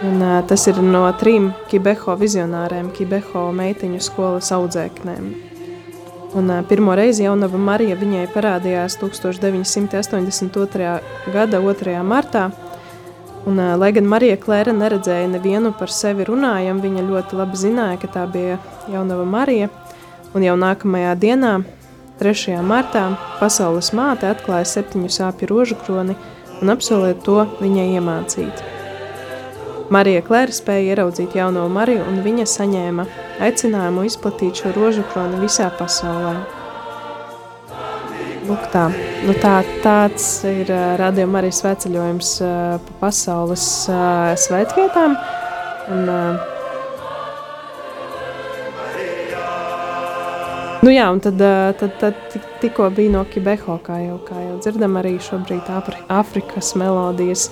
Un, 0.00 0.22
uh, 0.22 0.40
tas 0.48 0.66
ir 0.66 0.78
no 0.80 1.02
trim 1.20 1.50
Kibeho 1.68 2.14
vizionāriem, 2.16 2.86
Kibeho 2.96 3.50
meitiņu 3.52 3.98
skolas 4.00 4.48
audzēknēm. 4.56 5.26
Un, 6.40 6.48
uh, 6.48 6.62
pirmo 6.64 6.94
reizi 6.96 7.26
jaunava 7.26 7.60
Marija 7.60 7.98
viņai 8.00 8.24
parādījās 8.32 8.96
1982. 9.02 10.94
gada 11.34 11.60
2. 11.60 11.98
martā. 12.00 12.46
Un, 13.44 13.60
uh, 13.60 13.76
lai 13.76 13.92
gan 13.92 14.08
Marija 14.08 14.40
Klēra 14.40 14.72
neredzēja 14.72 15.28
nevienu 15.34 15.74
par 15.76 15.92
sevi 15.92 16.24
runājam, 16.24 16.80
viņa 16.80 17.04
ļoti 17.04 17.36
labi 17.36 17.60
zināja, 17.60 18.00
ka 18.00 18.08
tā 18.16 18.24
bija 18.24 18.56
jaunava 18.88 19.28
Marija. 19.28 19.68
Un 20.32 20.48
jau 20.48 20.56
nākamajā 20.56 21.12
dienā, 21.20 21.54
3. 22.24 22.56
martā, 22.64 23.04
pasaules 23.36 23.92
māte 23.92 24.32
atklāja 24.32 24.64
septiņu 24.78 25.12
sāpju 25.12 25.52
rožu 25.52 25.76
kroni 25.84 26.16
un 26.62 26.72
apsolīja 26.72 27.20
to 27.24 27.42
viņai 27.60 27.90
iemācīt. 28.00 28.79
Marija 29.90 30.22
Klēra 30.22 30.54
spēja 30.54 30.92
ieraudzīt 30.92 31.32
jauno 31.34 31.64
Mariju, 31.72 32.04
un 32.06 32.20
viņa 32.22 32.44
saņēma 32.46 33.04
aicinājumu 33.42 34.04
izplatīt 34.06 34.60
šo 34.62 34.70
rožu 34.76 35.02
kroni 35.10 35.40
visā 35.42 35.66
pasaulē. 35.74 36.36
Lūk 38.46 38.68
tā, 38.70 38.84
nu 39.26 39.34
tā, 39.42 39.56
tāds 39.82 40.28
ir 40.46 40.70
radījuma 41.00 41.42
arī 41.42 41.50
sveceļojums 41.54 42.30
pa 42.86 42.96
pasaules 43.02 43.66
svētvietām. 44.46 45.18
Un, 45.90 46.14
Nu 50.80 50.88
jā, 50.88 51.10
un 51.12 51.18
tad, 51.20 51.36
tad, 51.76 51.90
tad 52.00 52.36
tikko 52.62 52.86
bija 52.96 53.12
no 53.12 53.26
Kibeho, 53.28 53.74
kā 53.84 53.98
jau, 54.00 54.14
kā 54.24 54.38
jau 54.40 54.54
dzirdam, 54.64 54.94
arī 54.96 55.18
šobrīd 55.20 55.68
Āfrikas 56.08 56.70
melodijas 56.80 57.50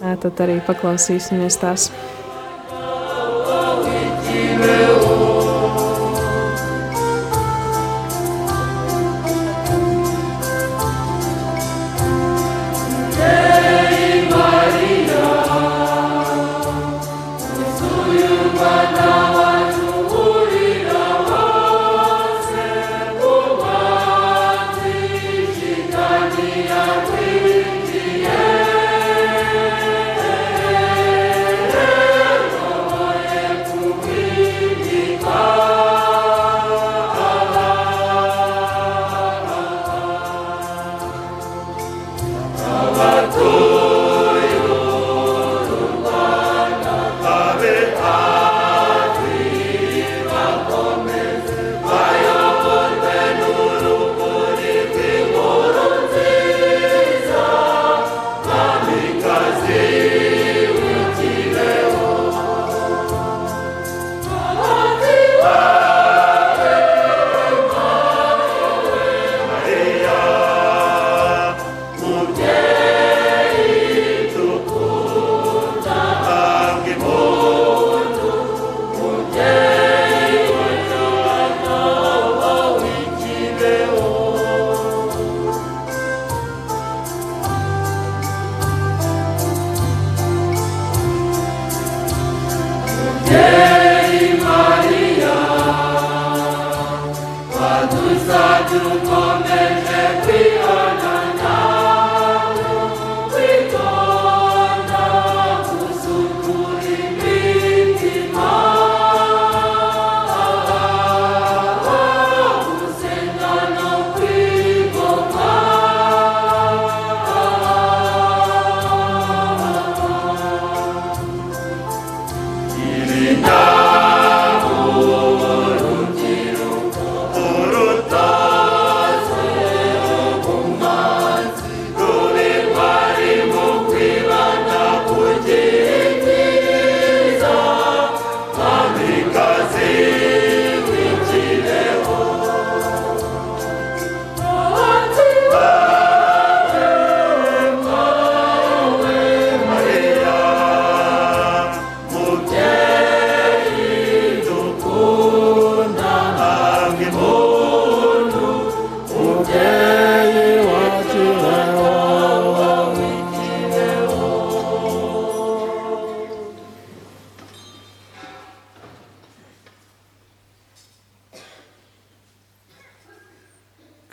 tad 0.00 0.44
arī 0.44 0.60
paklausīsimies 0.66 1.58
tās. 1.62 1.90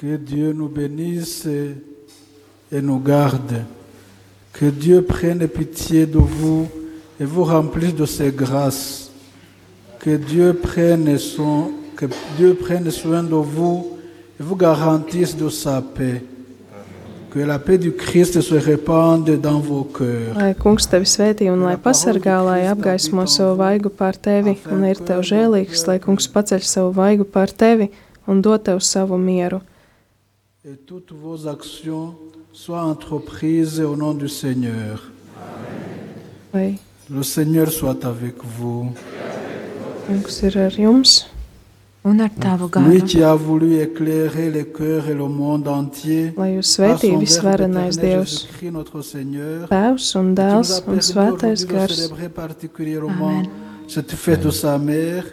Que 0.06 0.18
Dieu 0.18 0.53
nous 0.53 0.68
bénisse 0.68 1.47
et 1.47 2.80
nous 2.80 2.99
garde. 2.99 3.64
Que 4.53 4.68
Dieu 4.68 5.01
prenne 5.01 5.47
pitié 5.47 6.06
de 6.06 6.20
vous 6.20 6.68
et 7.20 7.26
vous 7.26 7.43
remplisse 7.43 7.95
de 7.95 8.06
ses 8.06 8.30
grâces. 8.30 9.10
Que 9.97 10.16
Dieu 10.16 10.53
prenne, 10.53 11.18
son, 11.18 11.72
que 11.95 12.06
Dieu 12.38 12.53
prenne 12.53 12.91
soin 12.91 13.24
de 13.24 13.34
vous 13.34 13.97
et 14.39 14.43
vous 14.43 14.56
garantisse 14.56 15.36
de 15.36 15.49
sa 15.49 15.82
paix. 15.82 16.22
Que 17.32 17.39
la 17.39 17.58
paix 17.58 17.80
du 17.80 17.93
Christ 17.93 18.39
se 18.41 18.53
répande 18.53 19.41
dans 19.41 19.58
vos 19.58 19.86
cœurs. 19.86 20.38
Lai 20.38 20.53
kungs 20.53 20.86
tevi 20.86 21.10
svētī 21.10 21.49
un 21.49 21.66
lai 21.66 21.80
pasargā, 21.82 22.43
lai 22.45 22.68
apgaismo 22.70 23.26
savu 23.26 23.58
vaigu 23.58 23.89
pār 23.89 24.22
tevi 24.22 24.60
un 24.70 24.86
ir 24.86 25.01
tev 25.01 25.26
žēlīgs, 25.26 25.88
lai 25.89 25.97
kungs 25.97 26.30
paceļ 26.30 26.62
savu 26.62 26.93
vaigu 26.93 27.26
pār 27.26 27.49
tevi 27.49 27.89
un 28.30 28.45
dod 28.45 28.70
tev 28.70 28.86
savu 28.86 29.18
mieru. 29.18 29.66
Et 30.68 30.78
toutes 30.78 31.11
vos 31.11 31.47
actions 31.47 32.16
soient 32.51 32.82
entreprises 32.82 33.80
au 33.80 33.95
nom 33.95 34.16
du 34.16 34.28
Seigneur. 34.28 35.11
Lai 36.55 36.80
Le 37.07 37.22
Seigneur 37.22 37.70
soit 37.72 38.03
avec 38.03 38.34
vous. 38.43 38.89
Lui 42.89 43.03
qui 43.03 43.22
a 43.22 43.36
voulu 43.36 43.80
éclairer 43.80 44.49
les 44.49 44.66
cœurs 44.66 45.07
et 45.07 45.13
le 45.13 45.28
monde 45.28 45.68
entier. 45.68 46.34
Lai 46.36 46.55
jūs 46.55 46.72
svētī 46.80 47.13
visvarenais 47.13 47.93
Dievs, 47.93 48.26
Jésus-Christ, 48.26 48.72
notre 48.72 49.03
Seigneur, 49.03 49.70
Tēvs 49.70 50.16
un 50.16 50.34
Dēls 50.34 50.72
a 50.74 50.78
un 50.78 50.82
permis 50.82 51.01
Svētais 51.03 51.53
aujourd'hui 51.53 51.66
de 51.68 51.74
Gars. 51.74 51.88
célébrer 51.89 52.30
particulièrement 52.30 53.43
cette 53.88 54.13
fête 54.13 54.41
de 54.41 54.49
sa 54.49 54.80
mère, 54.80 55.26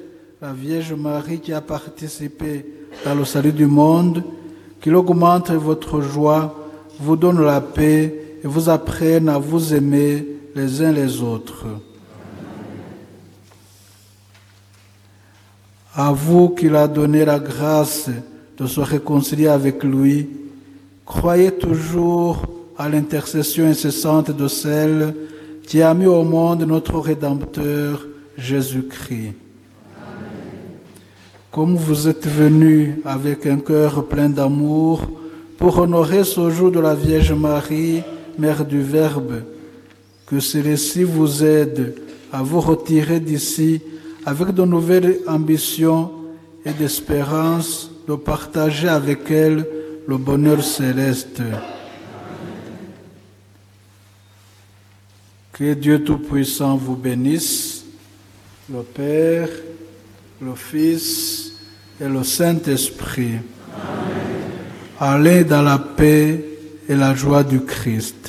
la 0.42 0.52
Vierge 0.52 0.92
Marie 0.92 1.40
qui 1.40 1.54
a 1.54 1.62
participé 1.62 2.66
dans 3.02 3.14
le 3.14 3.24
salut 3.24 3.52
du 3.52 3.66
monde, 3.66 4.22
qu'il 4.82 4.96
augmente 4.96 5.50
votre 5.52 6.00
joie, 6.00 6.54
vous 6.98 7.16
donne 7.16 7.40
la 7.40 7.60
paix 7.60 8.38
et 8.42 8.46
vous 8.46 8.68
apprenne 8.68 9.28
à 9.28 9.38
vous 9.38 9.72
aimer 9.72 10.26
les 10.54 10.82
uns 10.82 10.92
les 10.92 11.22
autres. 11.22 11.66
À 15.94 16.12
vous 16.12 16.50
qu'il 16.50 16.74
a 16.74 16.88
donné 16.88 17.24
la 17.24 17.38
grâce 17.38 18.10
de 18.58 18.66
se 18.66 18.80
réconcilier 18.80 19.46
avec 19.46 19.84
lui, 19.84 20.28
croyez 21.06 21.52
toujours 21.52 22.42
à 22.76 22.88
l'intercession 22.88 23.66
incessante 23.66 24.30
de 24.30 24.48
celle 24.48 25.14
qui 25.66 25.80
a 25.80 25.94
mis 25.94 26.06
au 26.06 26.24
monde 26.24 26.64
notre 26.64 26.98
Rédempteur 26.98 28.04
Jésus-Christ. 28.36 29.34
Comme 31.52 31.76
vous 31.76 32.08
êtes 32.08 32.26
venus 32.26 32.94
avec 33.04 33.44
un 33.44 33.58
cœur 33.58 34.06
plein 34.06 34.30
d'amour 34.30 35.06
pour 35.58 35.80
honorer 35.80 36.24
ce 36.24 36.48
jour 36.48 36.70
de 36.70 36.80
la 36.80 36.94
Vierge 36.94 37.34
Marie, 37.34 38.02
Mère 38.38 38.64
du 38.64 38.80
Verbe, 38.80 39.42
que 40.24 40.40
celui-ci 40.40 41.02
vous 41.04 41.44
aide 41.44 41.94
à 42.32 42.42
vous 42.42 42.62
retirer 42.62 43.20
d'ici 43.20 43.82
avec 44.24 44.52
de 44.52 44.64
nouvelles 44.64 45.18
ambitions 45.26 46.10
et 46.64 46.72
d'espérance 46.72 47.90
de 48.08 48.14
partager 48.14 48.88
avec 48.88 49.30
elle 49.30 49.66
le 50.06 50.16
bonheur 50.16 50.64
céleste. 50.64 51.42
Que 55.52 55.74
Dieu 55.74 56.02
Tout-Puissant 56.02 56.78
vous 56.78 56.96
bénisse, 56.96 57.84
le 58.72 58.80
Père, 58.80 59.50
le 60.44 60.54
Fils 60.56 61.52
et 62.00 62.08
le 62.08 62.24
Saint-Esprit. 62.24 63.38
Allez 64.98 65.44
dans 65.44 65.62
la 65.62 65.78
paix 65.78 66.44
et 66.88 66.96
la 66.96 67.14
joie 67.14 67.44
du 67.44 67.60
Christ. 67.60 68.21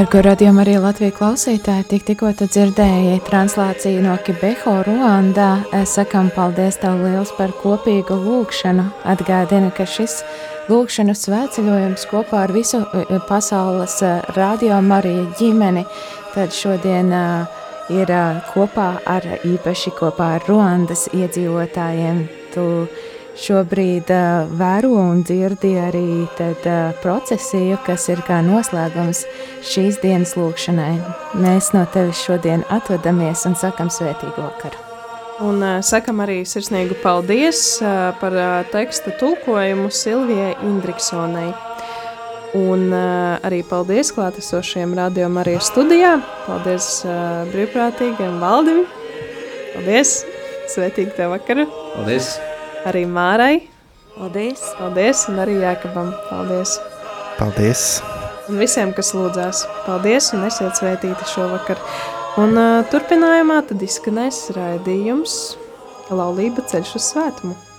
Dargo 0.00 0.22
radiomu 0.24 0.62
arī 0.62 0.78
Latvijas 0.80 1.12
klausītāji, 1.18 1.84
tik 1.90 2.04
tikko 2.08 2.30
tu 2.32 2.46
dzirdēji 2.48 3.18
translāciju 3.26 4.00
no 4.00 4.14
Kibeho, 4.24 4.78
Ruandā. 4.86 5.48
Sakam 5.84 6.30
paldies 6.32 6.78
tev 6.80 7.02
liels 7.02 7.34
par 7.36 7.52
kopīgu 7.58 8.16
lūgšanu. 8.22 8.86
Atgādinu, 9.12 9.68
ka 9.76 9.84
šis 9.84 10.22
lūgšanu 10.72 11.12
svētceļojums 11.12 12.08
kopā 12.08 12.46
ar 12.46 12.54
visu 12.56 12.80
eh, 12.80 13.12
pasaules 13.28 13.98
eh, 14.00 14.24
radiomu 14.38 14.96
arī 14.96 15.14
ģimeni, 15.36 15.84
tad 16.32 16.56
šodien 16.56 17.12
ir 17.92 18.16
kopā 18.54 18.88
ar 19.04 19.28
īpaši 19.52 19.92
kopā 20.00 20.30
ar 20.38 20.48
Ruandas 20.48 21.10
iedzīvotājiem. 21.12 22.24
Tu 22.54 22.64
šobrīd 23.40 24.10
uh, 24.12 24.50
vēro 24.60 24.92
un 25.00 25.22
dzirdi 25.26 25.72
arī 25.80 26.26
tad, 26.38 26.60
uh, 26.68 26.90
procesiju, 27.02 27.78
kas 27.86 28.08
ir 28.12 28.20
kā 28.26 28.40
noslēgums 28.44 29.24
šīs 29.66 30.00
dienas 30.02 30.36
lūkšanai. 30.38 30.92
Mēs 31.40 31.72
no 31.76 31.86
tevis 31.94 32.20
šodien 32.26 32.64
atvadamies 32.72 33.46
un 33.48 33.56
sakam 33.58 33.92
svētīgu 33.92 34.44
vakaru. 34.44 34.86
Un 35.40 35.62
uh, 35.64 35.78
sakam 35.80 36.20
arī 36.20 36.42
sirsnīgu 36.44 36.98
paldies 37.00 37.80
uh, 37.80 38.10
par 38.20 38.36
uh, 38.36 38.50
teksta 38.72 39.14
tulkojumu 39.20 39.88
Silvijai 39.88 40.52
Indriksonai. 40.68 41.48
Un 42.58 42.88
uh, 42.90 43.38
arī 43.46 43.62
paldies 43.64 44.10
klātesošiem 44.12 44.92
radiomu 44.98 45.40
arī 45.44 45.56
studijā. 45.62 46.18
Paldies 46.48 46.92
uh, 47.06 47.46
brīvprātīgiem 47.54 48.40
valdim. 48.42 48.84
Paldies! 49.76 50.20
Svētīgi 50.70 51.14
tev 51.16 51.32
vakaru! 51.38 51.70
Paldies! 51.94 52.34
Arī 52.88 53.02
Mārai. 53.04 53.66
Paldies! 54.14 54.62
Paldies! 54.78 55.26
Un 55.28 55.40
arī 55.42 55.58
Jākabam. 55.60 56.14
Paldies! 56.30 56.78
Paldies! 57.36 57.82
Un 58.48 58.56
visiem, 58.58 58.94
kas 58.96 59.12
lūdzās, 59.14 59.66
paldies 59.84 60.32
un 60.34 60.46
esiet 60.48 60.80
svētīti 60.80 61.28
šovakar. 61.28 61.78
Un 62.40 62.56
uh, 62.56 62.80
turpinājumā 62.90 63.60
tad 63.68 63.84
izskanēs 63.84 64.46
raidījums 64.56 65.36
Laulība 66.10 66.64
ceļš 66.66 66.96
uz 66.98 67.10
svētumu. 67.12 67.69